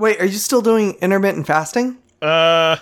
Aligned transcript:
Wait, 0.00 0.18
are 0.18 0.24
you 0.24 0.38
still 0.38 0.62
doing 0.62 0.92
intermittent 1.02 1.46
fasting? 1.46 1.98
Uh, 2.22 2.78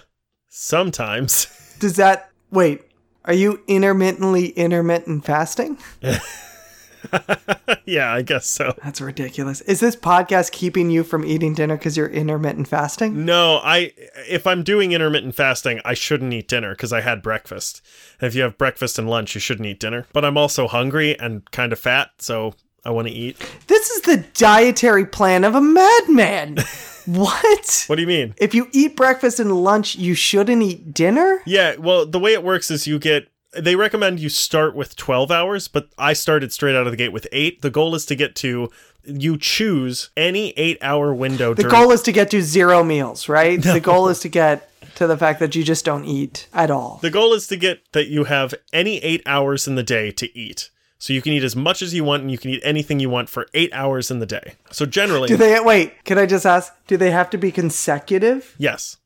sometimes. 0.49 1.49
Does 1.81 1.97
that 1.97 2.31
wait? 2.53 2.83
Are 3.25 3.35
you 3.35 3.61
intermittently 3.67 4.51
intermittent 4.51 5.25
fasting? 5.25 5.79
yeah, 7.85 8.13
I 8.13 8.23
guess 8.23 8.47
so. 8.47 8.73
That's 8.85 9.01
ridiculous. 9.01 9.63
Is 9.63 9.81
this 9.81 9.97
podcast 9.97 10.53
keeping 10.53 10.91
you 10.93 11.03
from 11.03 11.25
eating 11.25 11.55
dinner 11.55 11.77
because 11.77 11.97
you're 11.97 12.07
intermittent 12.07 12.69
fasting? 12.69 13.25
No, 13.25 13.61
I 13.65 13.93
if 14.29 14.47
I'm 14.47 14.63
doing 14.63 14.93
intermittent 14.93 15.35
fasting, 15.35 15.81
I 15.85 15.95
shouldn't 15.95 16.33
eat 16.33 16.47
dinner 16.47 16.71
because 16.71 16.93
I 16.93 17.01
had 17.01 17.21
breakfast. 17.21 17.83
And 18.21 18.29
if 18.29 18.37
you 18.37 18.43
have 18.43 18.57
breakfast 18.57 18.97
and 18.97 19.11
lunch, 19.11 19.35
you 19.35 19.41
shouldn't 19.41 19.67
eat 19.67 19.81
dinner. 19.81 20.07
But 20.13 20.25
I'm 20.25 20.39
also 20.39 20.69
hungry 20.69 21.19
and 21.19 21.51
kind 21.51 21.73
of 21.73 21.81
fat, 21.81 22.11
so 22.19 22.55
I 22.89 22.91
want 22.91 23.07
to 23.07 23.13
eat. 23.13 23.37
This 23.67 23.91
is 23.91 24.01
the 24.01 24.25
dietary 24.33 25.05
plan 25.05 25.45
of 25.45 25.55
a 25.55 25.61
madman. 25.61 26.57
what? 27.05 27.85
What 27.87 27.97
do 27.97 28.01
you 28.01 28.09
mean? 28.09 28.35
If 28.39 28.55
you 28.55 28.67
eat 28.73 28.97
breakfast 28.97 29.39
and 29.39 29.53
lunch, 29.63 29.97
you 29.97 30.15
shouldn't 30.15 30.63
eat 30.63 30.95
dinner? 30.95 31.43
Yeah, 31.45 31.77
well, 31.77 32.07
the 32.07 32.19
way 32.19 32.33
it 32.33 32.43
works 32.43 32.71
is 32.71 32.87
you 32.87 32.99
get 32.99 33.29
they 33.53 33.77
recommend 33.77 34.21
you 34.21 34.31
start 34.31 34.75
with 34.75 34.97
12 34.97 35.31
hours, 35.31 35.69
but 35.69 35.91
I 35.99 36.15
started 36.15 36.51
straight 36.51 36.77
out 36.77 36.87
of 36.87 36.93
the 36.93 36.97
gate 36.97 37.13
with 37.13 37.27
8. 37.31 37.61
The 37.61 37.69
goal 37.69 37.95
is 37.95 38.07
to 38.07 38.15
get 38.15 38.35
to 38.37 38.71
you 39.05 39.37
choose 39.37 40.09
any 40.17 40.55
8-hour 40.55 41.13
window 41.13 41.53
The 41.53 41.65
goal 41.65 41.91
is 41.93 42.01
to 42.03 42.13
get 42.13 42.31
to 42.31 42.41
zero 42.41 42.83
meals, 42.83 43.29
right? 43.29 43.61
The 43.63 43.81
goal 43.81 44.09
is 44.09 44.21
to 44.21 44.31
get 44.31 44.71
to 44.95 45.07
the 45.07 45.19
fact 45.19 45.41
that 45.41 45.55
you 45.55 45.63
just 45.63 45.85
don't 45.85 46.07
eat 46.07 46.49
at 46.55 46.71
all. 46.71 47.01
The 47.03 47.11
goal 47.11 47.35
is 47.35 47.49
to 47.49 47.57
get 47.57 47.93
that 47.93 48.09
you 48.09 48.25
have 48.25 48.55
any 48.73 48.97
8 48.99 49.23
hours 49.27 49.69
in 49.69 49.75
the 49.75 49.83
day 49.83 50.11
to 50.13 50.39
eat. 50.39 50.71
So 50.99 51.13
you 51.13 51.23
can 51.23 51.33
eat 51.33 51.45
as 51.45 51.55
much 51.55 51.81
as 51.81 51.95
you 51.95 52.03
want 52.03 52.23
and 52.23 52.31
you 52.31 52.39
can 52.39 52.51
eat 52.51 52.61
anything 52.65 52.99
you 52.99 53.09
want 53.09 53.29
for 53.29 53.47
8 53.55 53.73
hours 53.73 54.11
in 54.11 54.19
the 54.19 54.27
day. 54.27 54.55
So 54.73 54.85
generally 54.85 55.29
Do 55.29 55.37
they 55.37 55.59
wait, 55.61 56.05
can 56.05 56.19
I 56.19 56.27
just 56.27 56.45
ask, 56.45 56.73
do 56.87 56.97
they 56.97 57.13
have 57.13 57.31
to 57.31 57.39
be 57.39 57.53
consecutive? 57.53 58.55
Yes. 58.59 58.97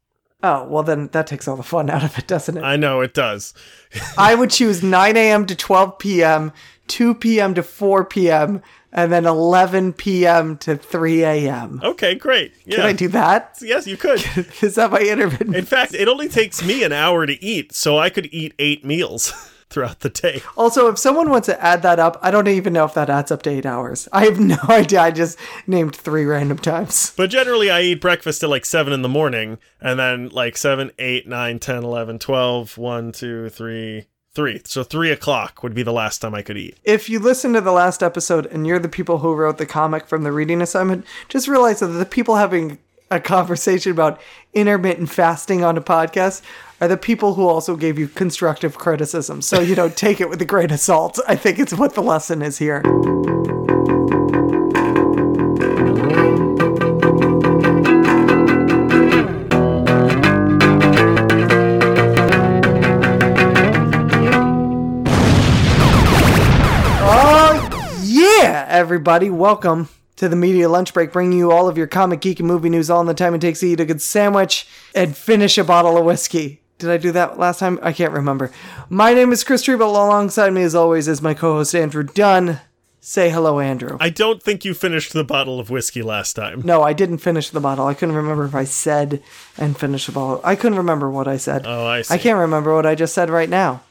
Oh, 0.42 0.64
well 0.64 0.82
then 0.82 1.08
that 1.08 1.26
takes 1.26 1.46
all 1.46 1.56
the 1.56 1.62
fun 1.62 1.90
out 1.90 2.02
of 2.02 2.18
it, 2.18 2.26
doesn't 2.26 2.56
it? 2.56 2.62
I 2.62 2.76
know 2.76 3.00
it 3.00 3.14
does. 3.14 3.52
I 4.18 4.34
would 4.34 4.50
choose 4.50 4.82
9 4.82 5.16
a.m. 5.16 5.46
to 5.46 5.54
12 5.54 5.98
p.m., 5.98 6.52
2 6.88 7.14
p.m. 7.14 7.54
to 7.54 7.62
4 7.62 8.04
p.m., 8.06 8.62
and 8.94 9.10
then 9.10 9.24
11 9.24 9.94
p.m. 9.94 10.58
to 10.58 10.76
3 10.76 11.22
a.m. 11.22 11.80
Okay, 11.82 12.14
great. 12.14 12.52
Yeah. 12.66 12.76
Can 12.76 12.84
I 12.86 12.92
do 12.92 13.08
that? 13.08 13.56
yes, 13.62 13.86
you 13.86 13.96
could. 13.96 14.22
Is 14.62 14.74
that 14.74 14.90
my 14.90 14.98
intermittent? 15.00 15.56
In 15.56 15.64
fact, 15.64 15.94
it 15.94 16.08
only 16.08 16.28
takes 16.28 16.62
me 16.62 16.82
an 16.84 16.92
hour 16.92 17.24
to 17.24 17.42
eat, 17.42 17.72
so 17.72 17.98
I 17.98 18.10
could 18.10 18.28
eat 18.32 18.52
8 18.58 18.84
meals 18.84 19.32
throughout 19.72 20.00
the 20.00 20.10
day. 20.10 20.42
Also, 20.56 20.88
if 20.88 20.98
someone 20.98 21.30
wants 21.30 21.46
to 21.46 21.62
add 21.62 21.82
that 21.82 21.98
up, 21.98 22.18
I 22.22 22.30
don't 22.30 22.48
even 22.48 22.72
know 22.72 22.84
if 22.84 22.94
that 22.94 23.10
adds 23.10 23.32
up 23.32 23.42
to 23.42 23.50
eight 23.50 23.66
hours. 23.66 24.08
I 24.12 24.24
have 24.24 24.38
no 24.38 24.58
idea. 24.68 25.00
I 25.00 25.10
just 25.10 25.38
named 25.66 25.96
three 25.96 26.24
random 26.24 26.58
times. 26.58 27.12
But 27.16 27.30
generally, 27.30 27.70
I 27.70 27.82
eat 27.82 28.00
breakfast 28.00 28.42
at 28.42 28.50
like 28.50 28.64
7 28.64 28.92
in 28.92 29.02
the 29.02 29.08
morning, 29.08 29.58
and 29.80 29.98
then 29.98 30.28
like 30.28 30.56
7, 30.56 30.92
8, 30.98 31.26
9, 31.26 31.58
10, 31.58 31.84
11, 31.84 32.18
12, 32.18 32.78
1, 32.78 33.12
2, 33.12 33.48
3, 33.48 34.04
3. 34.34 34.60
So 34.64 34.82
3 34.82 35.10
o'clock 35.10 35.62
would 35.62 35.74
be 35.74 35.82
the 35.82 35.92
last 35.92 36.18
time 36.18 36.34
I 36.34 36.42
could 36.42 36.56
eat. 36.56 36.78
If 36.84 37.08
you 37.08 37.18
listen 37.18 37.52
to 37.54 37.60
the 37.60 37.72
last 37.72 38.02
episode 38.02 38.46
and 38.46 38.66
you're 38.66 38.78
the 38.78 38.88
people 38.88 39.18
who 39.18 39.34
wrote 39.34 39.58
the 39.58 39.66
comic 39.66 40.06
from 40.06 40.22
the 40.22 40.32
reading 40.32 40.62
assignment, 40.62 41.04
just 41.28 41.48
realize 41.48 41.80
that 41.80 41.88
the 41.88 42.06
people 42.06 42.36
having 42.36 42.78
a 43.10 43.20
conversation 43.20 43.92
about 43.92 44.20
intermittent 44.54 45.10
fasting 45.10 45.62
on 45.62 45.76
a 45.76 45.82
podcast 45.82 46.40
are 46.82 46.88
the 46.88 46.96
people 46.96 47.34
who 47.34 47.46
also 47.46 47.76
gave 47.76 47.96
you 47.96 48.08
constructive 48.08 48.76
criticism. 48.76 49.40
So, 49.40 49.60
you 49.60 49.76
know, 49.76 49.88
take 49.88 50.20
it 50.20 50.28
with 50.28 50.42
a 50.42 50.44
grain 50.44 50.72
of 50.72 50.80
salt. 50.80 51.16
I 51.28 51.36
think 51.36 51.60
it's 51.60 51.72
what 51.72 51.94
the 51.94 52.02
lesson 52.02 52.42
is 52.42 52.58
here. 52.58 52.82
Oh, 67.04 68.00
yeah, 68.02 68.66
everybody. 68.68 69.30
Welcome 69.30 69.88
to 70.16 70.28
the 70.28 70.34
Media 70.34 70.68
Lunch 70.68 70.92
Break, 70.92 71.12
bringing 71.12 71.38
you 71.38 71.52
all 71.52 71.68
of 71.68 71.78
your 71.78 71.86
comic, 71.86 72.22
geek, 72.22 72.40
and 72.40 72.48
movie 72.48 72.70
news 72.70 72.90
all 72.90 73.00
in 73.00 73.06
the 73.06 73.14
time 73.14 73.36
it 73.36 73.40
takes 73.40 73.60
to 73.60 73.68
eat 73.68 73.78
a 73.78 73.84
good 73.84 74.02
sandwich 74.02 74.66
and 74.96 75.16
finish 75.16 75.56
a 75.58 75.62
bottle 75.62 75.96
of 75.96 76.04
whiskey. 76.04 76.61
Did 76.82 76.90
I 76.90 76.96
do 76.96 77.12
that 77.12 77.38
last 77.38 77.60
time? 77.60 77.78
I 77.80 77.92
can't 77.92 78.12
remember. 78.12 78.50
My 78.88 79.14
name 79.14 79.30
is 79.30 79.44
Chris 79.44 79.62
Triebel. 79.62 79.82
Alongside 79.82 80.52
me, 80.52 80.64
as 80.64 80.74
always, 80.74 81.06
is 81.06 81.22
my 81.22 81.32
co 81.32 81.52
host, 81.54 81.76
Andrew 81.76 82.02
Dunn. 82.02 82.58
Say 82.98 83.30
hello, 83.30 83.60
Andrew. 83.60 83.96
I 84.00 84.10
don't 84.10 84.42
think 84.42 84.64
you 84.64 84.74
finished 84.74 85.12
the 85.12 85.22
bottle 85.22 85.60
of 85.60 85.70
whiskey 85.70 86.02
last 86.02 86.32
time. 86.34 86.62
no, 86.64 86.82
I 86.82 86.92
didn't 86.92 87.18
finish 87.18 87.50
the 87.50 87.60
bottle. 87.60 87.86
I 87.86 87.94
couldn't 87.94 88.16
remember 88.16 88.44
if 88.46 88.54
I 88.56 88.64
said 88.64 89.22
and 89.56 89.78
finished 89.78 90.06
the 90.06 90.12
bottle. 90.12 90.40
I 90.42 90.56
couldn't 90.56 90.78
remember 90.78 91.08
what 91.08 91.28
I 91.28 91.36
said. 91.36 91.62
Oh, 91.68 91.86
I 91.86 92.02
see. 92.02 92.14
I 92.14 92.18
can't 92.18 92.40
remember 92.40 92.74
what 92.74 92.84
I 92.84 92.96
just 92.96 93.14
said 93.14 93.30
right 93.30 93.48
now. 93.48 93.82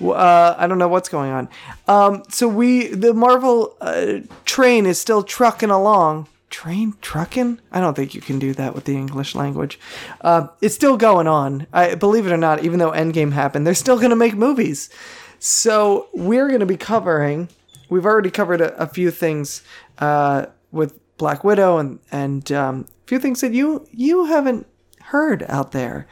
Uh, 0.00 0.54
I 0.56 0.66
don't 0.66 0.78
know 0.78 0.88
what's 0.88 1.10
going 1.10 1.30
on. 1.32 1.48
Um, 1.88 2.22
so 2.30 2.48
we, 2.48 2.86
the 2.86 3.12
Marvel 3.12 3.76
uh, 3.82 4.20
train 4.46 4.86
is 4.86 4.98
still 4.98 5.22
trucking 5.22 5.68
along. 5.68 6.26
Train 6.50 6.94
trucking? 7.00 7.60
I 7.72 7.80
don't 7.80 7.94
think 7.94 8.14
you 8.14 8.20
can 8.20 8.38
do 8.38 8.52
that 8.54 8.74
with 8.74 8.84
the 8.84 8.96
English 8.96 9.34
language. 9.34 9.78
Uh, 10.20 10.48
it's 10.60 10.74
still 10.74 10.96
going 10.96 11.26
on. 11.26 11.66
I 11.72 11.94
believe 11.94 12.26
it 12.26 12.32
or 12.32 12.36
not. 12.36 12.64
Even 12.64 12.78
though 12.78 12.90
Endgame 12.90 13.32
happened, 13.32 13.66
they're 13.66 13.74
still 13.74 13.96
going 13.96 14.10
to 14.10 14.16
make 14.16 14.34
movies. 14.34 14.90
So 15.38 16.08
we're 16.12 16.48
going 16.48 16.60
to 16.60 16.66
be 16.66 16.76
covering. 16.76 17.48
We've 17.88 18.04
already 18.04 18.30
covered 18.30 18.60
a, 18.60 18.76
a 18.82 18.86
few 18.86 19.10
things 19.10 19.62
uh, 19.98 20.46
with 20.70 20.98
Black 21.16 21.44
Widow 21.44 21.78
and 21.78 21.98
and 22.10 22.50
um, 22.52 22.86
a 23.04 23.06
few 23.06 23.18
things 23.18 23.40
that 23.40 23.52
you 23.52 23.86
you 23.92 24.24
haven't 24.24 24.66
heard 25.02 25.44
out 25.48 25.72
there. 25.72 26.06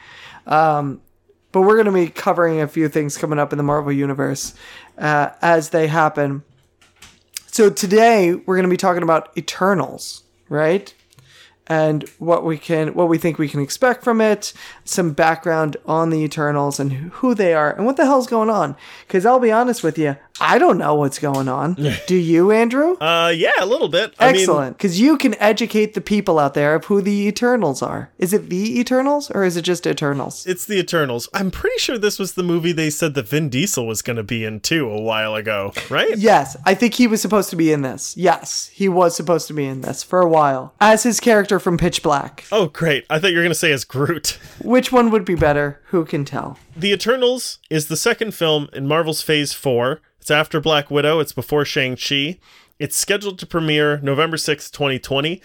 Um, 0.47 1.01
but 1.51 1.61
we're 1.61 1.75
going 1.75 1.85
to 1.85 1.91
be 1.91 2.09
covering 2.09 2.61
a 2.61 2.67
few 2.67 2.87
things 2.89 3.17
coming 3.17 3.39
up 3.39 3.51
in 3.51 3.57
the 3.57 3.63
Marvel 3.63 3.91
universe 3.91 4.53
uh, 4.97 5.31
as 5.41 5.69
they 5.69 5.87
happen. 5.87 6.43
So 7.47 7.69
today 7.69 8.35
we're 8.35 8.55
going 8.55 8.63
to 8.63 8.69
be 8.69 8.77
talking 8.77 9.03
about 9.03 9.35
Eternals, 9.35 10.23
right? 10.49 10.93
And 11.67 12.09
what 12.17 12.43
we 12.43 12.57
can, 12.57 12.95
what 12.95 13.09
we 13.09 13.19
think 13.19 13.37
we 13.37 13.47
can 13.47 13.61
expect 13.61 14.03
from 14.03 14.21
it, 14.21 14.53
some 14.89 15.13
background 15.13 15.77
on 15.85 16.09
the 16.09 16.19
Eternals 16.23 16.79
and 16.79 16.91
who 17.13 17.33
they 17.35 17.53
are 17.53 17.71
and 17.71 17.85
what 17.85 17.97
the 17.97 18.05
hell's 18.05 18.27
going 18.27 18.49
on. 18.49 18.75
Because 19.07 19.25
I'll 19.25 19.39
be 19.39 19.51
honest 19.51 19.83
with 19.83 19.97
you, 19.97 20.15
I 20.41 20.57
don't 20.57 20.77
know 20.77 20.95
what's 20.95 21.19
going 21.19 21.47
on. 21.49 21.75
Do 22.07 22.15
you, 22.15 22.51
Andrew? 22.51 22.97
Uh, 22.99 23.33
yeah, 23.35 23.51
a 23.59 23.65
little 23.65 23.89
bit. 23.89 24.13
I 24.19 24.31
mean, 24.31 24.41
Excellent, 24.41 24.77
because 24.77 24.99
you 24.99 25.17
can 25.17 25.35
educate 25.35 25.93
the 25.93 26.01
people 26.01 26.39
out 26.39 26.53
there 26.53 26.75
of 26.75 26.85
who 26.85 27.01
the 27.01 27.27
Eternals 27.27 27.81
are. 27.81 28.09
Is 28.17 28.31
it 28.33 28.49
the 28.49 28.79
Eternals 28.79 29.29
or 29.31 29.43
is 29.43 29.57
it 29.57 29.63
just 29.63 29.85
Eternals? 29.85 30.45
it's 30.47 30.65
the 30.65 30.79
Eternals. 30.79 31.27
I'm 31.33 31.51
pretty 31.51 31.77
sure 31.79 31.97
this 31.97 32.17
was 32.19 32.33
the 32.33 32.43
movie 32.43 32.71
they 32.71 32.89
said 32.89 33.13
that 33.15 33.27
Vin 33.27 33.49
Diesel 33.49 33.85
was 33.85 34.01
going 34.01 34.17
to 34.17 34.23
be 34.23 34.45
in 34.45 34.59
too 34.61 34.89
a 34.89 35.01
while 35.01 35.35
ago, 35.35 35.73
right? 35.89 36.17
Yes, 36.17 36.55
I 36.65 36.73
think 36.73 36.93
he 36.93 37.07
was 37.07 37.21
supposed 37.21 37.49
to 37.49 37.55
be 37.55 37.71
in 37.71 37.81
this. 37.81 38.15
Yes, 38.15 38.67
he 38.73 38.87
was 38.87 39.15
supposed 39.15 39.47
to 39.47 39.53
be 39.53 39.65
in 39.65 39.81
this 39.81 40.03
for 40.03 40.21
a 40.21 40.29
while 40.29 40.73
as 40.79 41.03
his 41.03 41.19
character 41.19 41.59
from 41.59 41.77
Pitch 41.77 42.01
Black. 42.01 42.45
Oh, 42.51 42.67
great. 42.67 43.05
I 43.09 43.19
thought 43.19 43.31
you 43.31 43.37
were 43.37 43.43
going 43.43 43.51
to 43.51 43.55
say 43.55 43.71
as 43.71 43.83
Groot. 43.83 44.39
Which 44.79 44.93
one 44.93 45.11
would 45.11 45.25
be 45.25 45.35
better? 45.35 45.81
Who 45.87 46.05
can 46.05 46.23
tell? 46.23 46.57
The 46.73 46.93
Eternals 46.93 47.59
is 47.69 47.89
the 47.89 47.97
second 47.97 48.33
film 48.33 48.69
in 48.71 48.87
Marvel's 48.87 49.21
Phase 49.21 49.51
4. 49.51 49.99
It's 50.21 50.31
after 50.31 50.61
Black 50.61 50.89
Widow, 50.89 51.19
it's 51.19 51.33
before 51.33 51.65
Shang-Chi. 51.65 52.39
It's 52.79 52.95
scheduled 52.95 53.39
to 53.39 53.45
premiere 53.45 53.97
November 53.97 54.37
6th, 54.37 54.71
2020. 54.71 55.41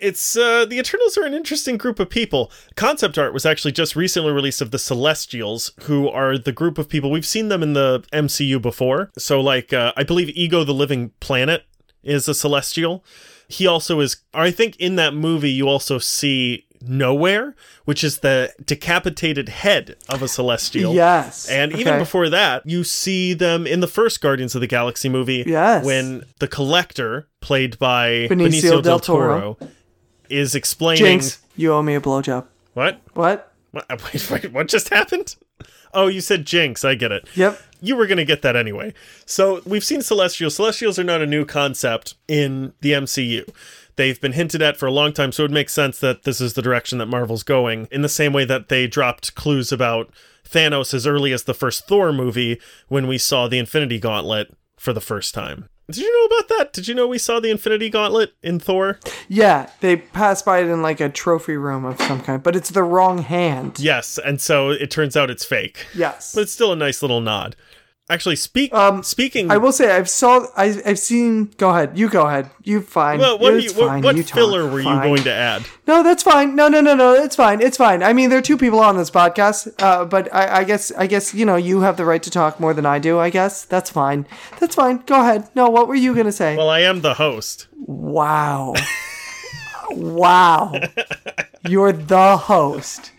It's 0.00 0.36
uh 0.36 0.64
the 0.64 0.80
Eternals 0.80 1.16
are 1.16 1.24
an 1.24 1.32
interesting 1.32 1.76
group 1.76 2.00
of 2.00 2.10
people. 2.10 2.50
Concept 2.74 3.18
art 3.18 3.32
was 3.32 3.46
actually 3.46 3.70
just 3.70 3.94
recently 3.94 4.32
released 4.32 4.60
of 4.60 4.72
the 4.72 4.80
Celestials, 4.80 5.70
who 5.82 6.08
are 6.08 6.36
the 6.36 6.50
group 6.50 6.76
of 6.76 6.88
people 6.88 7.12
we've 7.12 7.24
seen 7.24 7.50
them 7.50 7.62
in 7.62 7.74
the 7.74 8.00
MCU 8.12 8.60
before. 8.60 9.12
So 9.16 9.40
like 9.40 9.72
uh, 9.72 9.92
I 9.96 10.02
believe 10.02 10.28
Ego 10.30 10.64
the 10.64 10.74
Living 10.74 11.12
Planet 11.20 11.66
is 12.02 12.26
a 12.26 12.34
Celestial. 12.34 13.04
He 13.46 13.68
also 13.68 14.00
is 14.00 14.16
I 14.34 14.50
think 14.50 14.74
in 14.78 14.96
that 14.96 15.14
movie 15.14 15.52
you 15.52 15.68
also 15.68 15.98
see 15.98 16.66
Knowhere, 16.82 17.54
which 17.84 18.02
is 18.02 18.20
the 18.20 18.52
decapitated 18.64 19.48
head 19.48 19.96
of 20.08 20.22
a 20.22 20.28
Celestial. 20.28 20.94
Yes. 20.94 21.48
And 21.48 21.72
even 21.72 21.98
before 21.98 22.28
that, 22.30 22.66
you 22.66 22.84
see 22.84 23.34
them 23.34 23.66
in 23.66 23.80
the 23.80 23.86
first 23.86 24.20
Guardians 24.20 24.54
of 24.54 24.60
the 24.60 24.66
Galaxy 24.66 25.08
movie. 25.08 25.44
Yes. 25.46 25.84
When 25.84 26.24
the 26.38 26.48
Collector, 26.48 27.28
played 27.40 27.78
by 27.78 28.28
Benicio 28.30 28.48
Benicio, 28.48 28.70
del 28.70 28.82
del 28.82 29.00
Toro. 29.00 29.54
Toro, 29.54 29.70
is 30.30 30.54
explaining. 30.54 31.04
Jinx, 31.04 31.38
you 31.56 31.72
owe 31.72 31.82
me 31.82 31.94
a 31.94 32.00
blowjob. 32.00 32.46
What? 32.74 33.00
What? 33.14 33.52
What? 33.72 33.86
Wait, 34.12 34.30
wait, 34.30 34.52
what 34.52 34.66
just 34.66 34.88
happened? 34.88 35.36
Oh, 35.94 36.08
you 36.08 36.20
said 36.20 36.44
Jinx. 36.44 36.84
I 36.84 36.94
get 36.96 37.12
it. 37.12 37.28
Yep. 37.34 37.60
You 37.80 37.96
were 37.96 38.06
going 38.06 38.18
to 38.18 38.24
get 38.24 38.42
that 38.42 38.56
anyway. 38.56 38.94
So 39.26 39.62
we've 39.64 39.84
seen 39.84 40.02
Celestials. 40.02 40.56
Celestials 40.56 40.98
are 40.98 41.04
not 41.04 41.22
a 41.22 41.26
new 41.26 41.44
concept 41.44 42.14
in 42.28 42.72
the 42.80 42.92
MCU. 42.92 43.48
They've 43.96 44.20
been 44.20 44.32
hinted 44.32 44.62
at 44.62 44.76
for 44.76 44.86
a 44.86 44.92
long 44.92 45.12
time, 45.12 45.32
so 45.32 45.42
it 45.42 45.44
would 45.44 45.50
make 45.50 45.68
sense 45.68 45.98
that 45.98 46.22
this 46.22 46.40
is 46.40 46.54
the 46.54 46.62
direction 46.62 46.98
that 46.98 47.06
Marvel's 47.06 47.42
going, 47.42 47.86
in 47.90 48.02
the 48.02 48.08
same 48.08 48.32
way 48.32 48.44
that 48.46 48.68
they 48.68 48.86
dropped 48.86 49.34
clues 49.34 49.72
about 49.72 50.10
Thanos 50.48 50.94
as 50.94 51.06
early 51.06 51.32
as 51.32 51.44
the 51.44 51.54
first 51.54 51.86
Thor 51.86 52.12
movie 52.12 52.60
when 52.88 53.06
we 53.06 53.18
saw 53.18 53.46
the 53.46 53.58
Infinity 53.58 53.98
Gauntlet 53.98 54.54
for 54.78 54.92
the 54.92 55.00
first 55.00 55.34
time. 55.34 55.68
Did 55.90 56.04
you 56.04 56.28
know 56.30 56.36
about 56.36 56.48
that? 56.56 56.72
Did 56.72 56.86
you 56.86 56.94
know 56.94 57.08
we 57.08 57.18
saw 57.18 57.40
the 57.40 57.50
Infinity 57.50 57.90
Gauntlet 57.90 58.32
in 58.42 58.60
Thor? 58.60 59.00
Yeah, 59.28 59.68
they 59.80 59.96
pass 59.96 60.40
by 60.40 60.60
it 60.60 60.68
in 60.68 60.82
like 60.82 61.00
a 61.00 61.08
trophy 61.08 61.56
room 61.56 61.84
of 61.84 62.00
some 62.00 62.20
kind, 62.22 62.42
but 62.42 62.54
it's 62.54 62.70
the 62.70 62.84
wrong 62.84 63.18
hand. 63.18 63.80
Yes, 63.80 64.18
and 64.18 64.40
so 64.40 64.70
it 64.70 64.90
turns 64.90 65.16
out 65.16 65.30
it's 65.30 65.44
fake. 65.44 65.84
Yes. 65.94 66.34
But 66.34 66.42
it's 66.42 66.52
still 66.52 66.72
a 66.72 66.76
nice 66.76 67.02
little 67.02 67.20
nod. 67.20 67.56
Actually, 68.10 68.34
speak. 68.34 68.74
Um, 68.74 69.04
speaking. 69.04 69.52
I 69.52 69.56
will 69.56 69.70
say 69.70 69.92
I've 69.92 70.10
saw 70.10 70.44
I, 70.56 70.82
I've 70.84 70.98
seen. 70.98 71.52
Go 71.58 71.70
ahead. 71.70 71.96
You 71.96 72.08
go 72.08 72.26
ahead. 72.26 72.50
You 72.64 72.80
fine. 72.80 73.20
well, 73.20 73.38
what, 73.38 73.62
you, 73.62 73.70
fine. 73.70 74.02
what 74.02 74.16
talk. 74.16 74.26
filler 74.26 74.68
were 74.68 74.82
Fine. 74.82 74.96
you 74.96 75.02
going 75.02 75.22
to 75.22 75.32
add? 75.32 75.62
No, 75.86 76.02
that's 76.02 76.24
fine. 76.24 76.56
No, 76.56 76.66
no, 76.66 76.80
no, 76.80 76.96
no. 76.96 77.14
It's 77.14 77.36
fine. 77.36 77.60
It's 77.60 77.76
fine. 77.76 78.02
I 78.02 78.12
mean, 78.12 78.28
there 78.28 78.40
are 78.40 78.42
two 78.42 78.58
people 78.58 78.80
on 78.80 78.96
this 78.96 79.12
podcast, 79.12 79.72
uh, 79.80 80.04
but 80.06 80.32
I, 80.34 80.58
I 80.58 80.64
guess 80.64 80.90
I 80.92 81.06
guess 81.06 81.32
you 81.32 81.46
know 81.46 81.54
you 81.54 81.82
have 81.82 81.96
the 81.96 82.04
right 82.04 82.22
to 82.24 82.30
talk 82.30 82.58
more 82.58 82.74
than 82.74 82.84
I 82.84 82.98
do. 82.98 83.20
I 83.20 83.30
guess 83.30 83.64
that's 83.64 83.90
fine. 83.90 84.26
That's 84.58 84.74
fine. 84.74 85.04
Go 85.06 85.20
ahead. 85.20 85.48
No, 85.54 85.70
what 85.70 85.86
were 85.86 85.94
you 85.94 86.12
gonna 86.14 86.32
say? 86.32 86.56
Well, 86.56 86.68
I 86.68 86.80
am 86.80 87.02
the 87.02 87.14
host. 87.14 87.68
Wow. 87.76 88.74
wow. 89.90 90.72
You're 91.68 91.92
the 91.92 92.36
host. 92.36 93.12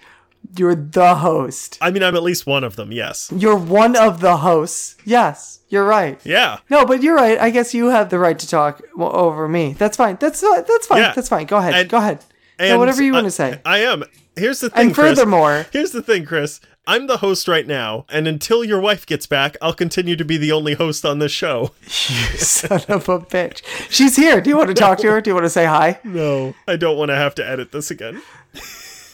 You're 0.57 0.75
the 0.75 1.15
host. 1.15 1.77
I 1.81 1.91
mean, 1.91 2.03
I'm 2.03 2.15
at 2.15 2.23
least 2.23 2.45
one 2.45 2.63
of 2.63 2.75
them. 2.75 2.91
Yes. 2.91 3.31
You're 3.35 3.55
one 3.55 3.95
of 3.95 4.19
the 4.19 4.37
hosts. 4.37 4.97
Yes, 5.05 5.59
you're 5.69 5.85
right. 5.85 6.19
Yeah. 6.25 6.59
No, 6.69 6.85
but 6.85 7.01
you're 7.01 7.15
right. 7.15 7.39
I 7.39 7.49
guess 7.51 7.73
you 7.73 7.87
have 7.89 8.09
the 8.09 8.19
right 8.19 8.37
to 8.37 8.47
talk 8.47 8.81
over 8.97 9.47
me. 9.47 9.73
That's 9.73 9.95
fine. 9.97 10.17
That's 10.19 10.43
uh, 10.43 10.61
that's 10.61 10.87
fine. 10.87 10.99
Yeah. 10.99 11.13
That's 11.13 11.29
fine. 11.29 11.45
Go 11.45 11.57
ahead. 11.57 11.73
And- 11.73 11.89
Go 11.89 11.97
ahead. 11.97 12.23
And 12.59 12.69
no, 12.71 12.79
whatever 12.79 13.01
you 13.01 13.13
want 13.13 13.25
to 13.25 13.31
say. 13.31 13.59
I 13.65 13.79
am. 13.79 14.03
Here's 14.35 14.59
the 14.59 14.69
thing. 14.69 14.87
And 14.87 14.93
Chris. 14.95 15.17
furthermore, 15.17 15.65
Here's 15.73 15.91
the 15.91 16.01
thing, 16.03 16.25
Chris. 16.25 16.59
I'm 16.85 17.07
the 17.07 17.17
host 17.17 17.47
right 17.47 17.65
now, 17.65 18.05
and 18.09 18.27
until 18.27 18.63
your 18.63 18.79
wife 18.79 19.05
gets 19.05 19.25
back, 19.25 19.55
I'll 19.61 19.73
continue 19.73 20.15
to 20.15 20.25
be 20.25 20.37
the 20.37 20.51
only 20.51 20.73
host 20.73 21.05
on 21.05 21.19
this 21.19 21.31
show. 21.31 21.71
you 21.83 21.89
son 22.37 22.81
of 22.89 23.07
a 23.09 23.19
bitch. 23.19 23.61
She's 23.89 24.15
here. 24.15 24.41
Do 24.41 24.49
you 24.49 24.57
want 24.57 24.67
to 24.69 24.73
talk 24.75 24.97
to 24.99 25.09
her? 25.11 25.21
Do 25.21 25.29
you 25.29 25.33
want 25.35 25.45
to 25.45 25.49
say 25.49 25.65
hi? 25.65 25.99
No, 26.03 26.53
I 26.67 26.75
don't 26.75 26.97
want 26.97 27.09
to 27.09 27.15
have 27.15 27.33
to 27.35 27.47
edit 27.47 27.71
this 27.71 27.89
again. 27.91 28.21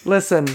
Listen, 0.05 0.47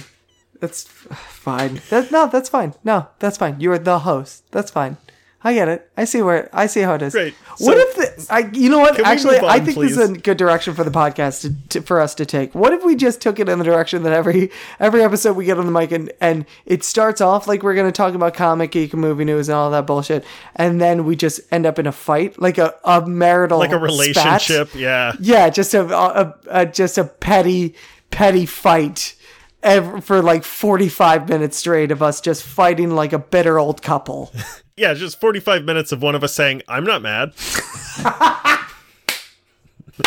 that's 0.63 0.87
uh, 1.11 1.15
fine. 1.15 1.81
That, 1.91 2.11
no, 2.11 2.27
that's 2.29 2.49
fine. 2.49 2.73
No, 2.85 3.09
that's 3.19 3.37
fine. 3.37 3.61
You're 3.61 3.79
the 3.79 3.99
host. 3.99 4.51
That's 4.53 4.71
fine. 4.71 4.97
I 5.45 5.55
get 5.55 5.67
it. 5.67 5.91
I 5.97 6.05
see 6.05 6.23
where 6.23 6.49
I 6.53 6.67
see 6.69 6.83
how 6.83 6.95
it 6.95 7.03
is. 7.03 7.15
Great. 7.15 7.35
What 7.59 7.75
So- 7.77 8.03
if 8.03 8.27
the, 8.27 8.33
I? 8.33 8.49
You 8.53 8.69
know 8.71 8.79
what? 8.79 9.01
Actually, 9.05 9.41
move 9.41 9.51
I 9.51 9.59
on, 9.59 9.65
think 9.65 9.77
this 9.77 9.97
is 9.99 10.11
a 10.11 10.13
good 10.13 10.37
direction 10.37 10.73
for 10.75 10.85
the 10.85 10.93
podcast 10.93 11.41
to, 11.41 11.69
to, 11.71 11.83
for 11.83 12.01
us 12.01 12.15
to 12.15 12.25
take. 12.25 12.55
What 12.55 12.73
if 12.73 12.85
we 12.85 12.95
just 12.95 13.21
took 13.21 13.41
it 13.41 13.49
in 13.49 13.59
the 13.59 13.65
direction 13.65 14.05
that 14.05 14.13
every 14.13 14.53
every 14.79 15.03
episode 15.03 15.35
we 15.37 15.45
get 15.45 15.59
on 15.59 15.67
the 15.67 15.73
mic 15.73 15.91
and 15.91 16.13
and 16.21 16.47
it 16.65 16.85
starts 16.85 17.21
off 17.21 17.49
like 17.49 17.65
we're 17.65 17.75
going 17.75 17.89
to 17.91 17.99
talk 18.03 18.15
about 18.15 18.35
comic 18.35 18.71
geek 18.71 18.95
movie 18.95 19.25
news 19.25 19.49
and 19.49 19.57
all 19.57 19.69
that 19.73 19.85
bullshit, 19.85 20.25
and 20.55 20.81
then 20.81 21.05
we 21.05 21.17
just 21.17 21.41
end 21.51 21.67
up 21.67 21.77
in 21.81 21.89
a 21.89 21.93
fight, 21.93 22.41
like 22.41 22.59
a 22.59 22.73
a 22.85 23.05
marital 23.05 23.59
Like 23.59 23.71
a 23.71 23.73
spat? 23.73 23.83
relationship. 23.83 24.75
Yeah. 24.77 25.15
Yeah, 25.19 25.51
just 25.51 25.75
a, 25.75 25.83
a, 25.93 26.35
a 26.51 26.67
just 26.67 26.99
a 26.99 27.05
petty 27.05 27.75
petty 28.13 28.47
fight 28.47 29.17
ev 29.63 30.05
for 30.05 30.23
like 30.23 30.45
45 30.45 31.29
minutes 31.29 31.57
straight 31.57 31.91
of 31.91 32.03
us 32.03 32.21
just 32.21 32.43
fighting 32.43 32.91
like 32.91 33.13
a 33.13 33.19
bitter 33.19 33.59
old 33.59 33.83
couple. 33.83 34.33
Yeah, 34.75 34.95
just 34.95 35.21
45 35.21 35.65
minutes 35.67 35.93
of 35.93 36.01
one 36.01 36.15
of 36.15 36.25
us 36.25 36.33
saying, 36.33 36.63
I'm 36.67 36.85
not 36.85 37.03
mad. 37.03 37.35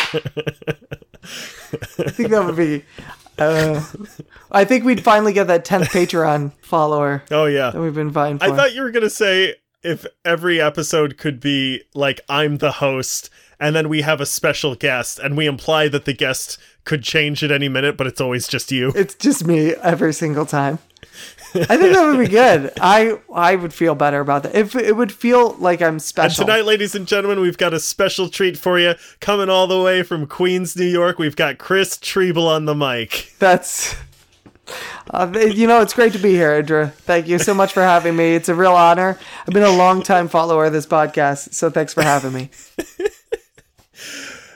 I 0.01 0.09
think 2.09 2.29
that 2.29 2.43
would 2.45 2.55
be 2.55 2.83
uh, 3.37 3.83
I 4.51 4.65
think 4.65 4.85
we'd 4.85 5.03
finally 5.03 5.33
get 5.33 5.47
that 5.47 5.65
10th 5.65 5.87
Patreon 5.91 6.53
follower 6.61 7.23
Oh, 7.31 7.45
yeah. 7.45 7.71
that 7.71 7.81
we've 7.81 7.93
been 7.93 8.11
vying 8.11 8.39
for. 8.39 8.45
I 8.45 8.55
thought 8.55 8.73
you 8.73 8.81
were 8.81 8.91
going 8.91 9.03
to 9.03 9.09
say 9.09 9.55
if 9.83 10.05
every 10.23 10.61
episode 10.61 11.17
could 11.17 11.39
be 11.39 11.83
like, 11.93 12.21
I'm 12.29 12.57
the 12.57 12.71
host, 12.73 13.29
and 13.59 13.75
then 13.75 13.89
we 13.89 14.01
have 14.01 14.21
a 14.21 14.25
special 14.25 14.75
guest, 14.75 15.19
and 15.19 15.35
we 15.37 15.45
imply 15.47 15.87
that 15.89 16.05
the 16.05 16.13
guest 16.13 16.57
could 16.83 17.03
change 17.03 17.43
at 17.43 17.51
any 17.51 17.67
minute, 17.69 17.97
but 17.97 18.07
it's 18.07 18.21
always 18.21 18.47
just 18.47 18.71
you. 18.71 18.91
it's 18.95 19.15
just 19.15 19.45
me 19.45 19.73
every 19.75 20.13
single 20.13 20.45
time. 20.45 20.79
I 21.55 21.77
think 21.77 21.93
that 21.93 22.05
would 22.05 22.19
be 22.19 22.27
good. 22.27 22.73
I 22.81 23.17
I 23.33 23.55
would 23.55 23.73
feel 23.73 23.95
better 23.95 24.19
about 24.19 24.43
that. 24.43 24.53
If 24.55 24.75
it 24.75 24.97
would 24.97 25.11
feel 25.13 25.53
like 25.53 25.81
I'm 25.81 25.93
And 25.93 26.01
special. 26.01 26.45
tonight, 26.45 26.65
ladies 26.65 26.93
and 26.95 27.07
gentlemen, 27.07 27.39
we've 27.39 27.57
got 27.57 27.73
a 27.73 27.79
special 27.79 28.27
treat 28.27 28.57
for 28.57 28.77
you. 28.77 28.95
Coming 29.21 29.49
all 29.49 29.65
the 29.65 29.81
way 29.81 30.03
from 30.03 30.27
Queens, 30.27 30.75
New 30.75 30.85
York, 30.85 31.17
we've 31.17 31.37
got 31.37 31.57
Chris 31.57 31.97
Triebel 31.97 32.45
on 32.45 32.65
the 32.65 32.75
mic. 32.75 33.33
That's. 33.39 33.95
Uh, 35.11 35.31
you 35.53 35.67
know, 35.67 35.79
it's 35.81 35.93
great 35.93 36.11
to 36.13 36.17
be 36.19 36.31
here, 36.31 36.51
Andrew. 36.51 36.87
Thank 36.87 37.27
you 37.27 37.37
so 37.39 37.53
much 37.53 37.71
for 37.71 37.83
having 37.83 38.15
me. 38.15 38.33
It's 38.35 38.49
a 38.49 38.55
real 38.55 38.73
honor. 38.73 39.17
I've 39.47 39.53
been 39.53 39.61
a 39.63 39.69
long 39.77 40.01
time 40.01 40.27
follower 40.27 40.65
of 40.65 40.73
this 40.73 40.87
podcast, 40.87 41.53
so 41.53 41.69
thanks 41.69 41.93
for 41.93 42.01
having 42.01 42.33
me. 42.33 42.49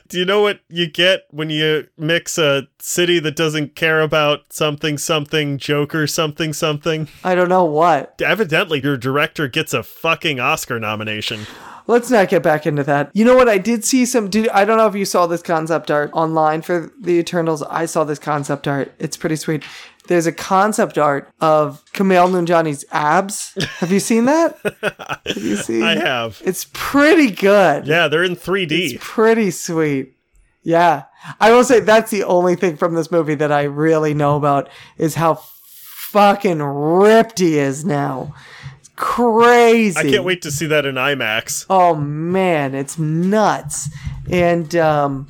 Do 0.10 0.18
you 0.18 0.26
know 0.26 0.42
what 0.42 0.62
you 0.70 0.88
get 0.88 1.28
when 1.30 1.52
you 1.52 1.88
mix 1.96 2.40
a 2.40 2.68
city 2.80 3.20
that 3.20 3.36
doesn't 3.36 3.76
care 3.76 4.02
about 4.02 4.52
something, 4.52 4.98
something, 4.98 5.60
Joker, 5.60 6.08
something, 6.08 6.52
something? 6.52 7.08
I 7.24 7.36
don't 7.36 7.48
know 7.48 7.64
what. 7.64 8.20
Evidently, 8.20 8.82
your 8.82 8.98
director 8.98 9.48
gets 9.48 9.72
a 9.72 9.84
fucking 9.84 10.40
Oscar 10.40 10.80
nomination. 10.80 11.46
Let's 11.86 12.10
not 12.10 12.30
get 12.30 12.42
back 12.42 12.66
into 12.66 12.84
that. 12.86 13.12
You 13.14 13.24
know 13.24 13.36
what? 13.36 13.48
I 13.50 13.60
did 13.60 13.86
see 13.86 14.04
some. 14.06 14.32
Did, 14.32 14.50
I 14.50 14.66
don't 14.66 14.78
know 14.78 14.88
if 14.88 14.96
you 14.96 15.06
saw 15.06 15.28
this 15.28 15.44
concept 15.44 15.92
art 15.92 16.10
online 16.14 16.64
for 16.64 16.92
the 17.00 17.14
Eternals. 17.14 17.62
I 17.64 17.86
saw 17.86 18.04
this 18.04 18.20
concept 18.20 18.68
art. 18.68 18.92
It's 18.98 19.18
pretty 19.18 19.36
sweet. 19.36 19.64
There's 20.10 20.26
a 20.26 20.32
concept 20.32 20.98
art 20.98 21.30
of 21.40 21.86
Kumail 21.94 22.32
Nanjiani's 22.32 22.84
abs. 22.92 23.54
Have 23.78 23.92
you 23.92 24.00
seen 24.00 24.26
that? 24.26 24.58
Have 25.28 25.38
you 25.38 25.56
seen? 25.56 25.84
I 25.84 25.98
have. 25.98 26.42
It's 26.44 26.66
pretty 26.74 27.30
good. 27.30 27.86
Yeah, 27.86 28.08
they're 28.08 28.24
in 28.24 28.36
3D. 28.36 29.00
pretty 29.00 29.52
sweet. 29.52 30.16
Yeah. 30.64 31.04
I 31.40 31.52
will 31.52 31.64
say 31.64 31.80
that's 31.82 32.10
the 32.10 32.24
only 32.24 32.56
thing 32.56 32.76
from 32.76 32.96
this 32.96 33.12
movie 33.12 33.36
that 33.36 33.52
I 33.52 33.64
really 33.64 34.16
know 34.16 34.36
about 34.36 34.68
is 34.98 35.14
how 35.14 35.36
fucking 35.36 36.60
ripped 36.60 37.38
he 37.38 37.60
is 37.60 37.86
now. 37.86 38.34
It's 38.80 38.90
crazy. 38.96 39.96
I 40.00 40.10
can't 40.10 40.24
wait 40.24 40.42
to 40.42 40.50
see 40.50 40.66
that 40.66 40.88
in 40.88 40.96
IMAX. 40.96 41.68
Oh 41.70 41.94
man, 41.94 42.74
it's 42.74 42.98
nuts. 42.98 43.90
And 44.28 44.76
um 44.76 45.28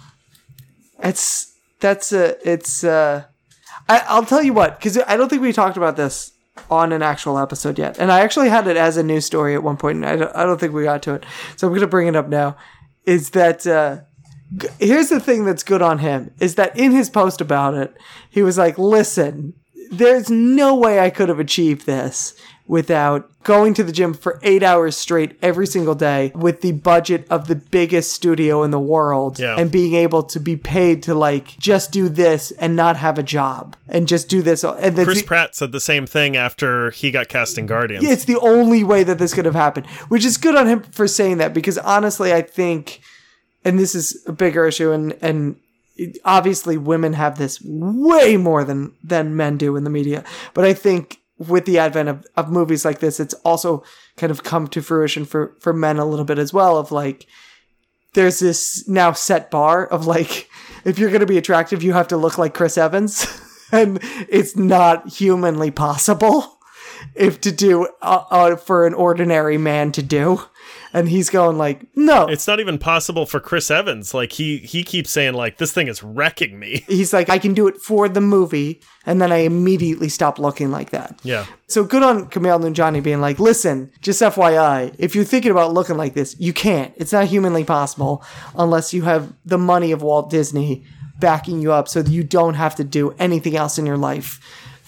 it's 1.04 1.54
that's 1.82 2.14
a 2.14 2.38
it's 2.50 2.86
uh 2.86 3.26
I, 3.90 4.04
I'll 4.08 4.26
tell 4.26 4.44
you 4.44 4.54
what, 4.54 4.80
because 4.80 4.98
I 5.00 5.18
don't 5.18 5.30
think 5.30 5.42
we 5.42 5.52
talked 5.52 5.76
about 5.76 5.98
this 5.98 6.32
on 6.70 6.92
an 6.92 7.02
actual 7.02 7.40
episode 7.40 7.80
yet. 7.80 7.98
And 8.00 8.12
I 8.12 8.20
actually 8.22 8.50
had 8.50 8.68
it 8.68 8.78
as 8.78 8.98
a 8.98 9.04
news 9.04 9.26
story 9.26 9.56
at 9.56 9.64
one 9.64 9.78
point, 9.78 9.98
and 9.98 10.06
I 10.06 10.16
don't, 10.16 10.36
I 10.36 10.44
don't 10.46 10.60
think 10.60 10.74
we 10.74 10.84
got 10.84 11.02
to 11.04 11.16
it. 11.16 11.26
So 11.56 11.68
I'm 11.68 11.72
going 11.72 11.82
to 11.82 11.88
bring 11.88 12.08
it 12.08 12.16
up 12.16 12.28
now. 12.28 12.56
Is 13.06 13.32
that 13.32 13.66
uh, 13.66 14.02
g- 14.56 14.68
here's 14.80 15.10
the 15.10 15.20
thing 15.20 15.46
that's 15.46 15.64
good 15.64 15.82
on 15.82 16.00
him 16.00 16.32
is 16.40 16.56
that 16.56 16.78
in 16.78 16.92
his 16.92 17.10
post 17.10 17.42
about 17.42 17.74
it, 17.74 17.96
he 18.30 18.44
was 18.44 18.58
like, 18.58 18.78
"Listen, 18.78 19.54
there's 19.90 20.30
no 20.30 20.76
way 20.76 21.00
I 21.00 21.10
could 21.10 21.30
have 21.30 21.40
achieved 21.40 21.86
this 21.86 22.36
without 22.70 23.28
going 23.44 23.74
to 23.74 23.84
the 23.84 23.92
gym 23.92 24.14
for 24.14 24.40
eight 24.44 24.62
hours 24.62 24.96
straight 24.96 25.36
every 25.42 25.66
single 25.66 25.96
day 25.96 26.32
with 26.36 26.62
the 26.62 26.72
budget 26.72 27.26
of 27.28 27.48
the 27.48 27.56
biggest 27.56 28.12
studio 28.14 28.62
in 28.62 28.70
the 28.70 28.80
world 28.80 29.40
Yeah. 29.40 29.56
and 29.58 29.72
being 29.72 29.96
able 29.96 30.22
to 30.24 30.40
be 30.40 30.56
paid 30.56 31.02
to 31.04 31.16
like 31.16 31.58
just 31.58 31.92
do 31.92 32.08
this 32.10 32.52
and 32.52 32.76
not 32.76 32.96
have 32.98 33.18
a 33.18 33.24
job 33.24 33.76
and 33.88 34.08
just 34.08 34.30
do 34.30 34.44
this 34.44 34.64
and 34.64 34.96
then 34.96 35.04
Chris 35.06 35.24
Pratt 35.24 35.56
said 35.56 35.72
the 35.72 35.80
same 35.80 36.06
thing 36.06 36.38
after 36.38 36.92
he 36.92 37.10
got 37.10 37.28
cast 37.28 37.58
in 37.58 37.66
Guardians. 37.66 38.06
it's 38.06 38.26
the 38.26 38.40
only 38.40 38.84
way 38.84 39.04
that 39.04 39.18
this 39.18 39.34
could 39.34 39.46
have 39.46 39.56
happened, 39.56 39.88
which 40.10 40.24
is 40.24 40.38
good 40.38 40.56
on 40.56 40.68
him 40.68 40.84
for 40.84 41.08
saying 41.08 41.40
that 41.40 41.56
because 41.56 41.80
honestly, 41.80 42.32
I 42.32 42.44
think, 42.44 43.02
and 43.66 43.80
this 43.80 43.96
is 43.96 44.24
a 44.28 44.32
bigger 44.32 44.68
issue, 44.68 44.92
and 44.92 45.14
and 45.22 45.56
obviously 46.24 46.78
women 46.78 47.14
have 47.14 47.38
this 47.40 47.60
way 47.64 48.38
more 48.38 48.64
than 48.64 48.94
than 49.04 49.36
men 49.36 49.58
do 49.58 49.76
in 49.76 49.84
the 49.86 49.90
media, 49.90 50.24
but 50.54 50.66
I 50.66 50.74
think 50.74 51.19
with 51.40 51.66
the 51.66 51.80
advent 51.80 52.10
of, 52.10 52.28
of 52.36 52.52
movies 52.52 52.86
like 52.86 53.00
this, 53.00 53.20
it's 53.20 53.34
also 53.46 53.84
kind 54.18 54.30
of 54.32 54.44
come 54.44 54.68
to 54.68 54.82
fruition 54.82 55.26
for 55.26 55.56
for 55.60 55.74
men 55.74 55.98
a 55.98 56.06
little 56.06 56.26
bit 56.26 56.38
as 56.38 56.54
well 56.54 56.78
of 56.78 56.92
like 56.92 57.26
there's 58.14 58.40
this 58.40 58.88
now 58.88 59.12
set 59.14 59.50
bar 59.50 59.86
of 59.88 60.06
like 60.06 60.50
if 60.86 61.00
you're 61.00 61.10
going 61.10 61.22
to 61.22 61.26
be 61.26 61.38
attractive 61.38 61.82
you 61.82 61.94
have 61.94 62.08
to 62.10 62.18
look 62.18 62.38
like 62.38 62.54
Chris 62.54 62.78
Evans. 62.78 63.26
And 63.72 64.00
it's 64.28 64.56
not 64.56 65.10
humanly 65.10 65.70
possible 65.70 66.59
if 67.16 67.42
to 67.42 67.52
do 67.52 67.88
uh, 68.02 68.24
uh, 68.30 68.56
for 68.56 68.86
an 68.86 68.94
ordinary 68.94 69.58
man 69.58 69.92
to 69.92 70.02
do 70.02 70.42
and 70.94 71.10
he's 71.10 71.30
going 71.30 71.58
like 71.58 71.86
no 71.96 72.28
It's 72.28 72.48
not 72.48 72.60
even 72.60 72.78
possible 72.78 73.26
for 73.26 73.40
Chris 73.40 73.70
Evans. 73.70 74.14
Like 74.14 74.32
he 74.34 74.58
he 74.58 74.84
keeps 74.84 75.12
saying 75.12 75.34
like 75.34 75.58
this 75.58 75.72
thing 75.72 75.88
is 75.88 76.04
wrecking 76.04 76.58
me. 76.58 76.84
he's 76.88 77.14
like 77.14 77.30
I 77.30 77.38
can 77.38 77.54
do 77.54 77.68
it 77.68 77.78
for 77.78 78.10
the 78.10 78.22
movie 78.22 78.82
and 79.06 79.22
then 79.22 79.32
I 79.32 79.38
immediately 79.38 80.10
stop 80.10 80.40
looking 80.40 80.72
like 80.72 80.90
that 80.92 81.20
Yeah. 81.24 81.46
So 81.68 81.84
good 81.84 82.04
on 82.04 82.30
Kumail 82.30 82.60
Nanjiani 82.62 83.04
being 83.04 83.22
like, 83.22 83.40
listen, 83.40 83.92
just 84.02 84.22
FYI, 84.22 84.96
if 84.98 85.16
you're 85.16 85.24
thinking 85.24 85.52
about 85.52 85.74
looking 85.74 85.98
like 85.98 86.14
this, 86.14 86.36
you 86.40 86.54
can't. 86.54 86.94
It's 86.98 87.14
not 87.14 87.28
humanly 87.28 87.64
possible 87.64 88.24
unless 88.56 88.94
you 88.94 89.04
have 89.04 89.34
the 89.46 89.58
money 89.58 89.92
of 89.92 90.02
Walt 90.02 90.30
Disney 90.30 90.86
backing 91.20 91.62
you 91.62 91.72
up 91.72 91.88
so 91.88 92.02
that 92.02 92.12
you 92.12 92.24
don't 92.24 92.56
have 92.56 92.76
to 92.76 92.84
do 92.84 93.12
anything 93.20 93.56
else 93.56 93.78
in 93.78 93.86
your 93.86 93.98
life 93.98 94.40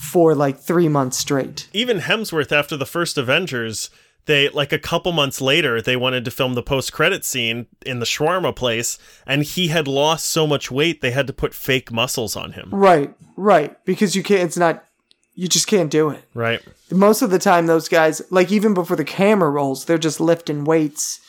for 0.02 0.34
like 0.34 0.60
three 0.60 0.90
months 0.90 1.18
straight. 1.18 1.70
Even 1.74 2.00
Hemsworth 2.00 2.52
after 2.52 2.76
the 2.76 2.86
first 2.86 3.18
Avengers 3.18 3.90
they 4.26 4.50
like 4.50 4.72
a 4.72 4.80
couple 4.80 5.12
months 5.12 5.42
later 5.42 5.82
they 5.82 5.96
wanted 5.96 6.24
to 6.26 6.32
film 6.32 6.54
the 6.54 6.62
post 6.64 6.94
credit 6.94 7.26
scene 7.26 7.66
in 7.86 8.00
the 8.00 8.06
shawarma 8.06 8.56
place 8.56 9.00
and 9.26 9.44
he 9.44 9.70
had 9.70 9.88
lost 9.88 10.26
so 10.26 10.46
much 10.46 10.70
weight 10.70 11.02
they 11.02 11.12
had 11.12 11.26
to 11.28 11.34
put 11.34 11.54
fake 11.54 11.92
muscles 11.92 12.36
on 12.36 12.52
him 12.52 12.70
Right, 12.72 13.14
right. 13.36 13.84
Because 13.86 14.16
you 14.16 14.22
can't, 14.22 14.44
it's 14.44 14.58
not, 14.58 14.84
you 15.34 15.48
just 15.48 15.68
can't 15.68 15.90
do 15.90 16.10
it. 16.10 16.24
right 16.34 16.62
Most 16.92 17.22
of 17.22 17.32
the 17.32 17.40
time, 17.40 17.66
those 17.66 17.88
guys, 17.88 18.22
like 18.30 18.52
even 18.52 18.74
before 18.74 18.98
the 18.98 19.04
camera 19.06 19.50
rolls, 19.50 19.86
they're 19.86 19.98
just 19.98 20.20
lifting 20.20 20.66
weights. 20.66 21.20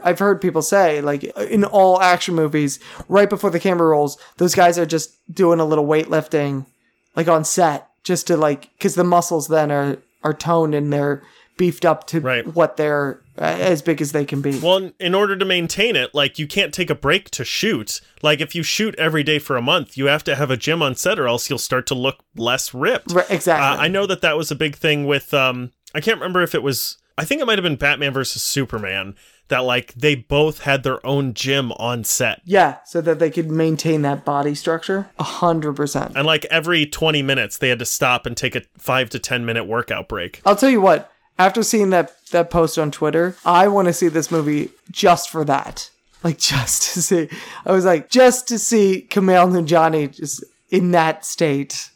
I've 0.00 0.18
heard 0.18 0.40
people 0.40 0.62
say, 0.62 1.00
like 1.00 1.24
in 1.24 1.64
all 1.64 2.00
action 2.00 2.34
movies, 2.34 2.80
right 3.08 3.30
before 3.30 3.50
the 3.50 3.60
camera 3.60 3.88
rolls, 3.88 4.18
those 4.38 4.54
guys 4.54 4.78
are 4.78 4.86
just 4.86 5.14
doing 5.32 5.60
a 5.60 5.64
little 5.64 5.86
weightlifting, 5.86 6.66
like 7.14 7.28
on 7.28 7.44
set, 7.44 7.88
just 8.04 8.26
to 8.28 8.36
like, 8.36 8.70
because 8.78 8.94
the 8.94 9.04
muscles 9.04 9.48
then 9.48 9.70
are 9.70 9.98
are 10.24 10.34
toned 10.34 10.74
and 10.74 10.92
they're 10.92 11.22
beefed 11.56 11.84
up 11.84 12.06
to 12.06 12.20
Right. 12.20 12.46
what 12.54 12.76
they're 12.76 13.20
uh, 13.38 13.42
as 13.44 13.82
big 13.82 14.00
as 14.00 14.12
they 14.12 14.24
can 14.24 14.40
be. 14.40 14.58
well 14.58 14.90
in- 14.98 15.14
order 15.14 15.36
to 15.36 15.44
maintain 15.44 15.96
it 15.96 16.14
like 16.14 16.38
you 16.38 16.46
can't 16.46 16.72
take 16.72 16.90
a 16.90 16.94
break 16.94 17.28
to 17.30 17.44
shoot 17.44 18.00
like 18.22 18.40
if 18.40 18.54
you 18.54 18.62
shoot 18.62 18.94
every 18.98 19.22
day 19.22 19.38
for 19.38 19.56
a 19.56 19.62
month 19.62 19.96
you 19.96 20.06
have 20.06 20.22
to 20.24 20.34
have 20.36 20.50
a 20.50 20.56
gym 20.56 20.80
on 20.82 20.94
set 20.94 21.18
or 21.18 21.26
else 21.28 21.48
you'll 21.50 21.58
start 21.58 21.86
to 21.86 21.94
look 21.94 22.18
less 22.36 22.72
ripped 22.72 23.12
Right, 23.12 23.30
exactly. 23.30 23.66
Uh, 23.66 23.82
I 23.82 23.88
know 23.88 24.06
that 24.06 24.20
that 24.22 24.36
was 24.36 24.50
a 24.50 24.54
big 24.54 24.76
thing 24.76 25.06
with. 25.06 25.34
Um, 25.34 25.72
I 25.94 26.00
can't 26.00 26.18
remember 26.18 26.42
if 26.42 26.54
it 26.54 26.62
was. 26.62 26.96
I 27.18 27.24
think 27.24 27.42
it 27.42 27.46
might 27.46 27.58
have 27.58 27.62
been 27.64 27.76
Batman 27.76 28.12
versus 28.12 28.42
Superman. 28.42 29.14
That 29.52 29.64
like 29.64 29.92
they 29.92 30.14
both 30.14 30.60
had 30.60 30.82
their 30.82 31.04
own 31.06 31.34
gym 31.34 31.72
on 31.72 32.04
set, 32.04 32.40
yeah, 32.46 32.78
so 32.86 33.02
that 33.02 33.18
they 33.18 33.30
could 33.30 33.50
maintain 33.50 34.00
that 34.00 34.24
body 34.24 34.54
structure, 34.54 35.10
a 35.18 35.22
hundred 35.22 35.74
percent. 35.74 36.12
and 36.16 36.26
like 36.26 36.46
every 36.46 36.86
twenty 36.86 37.20
minutes 37.22 37.58
they 37.58 37.68
had 37.68 37.78
to 37.80 37.84
stop 37.84 38.24
and 38.24 38.34
take 38.34 38.56
a 38.56 38.62
five 38.78 39.10
to 39.10 39.18
ten 39.18 39.44
minute 39.44 39.64
workout 39.64 40.08
break. 40.08 40.40
I'll 40.46 40.56
tell 40.56 40.70
you 40.70 40.80
what. 40.80 41.12
After 41.38 41.62
seeing 41.62 41.90
that 41.90 42.14
that 42.30 42.50
post 42.50 42.78
on 42.78 42.90
Twitter, 42.90 43.36
I 43.44 43.68
want 43.68 43.88
to 43.88 43.92
see 43.92 44.08
this 44.08 44.30
movie 44.30 44.70
just 44.90 45.28
for 45.28 45.44
that. 45.44 45.90
Like 46.24 46.38
just 46.52 46.94
to 46.94 47.02
see. 47.02 47.28
I 47.66 47.72
was 47.72 47.84
like, 47.84 48.08
just 48.08 48.48
to 48.48 48.58
see 48.58 49.06
Kumail 49.10 49.50
Nanjiani 49.52 50.16
just 50.16 50.44
in 50.70 50.92
that 50.92 51.26
state, 51.26 51.90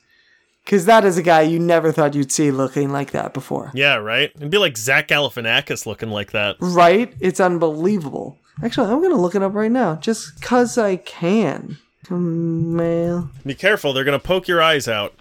because 0.66 0.84
that 0.86 1.04
is 1.04 1.16
a 1.16 1.22
guy 1.22 1.42
you 1.42 1.60
never 1.60 1.92
thought 1.92 2.16
you'd 2.16 2.32
see 2.32 2.50
looking 2.50 2.90
like 2.90 3.12
that 3.12 3.32
before. 3.32 3.70
Yeah, 3.72 3.94
right. 3.94 4.32
It'd 4.34 4.50
be 4.50 4.58
like 4.58 4.76
Zach 4.76 5.06
Galifianakis 5.06 5.86
looking 5.86 6.10
like 6.10 6.32
that. 6.32 6.56
Right? 6.58 7.14
It's 7.20 7.38
unbelievable. 7.38 8.36
Actually, 8.62 8.90
I'm 8.90 9.00
gonna 9.00 9.20
look 9.20 9.36
it 9.36 9.42
up 9.42 9.54
right 9.54 9.70
now, 9.70 9.94
just 9.96 10.42
cause 10.42 10.76
I 10.76 10.96
can. 10.96 11.78
Kumail. 12.04 13.30
Be 13.44 13.54
careful; 13.54 13.92
they're 13.92 14.04
gonna 14.04 14.18
poke 14.18 14.48
your 14.48 14.60
eyes 14.60 14.88
out. 14.88 15.14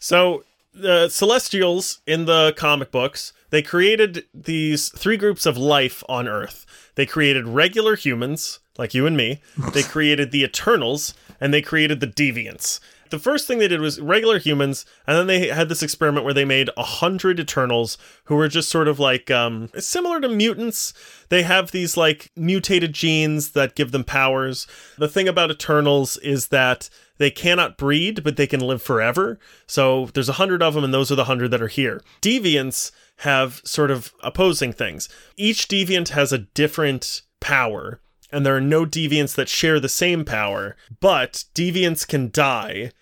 So 0.00 0.44
the 0.74 1.08
Celestials 1.08 2.00
in 2.06 2.24
the 2.24 2.52
comic 2.56 2.90
books 2.90 3.32
they 3.50 3.62
created 3.62 4.24
these 4.34 4.90
three 4.90 5.16
groups 5.16 5.46
of 5.46 5.56
life 5.56 6.04
on 6.08 6.28
Earth. 6.28 6.66
They 6.96 7.06
created 7.06 7.48
regular 7.48 7.96
humans 7.96 8.58
like 8.76 8.94
you 8.94 9.06
and 9.06 9.16
me. 9.16 9.40
They 9.72 9.82
created 9.82 10.30
the 10.30 10.44
Eternals, 10.44 11.14
and 11.40 11.52
they 11.52 11.62
created 11.62 12.00
the 12.00 12.06
Deviants. 12.06 12.80
The 13.10 13.18
first 13.18 13.46
thing 13.46 13.58
they 13.58 13.68
did 13.68 13.80
was 13.80 14.00
regular 14.00 14.38
humans, 14.38 14.84
and 15.06 15.16
then 15.16 15.26
they 15.26 15.48
had 15.48 15.68
this 15.68 15.82
experiment 15.82 16.24
where 16.24 16.34
they 16.34 16.44
made 16.44 16.70
a 16.76 16.82
hundred 16.82 17.40
Eternals 17.40 17.98
who 18.24 18.36
were 18.36 18.48
just 18.48 18.68
sort 18.68 18.88
of 18.88 18.98
like 18.98 19.30
um, 19.30 19.70
similar 19.78 20.20
to 20.20 20.28
mutants. 20.28 20.92
They 21.28 21.42
have 21.42 21.70
these 21.70 21.96
like 21.96 22.30
mutated 22.36 22.92
genes 22.92 23.52
that 23.52 23.74
give 23.74 23.92
them 23.92 24.04
powers. 24.04 24.66
The 24.98 25.08
thing 25.08 25.28
about 25.28 25.50
Eternals 25.50 26.16
is 26.18 26.48
that 26.48 26.90
they 27.18 27.30
cannot 27.30 27.76
breed, 27.76 28.22
but 28.22 28.36
they 28.36 28.46
can 28.46 28.60
live 28.60 28.80
forever. 28.80 29.38
So 29.66 30.06
there's 30.14 30.28
a 30.28 30.34
hundred 30.34 30.62
of 30.62 30.74
them, 30.74 30.84
and 30.84 30.94
those 30.94 31.10
are 31.10 31.16
the 31.16 31.24
hundred 31.24 31.50
that 31.50 31.62
are 31.62 31.68
here. 31.68 32.00
Deviants 32.22 32.90
have 33.18 33.60
sort 33.64 33.90
of 33.90 34.12
opposing 34.22 34.72
things. 34.72 35.08
Each 35.36 35.66
deviant 35.66 36.10
has 36.10 36.32
a 36.32 36.38
different 36.38 37.22
power, 37.40 38.00
and 38.30 38.44
there 38.44 38.56
are 38.56 38.60
no 38.60 38.84
deviants 38.84 39.34
that 39.36 39.48
share 39.48 39.80
the 39.80 39.88
same 39.88 40.24
power, 40.24 40.76
but 41.00 41.44
deviants 41.54 42.06
can 42.06 42.30
die 42.30 42.92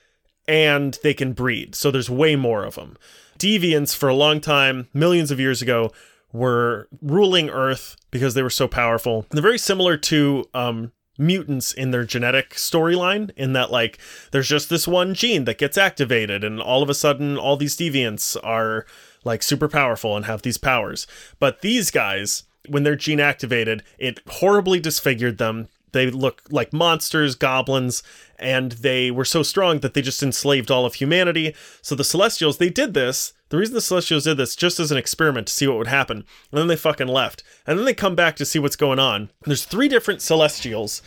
and 0.47 0.99
they 1.02 1.14
can 1.14 1.33
breed. 1.33 1.75
So 1.75 1.90
there's 1.90 2.11
way 2.11 2.37
more 2.37 2.64
of 2.64 2.76
them. 2.76 2.97
Deviants, 3.38 3.95
for 3.95 4.09
a 4.09 4.14
long 4.14 4.40
time, 4.40 4.88
millions 4.95 5.30
of 5.30 5.40
years 5.40 5.61
ago, 5.61 5.92
were 6.33 6.88
ruling 7.02 7.50
Earth 7.50 7.97
because 8.11 8.35
they 8.35 8.42
were 8.42 8.50
so 8.50 8.68
powerful. 8.68 9.26
They're 9.30 9.42
very 9.42 9.59
similar 9.59 9.97
to 9.99 10.45
um, 10.54 10.92
mutants 11.18 11.73
in 11.73 11.90
their 11.90 12.04
genetic 12.04 12.50
storyline, 12.50 13.30
in 13.37 13.52
that, 13.54 13.71
like, 13.71 13.99
there's 14.33 14.49
just 14.49 14.68
this 14.68 14.87
one 14.87 15.14
gene 15.14 15.45
that 15.45 15.59
gets 15.59 15.78
activated, 15.78 16.45
and 16.45 16.61
all 16.61 16.83
of 16.83 16.90
a 16.90 16.95
sudden, 16.95 17.37
all 17.37 17.56
these 17.56 17.76
deviants 17.76 18.37
are, 18.42 18.87
like, 19.25 19.42
super 19.42 19.68
powerful 19.68 20.16
and 20.16 20.26
have 20.26 20.42
these 20.42 20.59
powers. 20.59 21.06
But 21.38 21.61
these 21.61 21.90
guys, 21.90 22.45
when 22.68 22.82
their 22.82 22.96
gene 22.96 23.20
activated, 23.20 23.82
it 23.99 24.20
horribly 24.28 24.80
disfigured 24.80 25.38
them. 25.38 25.68
They 25.92 26.11
look 26.11 26.42
like 26.50 26.73
monsters, 26.73 27.35
goblins, 27.35 28.02
and 28.38 28.73
they 28.73 29.11
were 29.11 29.25
so 29.25 29.42
strong 29.42 29.80
that 29.80 29.94
they 29.94 30.02
just 30.02 30.23
enslaved 30.23 30.70
all 30.70 30.85
of 30.85 30.94
humanity. 30.94 31.54
So 31.80 31.94
the 31.94 32.04
Celestials, 32.04 32.58
they 32.58 32.68
did 32.68 32.92
this. 32.92 33.32
The 33.49 33.56
reason 33.56 33.75
the 33.75 33.80
Celestials 33.80 34.25
did 34.25 34.37
this 34.37 34.56
just 34.56 34.78
as 34.78 34.90
an 34.90 34.99
experiment 34.99 35.46
to 35.46 35.52
see 35.52 35.66
what 35.66 35.78
would 35.78 35.87
happen. 35.87 36.18
And 36.50 36.58
then 36.58 36.66
they 36.66 36.76
fucking 36.76 37.06
left. 37.06 37.42
And 37.66 37.78
then 37.78 37.87
they 37.87 37.94
come 37.94 38.14
back 38.14 38.37
to 38.37 38.44
see 38.44 38.58
what's 38.58 38.76
going 38.76 38.99
on. 38.99 39.30
There's 39.44 39.64
three 39.64 39.88
different 39.88 40.20
Celestials. 40.20 41.00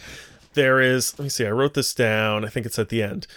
There 0.53 0.81
is, 0.81 1.17
let 1.19 1.23
me 1.23 1.29
see, 1.29 1.45
I 1.45 1.51
wrote 1.51 1.75
this 1.75 1.93
down. 1.93 2.43
I 2.43 2.47
think 2.47 2.65
it's 2.65 2.79
at 2.79 2.89
the 2.89 3.03
end. 3.03 3.27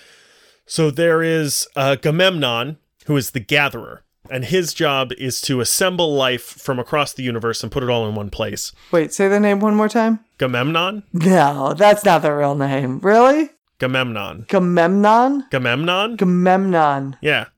So 0.64 0.90
there 0.90 1.22
is 1.22 1.66
uh, 1.76 1.96
Gamemnon, 2.00 2.76
who 3.06 3.16
is 3.16 3.32
the 3.32 3.40
gatherer. 3.40 4.04
And 4.32 4.46
his 4.46 4.72
job 4.72 5.12
is 5.18 5.42
to 5.42 5.60
assemble 5.60 6.14
life 6.14 6.42
from 6.42 6.78
across 6.78 7.12
the 7.12 7.22
universe 7.22 7.62
and 7.62 7.70
put 7.70 7.82
it 7.82 7.90
all 7.90 8.08
in 8.08 8.14
one 8.14 8.30
place. 8.30 8.72
Wait, 8.90 9.12
say 9.12 9.28
the 9.28 9.38
name 9.38 9.60
one 9.60 9.74
more 9.74 9.90
time. 9.90 10.20
Gamemnon? 10.38 11.02
No, 11.12 11.74
that's 11.74 12.02
not 12.02 12.22
the 12.22 12.34
real 12.34 12.54
name. 12.54 12.98
Really? 13.00 13.50
Gamemnon. 13.78 14.46
Gamemnon? 14.46 15.50
Gamemnon? 15.50 16.16
Gamemnon. 16.16 17.18
Yeah. 17.20 17.48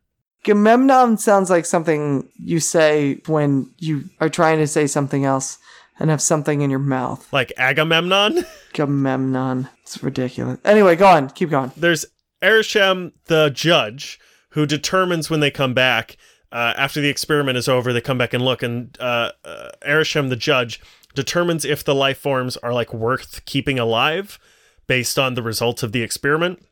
Gamemnon 0.45 1.21
sounds 1.21 1.49
like 1.49 1.65
something 1.65 2.29
you 2.43 2.59
say 2.59 3.21
when 3.27 3.71
you 3.79 4.07
are 4.21 4.29
trying 4.29 4.59
to 4.59 4.67
say 4.67 4.89
something 4.89 5.25
else 5.25 5.59
and 6.01 6.11
have 6.11 6.21
something 6.21 6.61
in 6.61 6.71
your 6.71 6.81
mouth. 6.81 7.33
Like 7.33 7.53
Agamemnon? 7.57 8.45
Gamemnon. 8.75 9.69
It's 9.83 10.03
ridiculous. 10.03 10.59
Anyway, 10.65 10.97
go 10.97 11.07
on. 11.07 11.31
Keep 11.31 11.51
going. 11.51 11.71
There's 11.77 12.05
Arishem, 12.43 13.13
the 13.27 13.51
judge, 13.51 14.19
who 14.51 14.67
determines 14.67 15.31
when 15.31 15.39
they 15.39 15.53
come 15.53 15.73
back. 15.73 16.17
Uh, 16.55 16.73
after 16.77 17.01
the 17.01 17.09
experiment 17.09 17.59
is 17.59 17.69
over, 17.69 17.93
they 17.93 18.01
come 18.01 18.17
back 18.17 18.33
and 18.33 18.45
look, 18.45 18.63
and 18.63 18.97
uh, 19.01 19.33
uh, 19.45 19.71
Arishem, 19.85 20.29
the 20.29 20.37
judge, 20.37 20.81
determines 21.13 21.65
if 21.65 21.83
the 21.83 21.97
life 21.97 22.19
forms 22.19 22.57
are 22.59 22.73
like 22.73 22.95
worth 22.95 23.45
keeping 23.45 23.77
alive 23.77 24.39
based 24.87 25.19
on 25.19 25.35
the 25.35 25.43
results 25.43 25.83
of 25.83 25.91
the 25.91 26.03
experiment. 26.03 26.65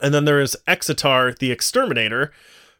And 0.00 0.14
then 0.14 0.24
there 0.24 0.40
is 0.40 0.56
Exitar, 0.66 1.38
the 1.38 1.50
exterminator, 1.50 2.32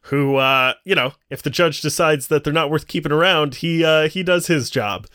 who, 0.06 0.36
uh, 0.36 0.72
you 0.84 0.94
know, 0.94 1.12
if 1.28 1.42
the 1.42 1.50
judge 1.50 1.82
decides 1.82 2.28
that 2.28 2.44
they're 2.44 2.52
not 2.52 2.70
worth 2.70 2.88
keeping 2.88 3.12
around, 3.12 3.56
he 3.56 3.84
uh, 3.84 4.08
he 4.08 4.22
does 4.22 4.46
his 4.46 4.70
job. 4.70 5.06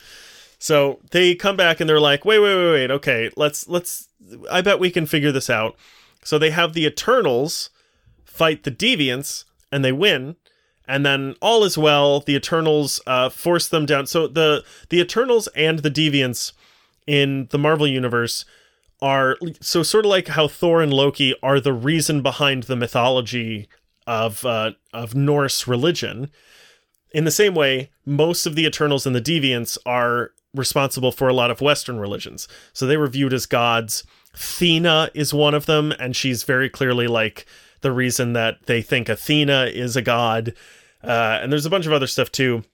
So 0.60 1.00
they 1.10 1.34
come 1.34 1.56
back 1.56 1.80
and 1.80 1.90
they're 1.90 2.00
like, 2.00 2.24
wait, 2.24 2.38
wait, 2.38 2.54
wait, 2.54 2.72
wait, 2.72 2.90
okay, 2.92 3.30
let's 3.36 3.68
let's. 3.68 4.08
I 4.48 4.62
bet 4.62 4.78
we 4.78 4.92
can 4.92 5.04
figure 5.04 5.32
this 5.32 5.50
out. 5.50 5.76
So 6.22 6.38
they 6.38 6.50
have 6.50 6.74
the 6.74 6.86
Eternals 6.86 7.70
fight 8.24 8.62
the 8.62 8.70
Deviants 8.70 9.44
and 9.72 9.84
they 9.84 9.92
win. 9.92 10.36
And 10.88 11.04
then 11.04 11.36
all 11.42 11.64
is 11.64 11.76
well. 11.76 12.20
The 12.20 12.34
Eternals 12.34 13.00
uh, 13.06 13.28
force 13.28 13.68
them 13.68 13.86
down. 13.86 14.06
So 14.06 14.26
the 14.26 14.64
the 14.88 15.00
Eternals 15.00 15.46
and 15.48 15.80
the 15.80 15.90
Deviants 15.90 16.52
in 17.06 17.46
the 17.50 17.58
Marvel 17.58 17.86
universe 17.86 18.44
are 19.00 19.36
so 19.60 19.82
sort 19.82 20.04
of 20.04 20.10
like 20.10 20.28
how 20.28 20.48
Thor 20.48 20.82
and 20.82 20.92
Loki 20.92 21.34
are 21.42 21.60
the 21.60 21.72
reason 21.72 22.22
behind 22.22 22.64
the 22.64 22.76
mythology 22.76 23.68
of 24.06 24.44
uh, 24.44 24.72
of 24.92 25.14
Norse 25.14 25.68
religion. 25.68 26.30
In 27.12 27.24
the 27.24 27.30
same 27.30 27.54
way, 27.54 27.90
most 28.04 28.46
of 28.46 28.54
the 28.54 28.66
Eternals 28.66 29.06
and 29.06 29.14
the 29.14 29.20
Deviants 29.20 29.78
are 29.86 30.32
responsible 30.54 31.12
for 31.12 31.28
a 31.28 31.34
lot 31.34 31.50
of 31.50 31.60
Western 31.60 31.98
religions. 31.98 32.48
So 32.72 32.86
they 32.86 32.96
were 32.96 33.08
viewed 33.08 33.32
as 33.32 33.46
gods. 33.46 34.04
Thena 34.34 35.10
is 35.14 35.32
one 35.34 35.54
of 35.54 35.66
them, 35.66 35.92
and 35.92 36.16
she's 36.16 36.42
very 36.42 36.68
clearly 36.68 37.06
like 37.06 37.46
the 37.80 37.92
reason 37.92 38.32
that 38.32 38.66
they 38.66 38.82
think 38.82 39.08
Athena 39.08 39.66
is 39.66 39.96
a 39.96 40.02
god. 40.02 40.54
Uh, 41.02 41.38
and 41.40 41.52
there's 41.52 41.66
a 41.66 41.70
bunch 41.70 41.86
of 41.86 41.92
other 41.92 42.06
stuff 42.06 42.30
too. 42.32 42.64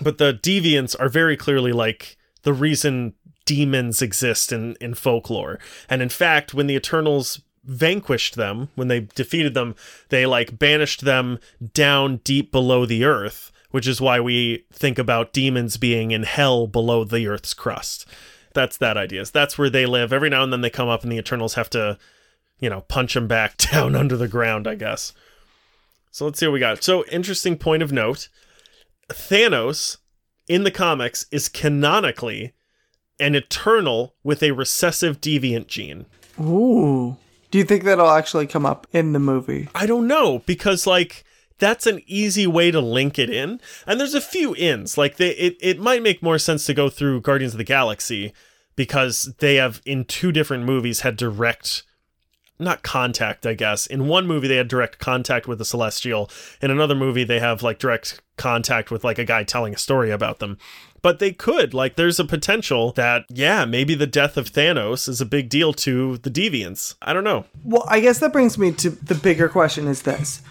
But 0.00 0.18
the 0.18 0.32
Deviants 0.32 0.96
are 0.98 1.08
very 1.08 1.36
clearly 1.36 1.72
like 1.72 2.16
the 2.42 2.52
reason 2.52 3.14
demons 3.44 4.02
exist 4.02 4.52
in, 4.52 4.76
in 4.80 4.94
folklore. 4.94 5.58
And 5.88 6.02
in 6.02 6.08
fact, 6.08 6.52
when 6.52 6.66
the 6.66 6.74
Eternals 6.74 7.40
vanquished 7.64 8.34
them, 8.34 8.68
when 8.74 8.88
they 8.88 9.00
defeated 9.14 9.54
them, 9.54 9.74
they 10.08 10.26
like 10.26 10.58
banished 10.58 11.04
them 11.04 11.38
down 11.72 12.18
deep 12.18 12.52
below 12.52 12.86
the 12.86 13.04
earth, 13.04 13.52
which 13.70 13.86
is 13.86 14.00
why 14.00 14.20
we 14.20 14.64
think 14.72 14.98
about 14.98 15.32
demons 15.32 15.76
being 15.76 16.10
in 16.10 16.24
hell 16.24 16.66
below 16.66 17.04
the 17.04 17.26
earth's 17.26 17.54
crust. 17.54 18.06
That's 18.54 18.76
that 18.78 18.96
idea. 18.96 19.24
That's 19.24 19.58
where 19.58 19.70
they 19.70 19.86
live. 19.86 20.12
Every 20.12 20.30
now 20.30 20.42
and 20.42 20.52
then 20.52 20.60
they 20.60 20.70
come 20.70 20.88
up 20.88 21.02
and 21.02 21.12
the 21.12 21.18
Eternals 21.18 21.54
have 21.54 21.70
to, 21.70 21.98
you 22.58 22.70
know, 22.70 22.82
punch 22.82 23.16
him 23.16 23.26
back 23.26 23.56
down 23.72 23.94
under 23.94 24.16
the 24.16 24.28
ground, 24.28 24.66
I 24.66 24.74
guess. 24.74 25.12
So 26.10 26.24
let's 26.24 26.38
see 26.38 26.46
what 26.46 26.54
we 26.54 26.60
got. 26.60 26.82
So, 26.82 27.04
interesting 27.06 27.56
point 27.58 27.82
of 27.82 27.92
note 27.92 28.28
Thanos 29.08 29.98
in 30.48 30.64
the 30.64 30.70
comics 30.70 31.26
is 31.30 31.48
canonically 31.48 32.54
an 33.18 33.34
eternal 33.34 34.14
with 34.22 34.42
a 34.42 34.52
recessive 34.52 35.20
deviant 35.20 35.66
gene. 35.66 36.06
Ooh. 36.40 37.16
Do 37.50 37.58
you 37.58 37.64
think 37.64 37.84
that'll 37.84 38.10
actually 38.10 38.46
come 38.46 38.66
up 38.66 38.86
in 38.92 39.12
the 39.12 39.18
movie? 39.18 39.68
I 39.74 39.86
don't 39.86 40.06
know 40.06 40.40
because 40.46 40.86
like 40.86 41.24
that's 41.58 41.86
an 41.86 42.02
easy 42.06 42.46
way 42.46 42.70
to 42.70 42.80
link 42.80 43.18
it 43.18 43.30
in. 43.30 43.60
And 43.86 43.98
there's 43.98 44.14
a 44.14 44.20
few 44.20 44.54
ins. 44.56 44.98
Like 44.98 45.16
they 45.16 45.30
it, 45.30 45.56
it 45.60 45.78
might 45.80 46.02
make 46.02 46.22
more 46.22 46.38
sense 46.38 46.66
to 46.66 46.74
go 46.74 46.88
through 46.88 47.22
Guardians 47.22 47.54
of 47.54 47.58
the 47.58 47.64
Galaxy 47.64 48.32
because 48.74 49.34
they 49.38 49.54
have 49.56 49.80
in 49.86 50.04
two 50.04 50.32
different 50.32 50.64
movies 50.64 51.00
had 51.00 51.16
direct 51.16 51.82
not 52.58 52.82
contact, 52.82 53.46
I 53.46 53.54
guess. 53.54 53.86
In 53.86 54.06
one 54.06 54.26
movie 54.26 54.48
they 54.48 54.56
had 54.56 54.68
direct 54.68 54.98
contact 54.98 55.46
with 55.46 55.58
the 55.58 55.64
celestial. 55.64 56.30
In 56.60 56.70
another 56.70 56.94
movie 56.94 57.24
they 57.24 57.40
have 57.40 57.62
like 57.62 57.78
direct 57.78 58.20
contact 58.36 58.90
with 58.90 59.04
like 59.04 59.18
a 59.18 59.24
guy 59.24 59.44
telling 59.44 59.74
a 59.74 59.78
story 59.78 60.10
about 60.10 60.38
them. 60.38 60.58
But 61.02 61.20
they 61.20 61.30
could, 61.30 61.72
like, 61.72 61.94
there's 61.94 62.18
a 62.18 62.24
potential 62.24 62.90
that, 62.92 63.26
yeah, 63.28 63.64
maybe 63.64 63.94
the 63.94 64.08
death 64.08 64.36
of 64.36 64.50
Thanos 64.50 65.08
is 65.08 65.20
a 65.20 65.26
big 65.26 65.48
deal 65.48 65.72
to 65.74 66.16
the 66.18 66.30
Deviants. 66.30 66.96
I 67.00 67.12
don't 67.12 67.22
know. 67.22 67.44
Well, 67.62 67.84
I 67.86 68.00
guess 68.00 68.18
that 68.18 68.32
brings 68.32 68.58
me 68.58 68.72
to 68.72 68.90
the 68.90 69.14
bigger 69.14 69.48
question 69.48 69.86
is 69.86 70.02
this. 70.02 70.42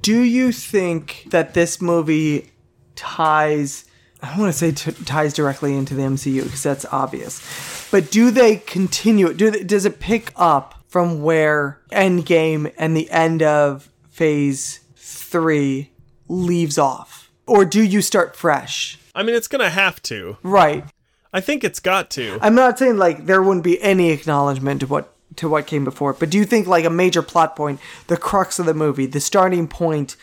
Do 0.00 0.20
you 0.20 0.50
think 0.50 1.26
that 1.30 1.54
this 1.54 1.80
movie 1.80 2.50
ties 2.96 3.84
I 4.22 4.28
don't 4.30 4.40
want 4.40 4.52
to 4.52 4.58
say 4.58 4.72
t- 4.72 5.04
ties 5.04 5.32
directly 5.32 5.74
into 5.74 5.94
the 5.94 6.02
MCU 6.02 6.42
because 6.42 6.62
that's 6.62 6.84
obvious. 6.86 7.88
But 7.90 8.10
do 8.10 8.30
they 8.30 8.56
continue 8.56 9.28
it? 9.28 9.36
do 9.36 9.50
they, 9.50 9.64
does 9.64 9.86
it 9.86 9.98
pick 9.98 10.32
up 10.36 10.79
from 10.90 11.22
where 11.22 11.80
Endgame 11.92 12.72
and 12.76 12.96
the 12.96 13.10
end 13.10 13.42
of 13.42 13.88
phase 14.10 14.80
3 14.96 15.88
leaves 16.28 16.76
off? 16.76 17.30
Or 17.46 17.64
do 17.64 17.82
you 17.82 18.02
start 18.02 18.36
fresh? 18.36 18.98
I 19.14 19.22
mean, 19.22 19.34
it's 19.34 19.48
going 19.48 19.62
to 19.62 19.70
have 19.70 20.02
to. 20.02 20.36
Right. 20.42 20.84
I 21.32 21.40
think 21.40 21.62
it's 21.62 21.80
got 21.80 22.10
to. 22.10 22.38
I'm 22.42 22.56
not 22.56 22.78
saying 22.78 22.96
like 22.96 23.26
there 23.26 23.40
wouldn't 23.40 23.64
be 23.64 23.80
any 23.80 24.10
acknowledgement 24.10 24.80
to 24.80 24.86
what 24.86 25.14
to 25.36 25.48
what 25.48 25.68
came 25.68 25.84
before, 25.84 26.12
but 26.12 26.28
do 26.28 26.36
you 26.36 26.44
think 26.44 26.66
like 26.66 26.84
a 26.84 26.90
major 26.90 27.22
plot 27.22 27.54
point, 27.54 27.78
the 28.08 28.16
crux 28.16 28.58
of 28.58 28.66
the 28.66 28.74
movie, 28.74 29.06
the 29.06 29.20
starting 29.20 29.68
point 29.68 30.16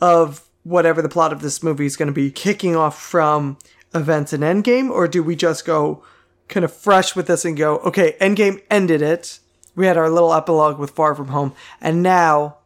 of 0.00 0.42
whatever 0.64 1.00
the 1.00 1.08
plot 1.08 1.32
of 1.32 1.42
this 1.42 1.62
movie 1.62 1.86
is 1.86 1.96
going 1.96 2.08
to 2.08 2.12
be 2.12 2.32
kicking 2.32 2.74
off 2.74 3.00
from 3.00 3.56
events 3.94 4.32
in 4.32 4.40
Endgame, 4.40 4.90
or 4.90 5.06
do 5.06 5.22
we 5.22 5.36
just 5.36 5.64
go 5.64 6.02
kind 6.48 6.64
of 6.64 6.72
fresh 6.72 7.14
with 7.14 7.28
this 7.28 7.44
and 7.44 7.56
go, 7.56 7.78
okay, 7.78 8.16
Endgame 8.20 8.60
ended 8.68 9.00
it. 9.00 9.38
We 9.78 9.86
had 9.86 9.96
our 9.96 10.10
little 10.10 10.34
epilogue 10.34 10.76
with 10.76 10.90
Far 10.90 11.14
From 11.14 11.28
Home, 11.28 11.54
and 11.80 12.02
now 12.02 12.56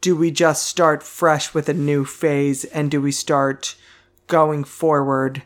do 0.00 0.14
we 0.14 0.30
just 0.30 0.68
start 0.68 1.02
fresh 1.02 1.52
with 1.52 1.68
a 1.68 1.74
new 1.74 2.04
phase 2.04 2.64
and 2.64 2.92
do 2.92 3.02
we 3.02 3.10
start 3.10 3.74
going 4.28 4.62
forward 4.62 5.42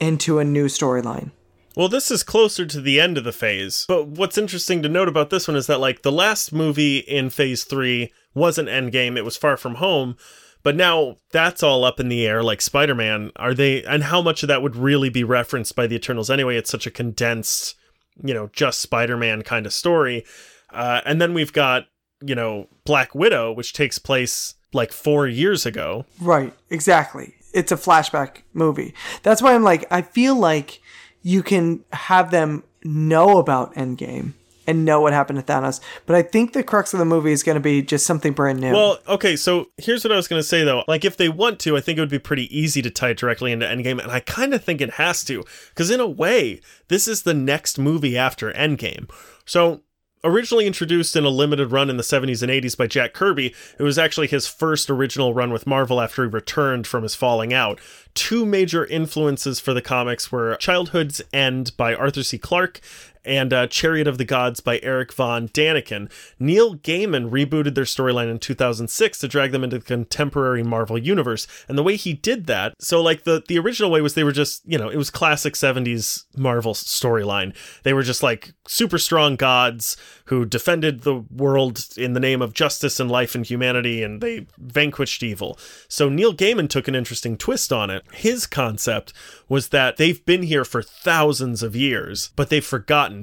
into 0.00 0.40
a 0.40 0.44
new 0.44 0.66
storyline? 0.66 1.30
Well, 1.76 1.88
this 1.88 2.10
is 2.10 2.24
closer 2.24 2.66
to 2.66 2.80
the 2.80 3.00
end 3.00 3.16
of 3.16 3.22
the 3.22 3.30
phase. 3.30 3.84
But 3.86 4.08
what's 4.08 4.36
interesting 4.36 4.82
to 4.82 4.88
note 4.88 5.06
about 5.06 5.30
this 5.30 5.46
one 5.46 5.56
is 5.56 5.68
that, 5.68 5.78
like, 5.78 6.02
the 6.02 6.10
last 6.10 6.52
movie 6.52 6.98
in 6.98 7.30
phase 7.30 7.62
three 7.62 8.12
wasn't 8.34 8.68
Endgame, 8.68 9.16
it 9.16 9.24
was 9.24 9.36
Far 9.36 9.56
From 9.56 9.76
Home. 9.76 10.16
But 10.64 10.74
now 10.74 11.18
that's 11.30 11.62
all 11.62 11.84
up 11.84 12.00
in 12.00 12.08
the 12.08 12.26
air, 12.26 12.42
like 12.42 12.60
Spider 12.60 12.96
Man. 12.96 13.30
Are 13.36 13.54
they, 13.54 13.84
and 13.84 14.02
how 14.02 14.20
much 14.20 14.42
of 14.42 14.48
that 14.48 14.62
would 14.62 14.74
really 14.74 15.10
be 15.10 15.22
referenced 15.22 15.76
by 15.76 15.86
the 15.86 15.94
Eternals 15.94 16.28
anyway? 16.28 16.56
It's 16.56 16.70
such 16.70 16.88
a 16.88 16.90
condensed, 16.90 17.76
you 18.22 18.34
know, 18.34 18.50
just 18.52 18.80
Spider 18.80 19.16
Man 19.16 19.42
kind 19.42 19.66
of 19.66 19.72
story. 19.72 20.24
Uh, 20.70 21.00
and 21.04 21.20
then 21.20 21.34
we've 21.34 21.52
got, 21.52 21.86
you 22.22 22.34
know, 22.34 22.68
Black 22.84 23.14
Widow, 23.14 23.52
which 23.52 23.72
takes 23.72 23.98
place 23.98 24.54
like 24.72 24.92
four 24.92 25.26
years 25.26 25.64
ago. 25.64 26.04
Right, 26.20 26.52
exactly. 26.70 27.34
It's 27.54 27.72
a 27.72 27.76
flashback 27.76 28.42
movie. 28.52 28.94
That's 29.22 29.40
why 29.40 29.54
I'm 29.54 29.62
like, 29.62 29.86
I 29.90 30.02
feel 30.02 30.36
like 30.36 30.80
you 31.22 31.42
can 31.42 31.84
have 31.92 32.30
them 32.30 32.64
know 32.84 33.38
about 33.38 33.74
Endgame 33.74 34.34
and 34.68 34.84
know 34.84 35.00
what 35.00 35.14
happened 35.14 35.44
to 35.44 35.52
Thanos, 35.52 35.80
but 36.04 36.14
I 36.14 36.22
think 36.22 36.52
the 36.52 36.62
crux 36.62 36.92
of 36.92 36.98
the 36.98 37.06
movie 37.06 37.32
is 37.32 37.42
going 37.42 37.56
to 37.56 37.60
be 37.60 37.80
just 37.80 38.06
something 38.06 38.34
brand 38.34 38.60
new. 38.60 38.72
Well, 38.72 38.98
okay, 39.08 39.34
so 39.34 39.70
here's 39.78 40.04
what 40.04 40.12
I 40.12 40.16
was 40.16 40.28
going 40.28 40.38
to 40.38 40.46
say 40.46 40.62
though. 40.62 40.84
Like, 40.86 41.06
if 41.06 41.16
they 41.16 41.30
want 41.30 41.58
to, 41.60 41.76
I 41.76 41.80
think 41.80 41.96
it 41.96 42.02
would 42.02 42.10
be 42.10 42.18
pretty 42.18 42.56
easy 42.56 42.82
to 42.82 42.90
tie 42.90 43.10
it 43.10 43.16
directly 43.16 43.50
into 43.50 43.66
Endgame, 43.66 44.00
and 44.00 44.12
I 44.12 44.20
kind 44.20 44.52
of 44.52 44.62
think 44.62 44.82
it 44.82 44.90
has 44.90 45.24
to, 45.24 45.42
because 45.70 45.90
in 45.90 46.00
a 46.00 46.06
way, 46.06 46.60
this 46.88 47.08
is 47.08 47.22
the 47.22 47.34
next 47.34 47.78
movie 47.78 48.18
after 48.18 48.52
Endgame. 48.52 49.10
So 49.46 49.80
originally 50.22 50.66
introduced 50.66 51.16
in 51.16 51.24
a 51.24 51.30
limited 51.30 51.72
run 51.72 51.88
in 51.88 51.96
the 51.96 52.02
70s 52.02 52.42
and 52.42 52.50
80s 52.52 52.76
by 52.76 52.86
Jack 52.86 53.14
Kirby, 53.14 53.54
it 53.78 53.82
was 53.82 53.98
actually 53.98 54.26
his 54.26 54.46
first 54.46 54.90
original 54.90 55.32
run 55.32 55.50
with 55.50 55.66
Marvel 55.66 56.00
after 56.00 56.24
he 56.24 56.30
returned 56.30 56.86
from 56.86 57.04
his 57.04 57.14
falling 57.14 57.54
out. 57.54 57.80
Two 58.14 58.44
major 58.44 58.84
influences 58.84 59.60
for 59.60 59.72
the 59.72 59.82
comics 59.82 60.30
were 60.30 60.56
Childhood's 60.56 61.22
End 61.32 61.76
by 61.76 61.94
Arthur 61.94 62.22
C. 62.22 62.36
Clarke 62.36 62.80
and 63.28 63.52
uh, 63.52 63.66
Chariot 63.66 64.08
of 64.08 64.16
the 64.16 64.24
Gods 64.24 64.60
by 64.60 64.80
Eric 64.82 65.12
Von 65.12 65.48
Daniken. 65.48 66.10
Neil 66.38 66.76
Gaiman 66.76 67.30
rebooted 67.30 67.74
their 67.74 67.84
storyline 67.84 68.30
in 68.30 68.38
2006 68.38 69.18
to 69.18 69.28
drag 69.28 69.52
them 69.52 69.62
into 69.62 69.78
the 69.78 69.84
contemporary 69.84 70.62
Marvel 70.62 70.96
universe. 70.96 71.46
And 71.68 71.76
the 71.76 71.82
way 71.82 71.96
he 71.96 72.14
did 72.14 72.46
that, 72.46 72.74
so 72.80 73.02
like 73.02 73.24
the 73.24 73.42
the 73.46 73.58
original 73.58 73.90
way 73.90 74.00
was 74.00 74.14
they 74.14 74.24
were 74.24 74.32
just, 74.32 74.62
you 74.66 74.78
know, 74.78 74.88
it 74.88 74.96
was 74.96 75.10
classic 75.10 75.54
70s 75.54 76.24
Marvel 76.36 76.72
storyline. 76.72 77.54
They 77.82 77.92
were 77.92 78.02
just 78.02 78.22
like 78.22 78.54
super 78.66 78.98
strong 78.98 79.36
gods 79.36 79.96
who 80.26 80.44
defended 80.44 81.02
the 81.02 81.24
world 81.30 81.84
in 81.96 82.14
the 82.14 82.20
name 82.20 82.40
of 82.40 82.54
justice 82.54 82.98
and 82.98 83.10
life 83.10 83.34
and 83.34 83.44
humanity 83.44 84.02
and 84.02 84.20
they 84.22 84.46
vanquished 84.56 85.22
evil. 85.22 85.58
So 85.88 86.08
Neil 86.08 86.34
Gaiman 86.34 86.68
took 86.68 86.88
an 86.88 86.94
interesting 86.94 87.36
twist 87.36 87.72
on 87.72 87.90
it. 87.90 88.04
His 88.12 88.46
concept 88.46 89.12
was 89.48 89.68
that 89.68 89.96
they've 89.96 90.24
been 90.24 90.42
here 90.42 90.64
for 90.64 90.82
thousands 90.82 91.62
of 91.62 91.76
years, 91.76 92.30
but 92.36 92.48
they've 92.48 92.64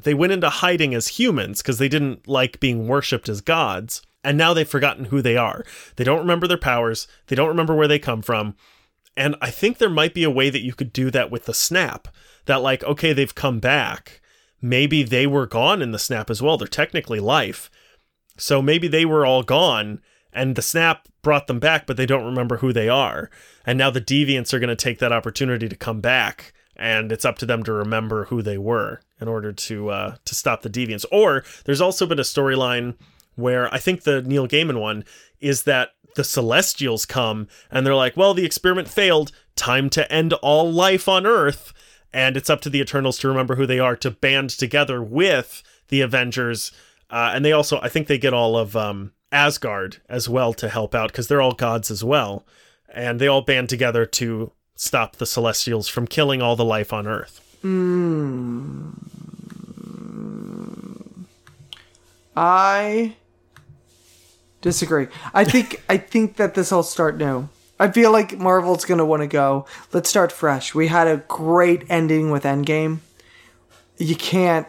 They 0.01 0.13
went 0.13 0.33
into 0.33 0.49
hiding 0.49 0.93
as 0.93 1.19
humans 1.19 1.61
because 1.61 1.77
they 1.77 1.89
didn't 1.89 2.27
like 2.27 2.59
being 2.59 2.87
worshipped 2.87 3.29
as 3.29 3.41
gods. 3.41 4.01
And 4.23 4.37
now 4.37 4.53
they've 4.53 4.67
forgotten 4.67 5.05
who 5.05 5.21
they 5.21 5.37
are. 5.37 5.63
They 5.97 6.03
don't 6.03 6.19
remember 6.19 6.47
their 6.47 6.57
powers. 6.57 7.07
They 7.27 7.35
don't 7.35 7.47
remember 7.47 7.75
where 7.75 7.87
they 7.87 7.99
come 7.99 8.21
from. 8.21 8.55
And 9.15 9.35
I 9.41 9.51
think 9.51 9.77
there 9.77 9.89
might 9.89 10.13
be 10.13 10.23
a 10.23 10.31
way 10.31 10.49
that 10.49 10.63
you 10.63 10.73
could 10.73 10.91
do 10.91 11.11
that 11.11 11.31
with 11.31 11.45
the 11.45 11.53
snap. 11.53 12.07
That, 12.45 12.61
like, 12.61 12.83
okay, 12.83 13.13
they've 13.13 13.33
come 13.33 13.59
back. 13.59 14.21
Maybe 14.61 15.03
they 15.03 15.27
were 15.27 15.45
gone 15.45 15.81
in 15.81 15.91
the 15.91 15.99
snap 15.99 16.29
as 16.29 16.41
well. 16.41 16.57
They're 16.57 16.67
technically 16.67 17.19
life. 17.19 17.69
So 18.37 18.61
maybe 18.61 18.87
they 18.87 19.05
were 19.05 19.25
all 19.25 19.43
gone 19.43 20.01
and 20.35 20.55
the 20.55 20.61
snap 20.61 21.07
brought 21.21 21.47
them 21.47 21.59
back, 21.59 21.87
but 21.87 21.97
they 21.97 22.05
don't 22.05 22.25
remember 22.25 22.57
who 22.57 22.73
they 22.73 22.89
are. 22.89 23.31
And 23.65 23.77
now 23.77 23.89
the 23.89 24.01
deviants 24.01 24.53
are 24.53 24.59
going 24.59 24.67
to 24.67 24.75
take 24.75 24.99
that 24.99 25.13
opportunity 25.13 25.69
to 25.69 25.75
come 25.75 26.01
back, 26.01 26.53
and 26.75 27.11
it's 27.11 27.25
up 27.25 27.37
to 27.39 27.45
them 27.45 27.63
to 27.63 27.73
remember 27.73 28.25
who 28.25 28.41
they 28.41 28.57
were 28.57 29.01
in 29.19 29.27
order 29.27 29.51
to 29.51 29.89
uh, 29.89 30.15
to 30.25 30.35
stop 30.35 30.61
the 30.61 30.69
deviants. 30.69 31.05
Or 31.11 31.43
there's 31.65 31.81
also 31.81 32.05
been 32.05 32.19
a 32.19 32.23
storyline 32.23 32.95
where 33.35 33.73
I 33.73 33.79
think 33.79 34.03
the 34.03 34.21
Neil 34.21 34.47
Gaiman 34.47 34.79
one 34.79 35.03
is 35.39 35.63
that 35.63 35.91
the 36.15 36.23
Celestials 36.23 37.05
come 37.05 37.47
and 37.71 37.85
they're 37.85 37.95
like, 37.95 38.17
"Well, 38.17 38.33
the 38.33 38.45
experiment 38.45 38.87
failed. 38.87 39.31
Time 39.55 39.89
to 39.91 40.11
end 40.11 40.33
all 40.33 40.71
life 40.71 41.07
on 41.07 41.25
Earth." 41.25 41.73
And 42.13 42.37
it's 42.37 42.49
up 42.49 42.61
to 42.61 42.69
the 42.69 42.79
Eternals 42.79 43.17
to 43.19 43.27
remember 43.27 43.55
who 43.55 43.65
they 43.65 43.79
are 43.79 43.97
to 43.97 44.09
band 44.09 44.51
together 44.51 45.03
with 45.03 45.63
the 45.89 45.99
Avengers. 45.99 46.71
Uh, 47.09 47.31
and 47.33 47.43
they 47.43 47.51
also, 47.51 47.79
I 47.81 47.89
think, 47.89 48.07
they 48.07 48.17
get 48.17 48.33
all 48.33 48.57
of 48.57 48.75
um, 48.75 49.11
Asgard 49.33 49.97
as 50.07 50.29
well 50.29 50.53
to 50.53 50.69
help 50.69 50.95
out 50.95 51.11
because 51.11 51.27
they're 51.27 51.41
all 51.41 51.53
gods 51.53 51.91
as 51.91 52.05
well. 52.05 52.45
And 52.93 53.19
they 53.19 53.27
all 53.27 53.41
band 53.41 53.67
together 53.67 54.05
to 54.05 54.53
stop 54.75 55.15
the 55.15 55.25
Celestials 55.25 55.87
from 55.87 56.07
killing 56.07 56.41
all 56.41 56.55
the 56.55 56.65
life 56.65 56.93
on 56.93 57.07
Earth. 57.07 57.41
Mm. 57.63 58.93
I 62.35 63.15
disagree. 64.61 65.07
I 65.33 65.45
think 65.45 65.81
I 65.89 65.97
think 65.97 66.35
that 66.35 66.53
this 66.55 66.71
will 66.71 66.83
start 66.83 67.17
new. 67.17 67.49
I 67.79 67.91
feel 67.91 68.11
like 68.11 68.37
Marvel's 68.37 68.85
gonna 68.85 69.05
want 69.05 69.21
to 69.21 69.27
go. 69.27 69.65
Let's 69.91 70.09
start 70.09 70.31
fresh. 70.31 70.75
We 70.75 70.87
had 70.87 71.07
a 71.07 71.23
great 71.27 71.83
ending 71.89 72.31
with 72.31 72.43
Endgame. 72.43 72.99
You 73.97 74.15
can't 74.15 74.67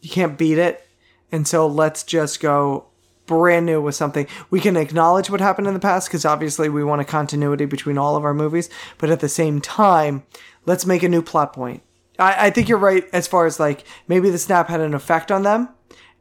you 0.00 0.10
can't 0.10 0.38
beat 0.38 0.58
it, 0.58 0.86
and 1.32 1.46
so 1.46 1.66
let's 1.66 2.04
just 2.04 2.40
go 2.40 2.86
brand 3.26 3.66
new 3.66 3.80
with 3.80 3.94
something. 3.94 4.26
We 4.50 4.60
can 4.60 4.76
acknowledge 4.76 5.30
what 5.30 5.40
happened 5.40 5.66
in 5.66 5.74
the 5.74 5.80
past 5.80 6.08
because 6.08 6.24
obviously 6.24 6.68
we 6.68 6.84
want 6.84 7.00
a 7.00 7.04
continuity 7.04 7.64
between 7.64 7.98
all 7.98 8.16
of 8.16 8.24
our 8.24 8.34
movies, 8.34 8.68
but 8.98 9.10
at 9.10 9.20
the 9.20 9.28
same 9.28 9.60
time, 9.60 10.24
let's 10.66 10.86
make 10.86 11.02
a 11.02 11.08
new 11.08 11.22
plot 11.22 11.52
point. 11.52 11.82
I, 12.18 12.46
I 12.46 12.50
think 12.50 12.68
you're 12.68 12.78
right 12.78 13.04
as 13.12 13.26
far 13.26 13.46
as 13.46 13.58
like 13.58 13.84
maybe 14.08 14.30
the 14.30 14.38
snap 14.38 14.68
had 14.68 14.80
an 14.80 14.94
effect 14.94 15.30
on 15.30 15.42
them, 15.42 15.68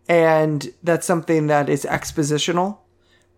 and 0.07 0.73
that's 0.83 1.07
something 1.07 1.47
that 1.47 1.69
is 1.69 1.85
expositional, 1.85 2.79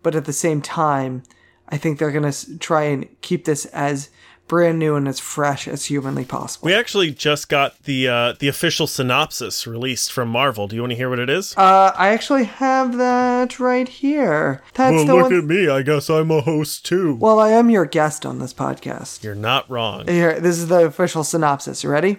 but 0.02 0.14
at 0.14 0.24
the 0.24 0.32
same 0.32 0.62
time, 0.62 1.22
I 1.68 1.76
think 1.76 1.98
they're 1.98 2.12
gonna 2.12 2.32
try 2.60 2.84
and 2.84 3.08
keep 3.20 3.44
this 3.44 3.66
as 3.66 4.10
brand 4.48 4.78
new 4.78 4.94
and 4.94 5.08
as 5.08 5.18
fresh 5.20 5.66
as 5.66 5.86
humanly 5.86 6.24
possible. 6.24 6.66
We 6.66 6.74
actually 6.74 7.10
just 7.10 7.48
got 7.48 7.82
the 7.84 8.08
uh, 8.08 8.34
the 8.38 8.48
official 8.48 8.86
synopsis 8.86 9.66
released 9.66 10.12
from 10.12 10.28
Marvel. 10.28 10.68
Do 10.68 10.76
you 10.76 10.82
want 10.82 10.92
to 10.92 10.96
hear 10.96 11.10
what 11.10 11.18
it 11.18 11.30
is? 11.30 11.56
Uh, 11.56 11.92
I 11.96 12.08
actually 12.08 12.44
have 12.44 12.96
that 12.98 13.58
right 13.58 13.88
here. 13.88 14.62
That's 14.74 14.94
well, 14.94 15.06
the 15.06 15.14
look 15.14 15.30
one. 15.30 15.38
at 15.38 15.44
me. 15.44 15.68
I 15.68 15.82
guess 15.82 16.08
I'm 16.08 16.30
a 16.30 16.40
host 16.40 16.84
too. 16.86 17.14
well, 17.16 17.38
I 17.38 17.50
am 17.50 17.70
your 17.70 17.86
guest 17.86 18.24
on 18.24 18.38
this 18.38 18.54
podcast. 18.54 19.22
You're 19.22 19.34
not 19.34 19.68
wrong. 19.70 20.06
Here, 20.06 20.38
this 20.40 20.58
is 20.58 20.68
the 20.68 20.86
official 20.86 21.24
synopsis. 21.24 21.82
You 21.82 21.90
ready? 21.90 22.18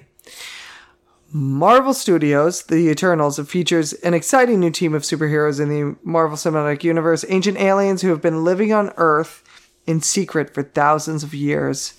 Marvel 1.30 1.94
Studios, 1.94 2.64
The 2.64 2.90
Eternals, 2.90 3.38
features 3.50 3.92
an 3.94 4.14
exciting 4.14 4.62
new 4.62 4.72
team 4.72 4.94
of 4.94 5.02
superheroes 5.02 5.60
in 5.60 5.68
the 5.68 5.98
Marvel 6.02 6.38
Cinematic 6.38 6.86
Universe, 6.86 7.26
ancient 7.28 7.60
aliens 7.60 8.02
who 8.02 8.10
have 8.10 8.22
been 8.22 8.46
living 8.46 8.72
on 8.72 8.94
Earth 8.96 9.44
in 9.86 10.02
secret 10.02 10.54
for 10.54 10.64
thousands 10.64 11.24
of 11.24 11.34
years. 11.34 11.96